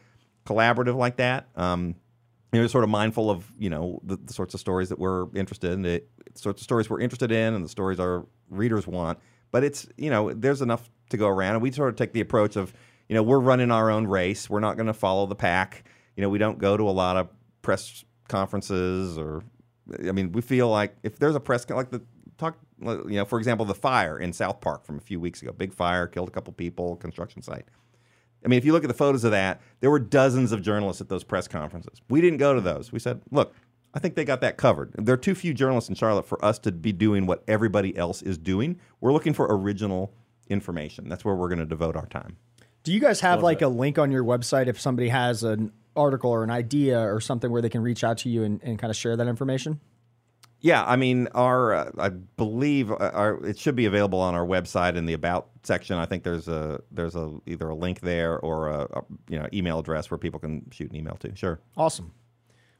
collaborative 0.46 0.96
like 0.96 1.18
that. 1.18 1.50
Um, 1.56 1.96
you 2.52 2.60
know, 2.60 2.68
sort 2.68 2.84
of 2.84 2.90
mindful 2.90 3.30
of 3.30 3.46
you 3.60 3.70
know 3.70 4.00
the, 4.04 4.18
the 4.18 4.34
sorts 4.34 4.54
of 4.56 4.60
stories 4.60 4.90
that 4.90 4.98
we're 4.98 5.28
interested 5.36 5.72
in, 5.72 5.84
the 5.84 6.04
sorts 6.34 6.62
of 6.62 6.64
stories 6.64 6.90
we're 6.90 7.02
interested 7.02 7.32
in, 7.32 7.54
and 7.54 7.64
the 7.64 7.70
stories 7.70 8.00
our 8.00 8.26
readers 8.50 8.88
want. 8.88 9.20
But 9.52 9.64
it's 9.64 9.88
you 9.98 10.10
know 10.10 10.34
there's 10.34 10.62
enough 10.62 10.90
to 11.12 11.18
go 11.18 11.28
around, 11.28 11.56
and 11.56 11.62
we 11.62 11.72
sort 11.72 11.90
of 11.90 11.96
take 11.96 12.14
the 12.14 12.22
approach 12.22 12.56
of 12.56 12.74
you 13.08 13.14
know 13.14 13.22
we're 13.22 13.40
running 13.40 13.70
our 13.70 13.92
own 13.92 14.08
race. 14.08 14.50
We're 14.50 14.60
not 14.60 14.76
going 14.76 14.88
to 14.88 14.94
follow 14.94 15.28
the 15.28 15.36
pack. 15.36 15.84
You 16.16 16.24
know, 16.24 16.30
we 16.30 16.40
don't 16.40 16.58
go 16.58 16.76
to 16.76 16.90
a 16.90 16.92
lot 16.92 17.18
of 17.18 17.30
press 17.62 18.04
conferences 18.30 19.18
or 19.18 19.44
I 20.08 20.12
mean, 20.12 20.32
we 20.32 20.42
feel 20.42 20.70
like 20.70 20.96
if 21.04 21.20
there's 21.20 21.36
a 21.36 21.40
press 21.40 21.70
like 21.70 21.90
the 21.90 22.02
talk, 22.38 22.58
you 22.82 23.04
know, 23.10 23.26
for 23.26 23.38
example, 23.38 23.66
the 23.66 23.76
fire 23.76 24.18
in 24.18 24.32
South 24.34 24.62
Park 24.62 24.86
from 24.86 24.98
a 24.98 25.02
few 25.02 25.20
weeks 25.20 25.42
ago, 25.42 25.52
big 25.52 25.74
fire, 25.74 26.08
killed 26.08 26.30
a 26.30 26.32
couple 26.32 26.54
people, 26.54 26.96
construction 26.96 27.42
site. 27.42 27.66
I 28.44 28.48
mean, 28.48 28.58
if 28.58 28.66
you 28.66 28.72
look 28.72 28.84
at 28.84 28.88
the 28.88 28.94
photos 28.94 29.24
of 29.26 29.32
that, 29.32 29.62
there 29.82 29.92
were 29.92 30.00
dozens 30.00 30.52
of 30.52 30.62
journalists 30.62 31.02
at 31.02 31.10
those 31.10 31.24
press 31.24 31.48
conferences. 31.48 32.02
We 32.10 32.22
didn't 32.22 32.38
go 32.38 32.54
to 32.54 32.62
those. 32.62 32.92
We 32.92 33.00
said, 33.00 33.22
look, 33.32 33.54
I 33.94 34.00
think 34.00 34.16
they 34.16 34.24
got 34.24 34.42
that 34.42 34.56
covered. 34.56 34.94
There 34.98 35.14
are 35.14 35.18
too 35.18 35.36
few 35.36 35.54
journalists 35.54 35.90
in 35.90 35.96
Charlotte 35.96 36.26
for 36.26 36.44
us 36.44 36.60
to 36.60 36.72
be 36.72 36.94
doing 36.94 37.26
what 37.26 37.44
everybody 37.48 37.98
else 37.98 38.22
is 38.22 38.38
doing. 38.38 38.80
We're 39.02 39.12
looking 39.12 39.34
for 39.34 39.48
original 39.50 40.14
information. 40.48 41.10
That's 41.10 41.26
where 41.26 41.36
we're 41.36 41.50
going 41.50 41.60
to 41.60 41.66
devote 41.66 41.96
our 41.96 42.06
time. 42.06 42.38
Do 42.84 42.94
you 42.94 43.00
guys 43.00 43.20
have 43.20 43.44
like 43.44 43.62
a 43.62 43.68
link 43.68 44.00
on 44.00 44.10
your 44.12 44.24
website 44.24 44.68
if 44.68 44.80
somebody 44.80 45.10
has 45.10 45.44
an 45.44 45.74
article 46.00 46.32
or 46.32 46.44
an 46.44 46.50
idea 46.50 47.00
or 47.00 47.20
something 47.20 47.52
where 47.52 47.62
they 47.62 47.70
can 47.70 47.82
reach 47.82 48.04
out 48.04 48.18
to 48.20 48.30
you 48.30 48.44
and, 48.44 48.62
and 48.64 48.80
kind 48.80 48.90
of 48.90 48.98
share 48.98 49.16
that 49.18 49.28
information? 49.28 49.80
Yeah, 50.62 50.84
I 50.84 50.98
mean, 50.98 51.30
our 51.34 51.74
uh, 51.74 51.92
I 51.98 52.10
believe 52.10 52.92
uh, 52.92 52.96
our 52.96 53.46
it 53.46 53.58
should 53.58 53.76
be 53.76 53.86
available 53.86 54.20
on 54.20 54.36
our 54.36 54.46
website 54.46 54.96
in 54.96 55.06
the 55.06 55.14
about 55.14 55.50
section. 55.64 55.98
I 55.98 56.06
think 56.06 56.24
there's 56.24 56.50
a 56.50 56.82
there's 56.92 57.16
a 57.16 57.40
either 57.46 57.70
a 57.70 57.76
link 57.76 58.02
there 58.02 58.38
or 58.40 58.68
a, 58.68 58.82
a 58.82 59.04
you 59.30 59.40
know 59.40 59.48
email 59.54 59.80
address 59.80 60.12
where 60.12 60.18
people 60.18 60.40
can 60.40 60.66
shoot 60.72 60.90
an 60.90 60.98
email 60.98 61.16
to. 61.22 61.34
Sure. 61.36 61.62
Awesome. 61.78 62.12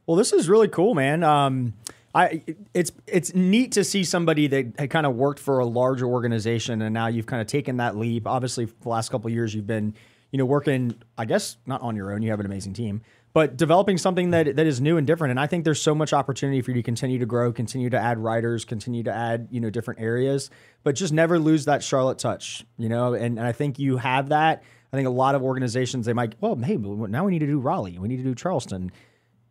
Well, 0.06 0.18
this 0.18 0.34
is 0.34 0.50
really 0.50 0.68
cool, 0.68 0.94
man. 0.94 1.24
Um, 1.24 1.74
I 2.14 2.44
it's 2.74 2.92
it's 3.08 3.34
neat 3.34 3.72
to 3.74 3.84
see 3.86 4.04
somebody 4.04 4.48
that 4.48 4.74
had 4.78 4.90
kind 4.90 5.06
of 5.06 5.16
worked 5.16 5.40
for 5.40 5.60
a 5.60 5.66
larger 5.66 6.08
organization 6.08 6.82
and 6.82 6.94
now 6.94 7.08
you've 7.08 7.28
kind 7.28 7.42
of 7.42 7.48
taken 7.48 7.78
that 7.78 7.96
leap. 7.96 8.28
Obviously, 8.28 8.66
for 8.66 8.76
the 8.82 8.90
last 8.90 9.10
couple 9.10 9.28
of 9.28 9.34
years, 9.34 9.54
you've 9.54 9.68
been 9.68 9.94
you 10.32 10.38
know 10.38 10.46
working. 10.46 10.96
I 11.18 11.26
guess 11.26 11.58
not 11.66 11.82
on 11.82 11.96
your 11.96 12.12
own. 12.14 12.22
You 12.22 12.30
have 12.32 12.40
an 12.40 12.46
amazing 12.46 12.74
team, 12.74 13.02
but 13.34 13.58
developing 13.58 13.98
something 13.98 14.32
that 14.32 14.56
that 14.56 14.66
is 14.68 14.80
new 14.82 14.98
and 14.98 15.06
different. 15.08 15.32
And 15.32 15.40
I 15.40 15.48
think 15.48 15.64
there's 15.66 15.82
so 15.82 15.94
much 15.96 16.14
opportunity 16.14 16.62
for 16.62 16.72
you 16.72 16.76
to 16.76 16.84
continue 16.84 17.20
to 17.20 17.26
grow, 17.26 17.52
continue 17.52 17.90
to 17.90 17.98
add 18.00 18.18
writers, 18.20 18.66
continue 18.66 19.04
to 19.04 19.12
add 19.14 19.48
you 19.52 19.60
know 19.60 19.70
different 19.70 20.00
areas, 20.02 20.50
but 20.84 20.96
just 20.96 21.14
never 21.14 21.40
lose 21.40 21.66
that 21.66 21.84
Charlotte 21.84 22.20
touch. 22.20 22.66
You 22.78 22.90
know, 22.90 23.14
and, 23.14 23.38
and 23.38 23.48
I 23.48 23.52
think 23.52 23.80
you 23.80 23.98
have 23.98 24.30
that. 24.30 24.64
I 24.92 24.96
think 24.98 25.08
a 25.08 25.12
lot 25.12 25.36
of 25.36 25.44
organizations 25.44 26.06
they 26.06 26.14
might 26.14 26.36
well, 26.42 26.56
hey, 26.56 26.76
now 26.78 27.24
we 27.26 27.32
need 27.32 27.40
to 27.40 27.46
do 27.48 27.60
Raleigh, 27.60 28.00
we 28.00 28.08
need 28.08 28.18
to 28.18 28.24
do 28.24 28.34
Charleston. 28.36 28.92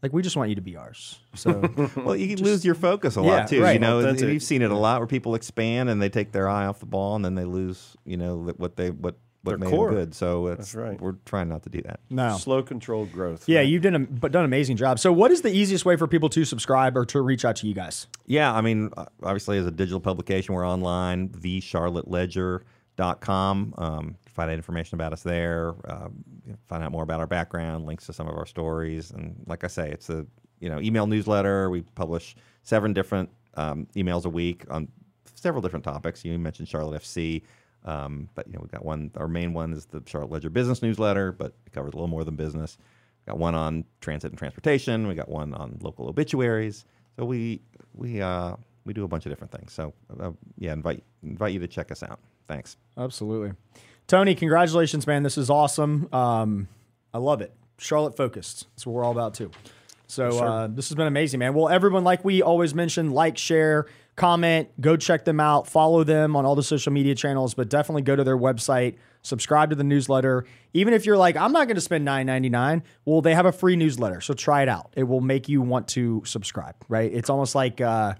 Like 0.00 0.12
we 0.12 0.22
just 0.22 0.36
want 0.36 0.48
you 0.48 0.54
to 0.54 0.60
be 0.62 0.76
ours. 0.76 1.18
So 1.34 1.60
Well, 1.96 2.14
you 2.14 2.28
can 2.36 2.44
lose 2.44 2.64
your 2.64 2.76
focus 2.76 3.16
a 3.16 3.20
Yeah, 3.20 3.26
lot 3.26 3.48
too. 3.48 3.66
You 3.68 3.80
know, 3.80 3.98
Authentic. 3.98 4.28
you've 4.28 4.44
seen 4.44 4.62
it 4.62 4.70
a 4.70 4.76
lot 4.76 5.00
where 5.00 5.08
people 5.08 5.34
expand 5.34 5.90
and 5.90 6.00
they 6.00 6.08
take 6.08 6.30
their 6.30 6.48
eye 6.48 6.66
off 6.66 6.78
the 6.78 6.86
ball 6.86 7.16
and 7.16 7.24
then 7.24 7.34
they 7.34 7.44
lose. 7.44 7.96
You 8.04 8.16
know 8.16 8.36
what 8.58 8.76
they 8.76 8.90
what 8.90 9.16
what 9.42 9.52
Their 9.52 9.58
made 9.58 9.70
core. 9.70 9.90
them 9.90 9.98
good. 9.98 10.14
So 10.14 10.48
it's, 10.48 10.58
That's 10.58 10.74
right. 10.74 11.00
We're 11.00 11.14
trying 11.24 11.48
not 11.48 11.62
to 11.62 11.70
do 11.70 11.80
that. 11.82 12.00
no. 12.10 12.36
Slow, 12.36 12.62
controlled 12.62 13.12
growth. 13.12 13.48
Yeah, 13.48 13.60
you've 13.60 13.82
done 13.82 13.94
a 13.94 14.00
but 14.00 14.32
done 14.32 14.42
an 14.42 14.46
amazing 14.46 14.76
job. 14.76 14.98
So, 14.98 15.12
what 15.12 15.30
is 15.30 15.42
the 15.42 15.52
easiest 15.54 15.84
way 15.84 15.96
for 15.96 16.06
people 16.08 16.28
to 16.30 16.44
subscribe 16.44 16.96
or 16.96 17.04
to 17.06 17.20
reach 17.20 17.44
out 17.44 17.56
to 17.56 17.66
you 17.68 17.74
guys? 17.74 18.08
Yeah, 18.26 18.52
I 18.52 18.60
mean, 18.60 18.90
uh, 18.96 19.06
obviously, 19.22 19.58
as 19.58 19.66
a 19.66 19.70
digital 19.70 20.00
publication, 20.00 20.54
we're 20.54 20.66
online, 20.66 21.28
thecharlotteledger.com. 21.28 23.74
Um, 23.78 24.16
find 24.26 24.50
out 24.50 24.56
information 24.56 24.96
about 24.96 25.12
us 25.12 25.22
there, 25.22 25.74
uh, 25.86 26.08
find 26.68 26.82
out 26.82 26.92
more 26.92 27.02
about 27.02 27.20
our 27.20 27.26
background, 27.26 27.86
links 27.86 28.06
to 28.06 28.12
some 28.12 28.28
of 28.28 28.36
our 28.36 28.46
stories. 28.46 29.10
And 29.10 29.42
like 29.46 29.64
I 29.64 29.68
say, 29.68 29.90
it's 29.90 30.10
a 30.10 30.26
you 30.60 30.68
know 30.68 30.80
email 30.80 31.06
newsletter. 31.06 31.70
We 31.70 31.82
publish 31.82 32.36
seven 32.62 32.92
different 32.92 33.30
um, 33.54 33.86
emails 33.96 34.24
a 34.24 34.28
week 34.28 34.64
on 34.70 34.88
several 35.34 35.62
different 35.62 35.84
topics. 35.84 36.24
You 36.24 36.38
mentioned 36.38 36.68
Charlotte 36.68 37.02
FC. 37.02 37.42
Um, 37.88 38.28
but 38.34 38.46
you 38.46 38.52
know 38.52 38.60
we've 38.60 38.70
got 38.70 38.84
one. 38.84 39.10
Our 39.16 39.28
main 39.28 39.54
one 39.54 39.72
is 39.72 39.86
the 39.86 40.02
Charlotte 40.04 40.30
Ledger 40.30 40.50
Business 40.50 40.82
Newsletter, 40.82 41.32
but 41.32 41.54
it 41.66 41.72
covers 41.72 41.94
a 41.94 41.96
little 41.96 42.08
more 42.08 42.22
than 42.22 42.36
business. 42.36 42.76
We've 43.20 43.32
got 43.32 43.38
one 43.38 43.54
on 43.54 43.84
transit 44.02 44.30
and 44.30 44.38
transportation. 44.38 45.08
We 45.08 45.14
got 45.14 45.30
one 45.30 45.54
on 45.54 45.78
local 45.80 46.06
obituaries. 46.08 46.84
So 47.16 47.24
we 47.24 47.62
we 47.94 48.20
uh, 48.20 48.56
we 48.84 48.92
do 48.92 49.04
a 49.04 49.08
bunch 49.08 49.24
of 49.24 49.32
different 49.32 49.52
things. 49.52 49.72
So 49.72 49.94
uh, 50.20 50.32
yeah, 50.58 50.74
invite 50.74 51.02
invite 51.22 51.54
you 51.54 51.60
to 51.60 51.66
check 51.66 51.90
us 51.90 52.02
out. 52.02 52.20
Thanks. 52.46 52.76
Absolutely, 52.98 53.52
Tony. 54.06 54.34
Congratulations, 54.34 55.06
man. 55.06 55.22
This 55.22 55.38
is 55.38 55.48
awesome. 55.48 56.08
Um, 56.12 56.68
I 57.14 57.18
love 57.18 57.40
it. 57.40 57.54
Charlotte 57.78 58.16
focused. 58.16 58.66
That's 58.74 58.86
what 58.86 58.92
we're 58.92 59.04
all 59.04 59.12
about 59.12 59.32
too. 59.32 59.50
So 60.08 60.38
uh, 60.38 60.66
this 60.68 60.88
has 60.88 60.96
been 60.96 61.06
amazing, 61.06 61.38
man. 61.38 61.52
Well, 61.52 61.68
everyone, 61.68 62.02
like 62.02 62.24
we 62.24 62.40
always 62.40 62.74
mention, 62.74 63.10
like, 63.10 63.36
share, 63.36 63.86
comment, 64.16 64.68
go 64.80 64.96
check 64.96 65.26
them 65.26 65.38
out, 65.38 65.68
follow 65.68 66.02
them 66.02 66.34
on 66.34 66.46
all 66.46 66.54
the 66.54 66.62
social 66.62 66.92
media 66.92 67.14
channels, 67.14 67.52
but 67.52 67.68
definitely 67.68 68.02
go 68.02 68.16
to 68.16 68.24
their 68.24 68.36
website, 68.36 68.96
subscribe 69.20 69.68
to 69.68 69.76
the 69.76 69.84
newsletter. 69.84 70.46
Even 70.72 70.94
if 70.94 71.04
you're 71.04 71.18
like, 71.18 71.36
I'm 71.36 71.52
not 71.52 71.66
going 71.66 71.76
to 71.76 71.82
spend 71.82 72.08
$9.99, 72.08 72.82
well, 73.04 73.20
they 73.20 73.34
have 73.34 73.44
a 73.44 73.52
free 73.52 73.76
newsletter, 73.76 74.22
so 74.22 74.32
try 74.32 74.62
it 74.62 74.68
out. 74.68 74.94
It 74.96 75.04
will 75.04 75.20
make 75.20 75.46
you 75.46 75.60
want 75.60 75.88
to 75.88 76.22
subscribe, 76.24 76.74
right? 76.88 77.12
It's 77.12 77.30
almost 77.30 77.54
like. 77.54 77.80
Uh, 77.80 78.14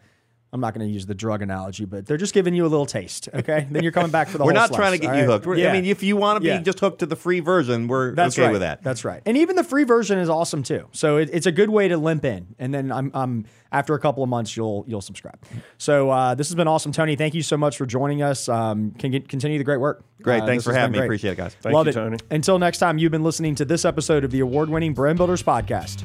I'm 0.53 0.61
not 0.61 0.73
going 0.75 0.87
to 0.87 0.93
use 0.93 1.05
the 1.05 1.15
drug 1.15 1.43
analogy, 1.43 1.85
but 1.85 2.07
they're 2.07 2.17
just 2.17 2.33
giving 2.33 2.55
you 2.55 2.65
a 2.65 2.69
little 2.69 2.87
taste. 2.87 3.29
Okay, 3.35 3.67
then 3.71 3.83
you're 3.83 3.93
coming 3.93 4.11
back 4.11 4.29
for 4.29 4.39
the 4.39 4.45
whole 4.45 4.49
thing. 4.51 4.55
We're 4.55 4.61
whole 4.61 4.69
not 4.69 4.75
slice, 4.75 4.79
trying 4.79 4.93
to 4.93 4.99
get 4.99 5.11
all 5.11 5.17
you 5.17 5.29
right? 5.29 5.43
hooked. 5.45 5.59
Yeah. 5.59 5.69
I 5.69 5.73
mean, 5.75 5.85
if 5.85 6.03
you 6.03 6.17
want 6.17 6.37
to 6.37 6.41
be 6.41 6.47
Yeah. 6.49 6.61
just 6.63 6.81
hooked 6.81 7.01
to 7.01 7.07
the 7.07 7.17
free 7.17 7.41
version, 7.41 7.87
we're 7.87 8.15
That's 8.15 8.35
okay 8.39 8.47
right. 8.47 8.53
with 8.53 8.63
that. 8.63 8.83
That's 8.83 9.05
right. 9.05 9.21
And 9.27 9.37
even 9.37 9.57
the 9.57 9.65
free 9.65 9.85
version 9.85 10.19
is 10.19 10.31
awesome 10.31 10.63
too. 10.63 10.89
So 10.93 11.19
it, 11.19 11.29
it's 11.33 11.45
a 11.47 11.53
good 11.53 11.69
way 11.69 11.89
to 11.89 11.99
limp 11.99 12.25
in, 12.25 12.55
and 12.59 12.73
then 12.73 12.91
I'm, 12.91 13.11
I'm 13.13 13.45
after 13.71 13.93
a 13.95 14.01
couple 14.01 14.23
of 14.23 14.31
months 14.31 14.57
you'll 14.57 14.85
you'll 14.89 15.03
subscribe. 15.03 15.39
So 15.77 16.09
uh, 16.11 16.35
this 16.35 16.49
has 16.49 16.55
been 16.55 16.69
awesome, 16.69 16.93
Tony. 16.93 17.15
Thank 17.15 17.35
you 17.35 17.43
so 17.43 17.59
much 17.59 17.77
for 17.77 17.85
joining 17.85 18.23
us. 18.23 18.49
Um, 18.49 18.93
can 18.93 19.11
get, 19.11 19.29
continue 19.29 19.59
the 19.59 19.65
great 19.65 19.81
work. 19.81 20.03
Great. 20.23 20.43
Uh, 20.43 20.47
Thanks 20.47 20.65
for 20.65 20.73
having 20.73 20.93
me. 20.93 20.99
great. 20.99 21.07
Appreciate 21.09 21.33
it, 21.33 21.37
guys. 21.37 21.55
Thank 21.61 21.75
Love 21.75 21.87
you, 21.87 21.91
it. 21.91 21.95
Tony. 21.95 22.17
Until 22.31 22.59
next 22.59 22.79
time, 22.79 22.97
you've 22.99 23.13
been 23.13 23.23
listening 23.23 23.55
to 23.57 23.65
this 23.67 23.85
episode 23.85 24.25
of 24.25 24.31
the 24.31 24.41
award-winning 24.41 24.95
Brand 24.95 25.19
Builders 25.19 25.43
podcast. 25.43 26.05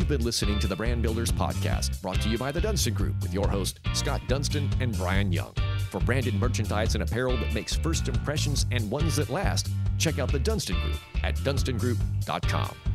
You've 0.00 0.08
been 0.08 0.24
listening 0.24 0.58
to 0.60 0.66
the 0.66 0.74
Brand 0.74 1.02
Builders 1.02 1.30
Podcast, 1.30 2.00
brought 2.00 2.22
to 2.22 2.30
you 2.30 2.38
by 2.38 2.50
the 2.50 2.60
Dunstan 2.60 2.94
Group 2.94 3.20
with 3.20 3.34
your 3.34 3.46
host, 3.46 3.80
Scott 3.92 4.22
Dunstan 4.28 4.70
and 4.80 4.96
Brian 4.96 5.30
Young. 5.30 5.52
For 5.90 6.00
branded 6.00 6.32
merchandise 6.36 6.94
and 6.94 7.04
apparel 7.04 7.36
that 7.36 7.52
makes 7.52 7.76
first 7.76 8.08
impressions 8.08 8.64
and 8.70 8.90
ones 8.90 9.16
that 9.16 9.28
last, 9.28 9.68
check 9.98 10.18
out 10.18 10.32
the 10.32 10.38
Dunstan 10.38 10.80
Group 10.80 10.96
at 11.22 11.36
dunstangroup.com. 11.36 12.89